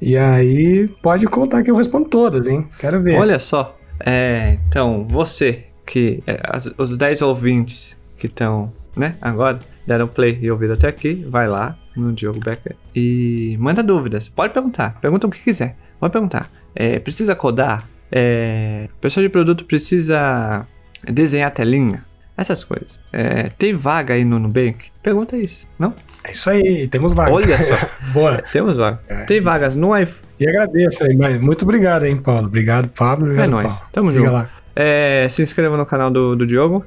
E 0.00 0.16
aí 0.16 0.88
pode 1.02 1.26
contar 1.26 1.62
que 1.62 1.70
eu 1.70 1.76
respondo 1.76 2.08
todas, 2.08 2.46
hein? 2.46 2.68
Quero 2.78 3.02
ver. 3.02 3.18
Olha 3.18 3.38
só. 3.38 3.76
É, 3.98 4.58
então, 4.68 5.06
você 5.08 5.64
que. 5.84 6.22
É, 6.26 6.40
as, 6.44 6.70
os 6.78 6.96
10 6.96 7.22
ouvintes 7.22 7.98
que 8.16 8.26
estão, 8.26 8.72
né, 8.96 9.16
agora 9.20 9.58
deram 9.86 10.06
play 10.06 10.38
e 10.40 10.50
ouviram 10.50 10.74
até 10.74 10.88
aqui, 10.88 11.26
vai 11.28 11.48
lá, 11.48 11.74
no 11.96 12.12
Diogo 12.12 12.38
Becker. 12.38 12.76
E 12.94 13.56
manda 13.58 13.82
dúvidas. 13.82 14.28
Pode 14.28 14.52
perguntar. 14.52 15.00
Pergunta 15.00 15.26
o 15.26 15.30
que 15.30 15.42
quiser. 15.42 15.76
Pode 15.98 16.12
perguntar. 16.12 16.50
É, 16.74 16.98
precisa 16.98 17.34
codar? 17.34 17.84
É, 18.12 18.88
pessoa 19.00 19.22
de 19.22 19.28
produto 19.28 19.64
precisa 19.64 20.66
desenhar 21.04 21.50
telinha? 21.50 21.98
Essas 22.40 22.64
coisas. 22.64 22.98
É, 23.12 23.50
tem 23.58 23.74
vaga 23.74 24.14
aí 24.14 24.24
no 24.24 24.38
Nubank? 24.38 24.86
Pergunta 25.02 25.36
isso, 25.36 25.68
não? 25.78 25.94
É 26.24 26.30
isso 26.30 26.48
aí, 26.48 26.88
temos 26.88 27.12
vagas. 27.12 27.42
Olha 27.42 27.58
só. 27.58 27.76
Boa. 28.14 28.36
É, 28.36 28.42
temos 28.50 28.78
vagas. 28.78 29.00
É. 29.08 29.24
Tem 29.26 29.42
vagas 29.42 29.74
no 29.74 29.94
iPhone. 29.94 30.26
E 30.40 30.48
agradeço 30.48 31.04
aí, 31.04 31.14
mas 31.14 31.38
muito 31.38 31.64
obrigado, 31.64 32.04
hein, 32.04 32.16
Paulo. 32.16 32.46
Obrigado, 32.46 32.88
Pablo. 32.88 33.26
Obrigado, 33.26 33.44
é 33.44 33.50
nóis. 33.50 33.82
Tamo 33.92 34.10
junto. 34.10 34.30
Lá. 34.30 34.48
É, 34.74 35.26
se 35.28 35.42
inscreva 35.42 35.76
no 35.76 35.84
canal 35.84 36.10
do, 36.10 36.34
do 36.34 36.46
Diogo. 36.46 36.82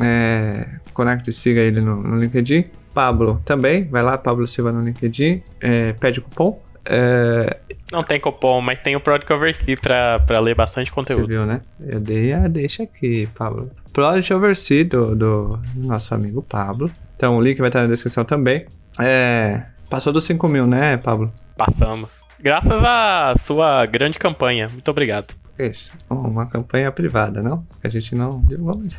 É, 0.00 0.68
conecta 0.94 1.30
e 1.30 1.32
siga 1.32 1.60
ele 1.60 1.80
no, 1.80 1.96
no 2.00 2.20
LinkedIn. 2.20 2.66
Pablo 2.94 3.42
também, 3.44 3.88
vai 3.88 4.02
lá, 4.04 4.16
Pablo 4.16 4.46
Silva 4.46 4.70
no 4.70 4.82
LinkedIn, 4.82 5.42
é, 5.60 5.94
pede 5.94 6.20
cupom. 6.20 6.62
É, 6.84 7.58
Não 7.92 8.02
tem 8.02 8.18
cupom, 8.18 8.60
mas 8.60 8.78
tem 8.80 8.96
o 8.96 9.00
Product 9.00 9.32
Oversee 9.32 9.76
pra, 9.76 10.18
pra 10.20 10.40
ler 10.40 10.54
bastante 10.54 10.90
você 10.90 10.94
conteúdo. 10.94 11.28
viu, 11.28 11.46
né? 11.46 11.60
Eu 11.80 12.00
dei 12.00 12.32
a 12.32 12.48
deixa 12.48 12.82
aqui, 12.82 13.28
Pablo. 13.34 13.70
Product 13.92 14.32
Oversee 14.34 14.84
do, 14.84 15.14
do 15.14 15.60
nosso 15.76 16.14
amigo 16.14 16.42
Pablo. 16.42 16.90
Então 17.16 17.36
o 17.36 17.40
link 17.40 17.58
vai 17.58 17.68
estar 17.68 17.82
na 17.82 17.88
descrição 17.88 18.24
também. 18.24 18.66
É, 18.98 19.62
passou 19.88 20.12
dos 20.12 20.24
5 20.24 20.48
mil, 20.48 20.66
né, 20.66 20.96
Pablo? 20.96 21.32
Passamos. 21.56 22.20
Graças 22.40 22.82
à 22.82 23.34
sua 23.38 23.86
grande 23.86 24.18
campanha. 24.18 24.68
Muito 24.68 24.90
obrigado. 24.90 25.34
Isso, 25.58 25.92
uma 26.10 26.46
campanha 26.46 26.90
privada, 26.90 27.42
não? 27.42 27.64
A 27.84 27.88
gente 27.88 28.14
não. 28.16 28.42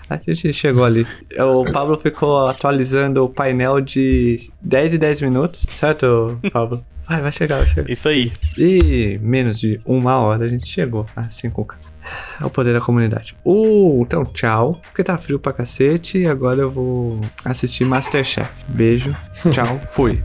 A 0.09 0.17
gente 0.17 0.53
chegou 0.53 0.85
ali. 0.85 1.05
O 1.37 1.69
Pablo 1.73 1.97
ficou 1.97 2.47
atualizando 2.47 3.25
o 3.25 3.27
painel 3.27 3.81
de 3.81 4.37
10 4.61 4.93
e 4.93 4.97
10 4.97 5.21
minutos, 5.21 5.65
certo, 5.71 6.39
Pablo? 6.53 6.85
Vai, 7.07 7.21
vai 7.21 7.31
chegar, 7.31 7.57
vai 7.57 7.67
chegar. 7.67 7.89
Isso 7.89 8.07
aí. 8.07 8.31
E 8.57 9.19
menos 9.21 9.59
de 9.59 9.79
uma 9.85 10.17
hora 10.17 10.45
a 10.45 10.47
gente 10.47 10.67
chegou 10.67 11.05
a 11.15 11.23
5K. 11.23 11.75
É 12.41 12.45
o 12.45 12.49
poder 12.49 12.73
da 12.73 12.81
comunidade. 12.81 13.35
Uh, 13.45 14.01
então, 14.01 14.23
tchau. 14.25 14.79
Porque 14.83 15.03
tá 15.03 15.17
frio 15.17 15.39
pra 15.39 15.53
cacete. 15.53 16.19
E 16.19 16.27
agora 16.27 16.61
eu 16.61 16.71
vou 16.71 17.19
assistir 17.43 17.85
Masterchef. 17.85 18.63
Beijo, 18.67 19.15
tchau, 19.51 19.79
fui. 19.85 20.19